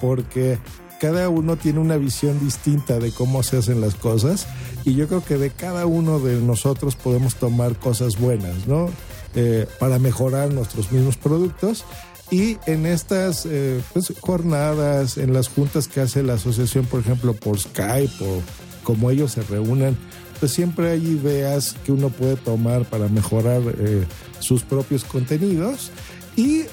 porque 0.00 0.58
cada 1.00 1.30
uno 1.30 1.56
tiene 1.56 1.80
una 1.80 1.96
visión 1.96 2.38
distinta 2.38 2.98
de 2.98 3.10
cómo 3.10 3.42
se 3.42 3.56
hacen 3.56 3.80
las 3.80 3.94
cosas 3.94 4.46
y 4.84 4.94
yo 4.94 5.08
creo 5.08 5.24
que 5.24 5.38
de 5.38 5.50
cada 5.50 5.86
uno 5.86 6.20
de 6.20 6.40
nosotros 6.40 6.94
podemos 6.94 7.36
tomar 7.36 7.76
cosas 7.76 8.18
buenas, 8.18 8.66
¿no? 8.66 8.90
Eh, 9.34 9.66
para 9.78 9.98
mejorar 9.98 10.52
nuestros 10.52 10.92
mismos 10.92 11.16
productos. 11.16 11.84
Y 12.30 12.58
en 12.66 12.84
estas 12.84 13.46
eh, 13.46 13.80
pues, 13.92 14.12
jornadas, 14.20 15.16
en 15.16 15.32
las 15.32 15.48
juntas 15.48 15.88
que 15.88 16.00
hace 16.00 16.22
la 16.22 16.34
asociación, 16.34 16.84
por 16.84 17.00
ejemplo, 17.00 17.32
por 17.32 17.58
Skype 17.58 18.24
o 18.24 18.42
como 18.84 19.10
ellos 19.10 19.32
se 19.32 19.42
reúnen, 19.42 19.96
pues 20.38 20.52
siempre 20.52 20.90
hay 20.90 21.06
ideas 21.06 21.76
que 21.84 21.92
uno 21.92 22.10
puede 22.10 22.36
tomar 22.36 22.84
para 22.84 23.08
mejorar 23.08 23.62
eh, 23.78 24.04
sus 24.38 24.62
propios 24.62 25.04
contenidos. 25.04 25.90
Y 26.36 26.64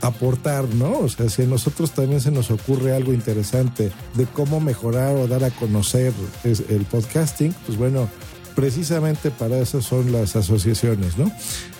aportar, 0.00 0.68
¿no? 0.74 0.98
O 0.98 1.08
sea, 1.08 1.28
si 1.28 1.42
a 1.42 1.46
nosotros 1.46 1.92
también 1.92 2.20
se 2.20 2.30
nos 2.30 2.50
ocurre 2.50 2.94
algo 2.94 3.12
interesante 3.12 3.90
de 4.14 4.26
cómo 4.26 4.60
mejorar 4.60 5.16
o 5.16 5.26
dar 5.26 5.44
a 5.44 5.50
conocer 5.50 6.12
el 6.44 6.84
podcasting, 6.90 7.54
pues 7.66 7.78
bueno, 7.78 8.08
precisamente 8.54 9.30
para 9.30 9.58
eso 9.58 9.82
son 9.82 10.12
las 10.12 10.36
asociaciones, 10.36 11.18
¿no? 11.18 11.30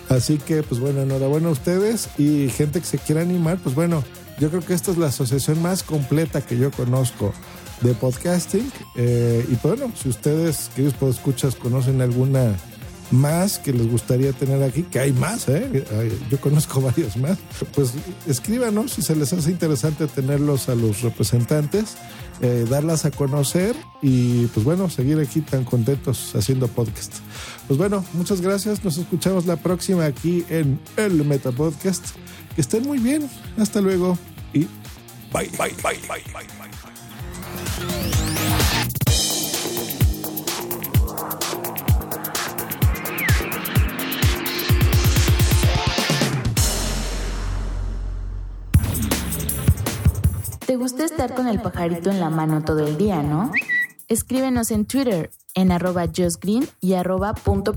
Así 0.09 0.39
que, 0.39 0.62
pues 0.62 0.81
bueno, 0.81 1.03
enhorabuena 1.03 1.49
a 1.49 1.53
ustedes 1.53 2.09
y 2.17 2.49
gente 2.49 2.81
que 2.81 2.87
se 2.87 2.99
quiera 2.99 3.23
animar, 3.23 3.59
pues 3.59 3.75
bueno, 3.75 4.05
Yo 4.39 4.51
creo 4.51 4.62
que 4.62 4.75
esta 4.75 4.91
es 4.91 4.99
la 4.99 5.07
asociación 5.07 5.62
más 5.62 5.83
completa 5.83 6.43
que 6.43 6.59
yo 6.59 6.71
conozco 6.71 7.33
de 7.81 7.95
podcasting. 7.95 8.71
Eh, 8.97 9.45
y 9.49 9.55
pues 9.55 9.79
bueno, 9.79 9.93
si 9.97 10.09
ustedes, 10.11 10.71
queridos 10.75 11.17
escuchas, 11.17 11.55
conocen 11.55 12.03
alguna 12.03 12.55
más 13.11 13.59
que 13.59 13.72
les 13.72 13.88
gustaría 13.90 14.32
tener 14.32 14.62
aquí, 14.62 14.82
que 14.82 14.98
hay 14.98 15.12
más, 15.12 15.48
¿eh? 15.48 15.84
yo 16.30 16.40
conozco 16.40 16.80
varios 16.80 17.16
más, 17.16 17.38
pues 17.74 17.92
escríbanos 18.26 18.92
si 18.92 19.02
se 19.02 19.14
les 19.14 19.32
hace 19.32 19.50
interesante 19.50 20.07
tenerlos 20.07 20.68
a 20.68 20.74
los 20.74 21.02
representantes, 21.02 21.96
eh, 22.40 22.66
darlas 22.68 23.04
a 23.04 23.11
conocer 23.11 23.74
y 24.02 24.46
pues 24.46 24.64
bueno, 24.64 24.90
seguir 24.90 25.18
aquí 25.20 25.40
tan 25.40 25.64
contentos 25.64 26.34
haciendo 26.34 26.68
podcast. 26.68 27.14
Pues 27.66 27.78
bueno, 27.78 28.04
muchas 28.12 28.40
gracias, 28.40 28.84
nos 28.84 28.98
escuchamos 28.98 29.46
la 29.46 29.57
próxima 29.57 30.04
aquí 30.04 30.44
en 30.50 30.78
el 30.96 31.24
Meta 31.24 31.52
Podcast. 31.52 32.04
Que 32.54 32.61
estén 32.61 32.84
muy 32.84 32.98
bien, 32.98 33.28
hasta 33.59 33.80
luego 33.80 34.18
y 34.52 34.61
bye, 35.32 35.50
bye, 35.59 35.74
bye, 35.82 35.98
bye, 36.09 36.22
bye. 36.32 36.46
bye. 37.78 38.26
Te 50.67 50.75
gusta 50.75 51.05
estar 51.05 51.35
con 51.35 51.47
el 51.47 51.61
pajarito 51.61 52.11
en 52.11 52.19
la 52.19 52.29
mano 52.29 52.64
todo 52.64 52.87
el 52.87 52.99
día, 52.99 53.23
¿no? 53.23 53.53
Escríbenos 54.09 54.73
en 54.73 54.85
Twitter 54.85 55.31
en 55.55 55.71
arroba 55.71 56.07
justgreen 56.07 56.69
y 56.81 56.95
arroba 56.95 57.35
punto. 57.35 57.73